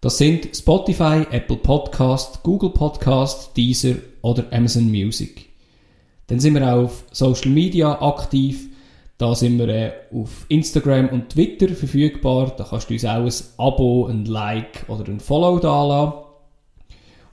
Das 0.00 0.18
sind 0.18 0.54
Spotify, 0.54 1.26
Apple 1.30 1.56
Podcast, 1.56 2.42
Google 2.42 2.70
Podcast, 2.70 3.56
Deezer 3.56 3.96
oder 4.22 4.44
Amazon 4.52 4.90
Music. 4.90 5.46
Dann 6.26 6.38
sind 6.38 6.54
wir 6.54 6.66
auch 6.72 6.84
auf 6.84 7.04
Social 7.12 7.50
Media 7.50 8.00
aktiv. 8.02 8.68
Da 9.16 9.34
sind 9.34 9.58
wir 9.58 9.68
äh, 9.68 9.92
auf 10.12 10.44
Instagram 10.48 11.08
und 11.08 11.30
Twitter 11.30 11.74
verfügbar. 11.74 12.52
Da 12.56 12.64
kannst 12.64 12.90
du 12.90 12.94
uns 12.94 13.04
auch 13.06 13.24
ein 13.24 13.32
Abo, 13.56 14.06
ein 14.06 14.26
Like 14.26 14.84
oder 14.88 15.08
ein 15.08 15.18
Follow 15.18 15.58
da 15.58 16.24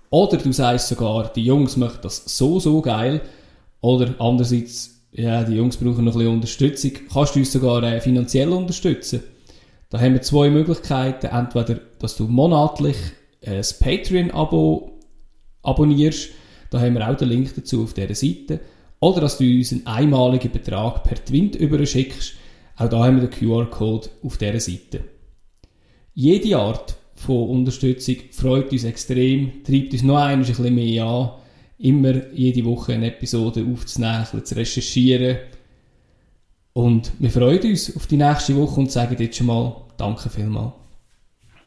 Oder 0.10 0.38
du 0.38 0.54
sagst 0.54 0.88
sogar, 0.88 1.34
die 1.34 1.44
Jungs 1.44 1.76
machen 1.76 2.00
das 2.02 2.24
so, 2.26 2.62
so 2.62 2.82
geil. 2.82 3.22
Oder 3.82 4.16
andererseits, 4.20 5.02
ja, 5.12 5.44
die 5.44 5.56
Jungs 5.56 5.76
brauchen 5.76 6.06
noch 6.06 6.14
ein 6.14 6.18
bisschen 6.18 6.34
Unterstützung. 6.34 6.92
Kannst 7.12 7.36
du 7.36 7.40
uns 7.40 7.52
sogar 7.52 7.84
äh, 7.84 8.00
finanziell 8.00 8.50
unterstützen. 8.50 9.22
Da 9.94 10.02
haben 10.02 10.14
wir 10.14 10.24
zwei 10.24 10.50
Möglichkeiten. 10.50 11.28
Entweder, 11.28 11.80
dass 12.00 12.18
du 12.18 12.28
monatlich 12.28 12.98
ein 13.46 13.62
Patreon-Abo 13.80 14.92
abonnierst. 15.62 16.30
Da 16.72 16.82
haben 16.82 16.96
wir 16.96 17.08
auch 17.08 17.16
den 17.16 17.30
Link 17.30 17.54
dazu 17.56 17.84
auf 17.84 17.94
dieser 17.94 18.16
Seite. 18.16 18.60
Oder 19.02 19.22
dass 19.22 19.38
du 19.38 19.44
uns 19.44 19.72
einen 19.72 19.86
einmaligen 19.86 20.52
Betrag 20.52 21.04
per 21.04 21.24
Twint 21.24 21.56
überschickst. 21.58 22.34
Auch 22.76 22.90
da 22.90 23.06
haben 23.06 23.22
wir 23.22 23.28
den 23.28 23.38
QR-Code 23.38 24.10
auf 24.24 24.38
dieser 24.38 24.60
Seite. 24.60 25.04
Jede 26.16 26.58
Art 26.58 26.96
von 27.14 27.50
Unterstützung 27.50 28.16
freut 28.32 28.72
uns 28.72 28.86
extrem, 28.86 29.64
treibt 29.64 29.94
uns 29.94 30.02
noch 30.02 30.18
ein 30.18 30.40
bisschen 30.40 30.74
mehr 30.74 31.06
an, 31.06 31.32
immer 31.78 32.34
jede 32.34 32.66
Woche 32.66 32.94
eine 32.94 33.10
Episode 33.10 33.64
aufzunehmen, 33.72 34.26
zu 34.44 34.56
recherchieren. 34.56 35.38
Und 36.74 37.12
wir 37.20 37.30
freuen 37.30 37.62
uns 37.62 37.96
auf 37.96 38.08
die 38.08 38.18
nächste 38.18 38.56
Woche 38.56 38.80
und 38.80 38.92
sagen 38.92 39.16
jetzt 39.20 39.38
schon 39.38 39.46
mal 39.46 39.83
Danke 39.98 40.30
vielmals. 40.30 40.74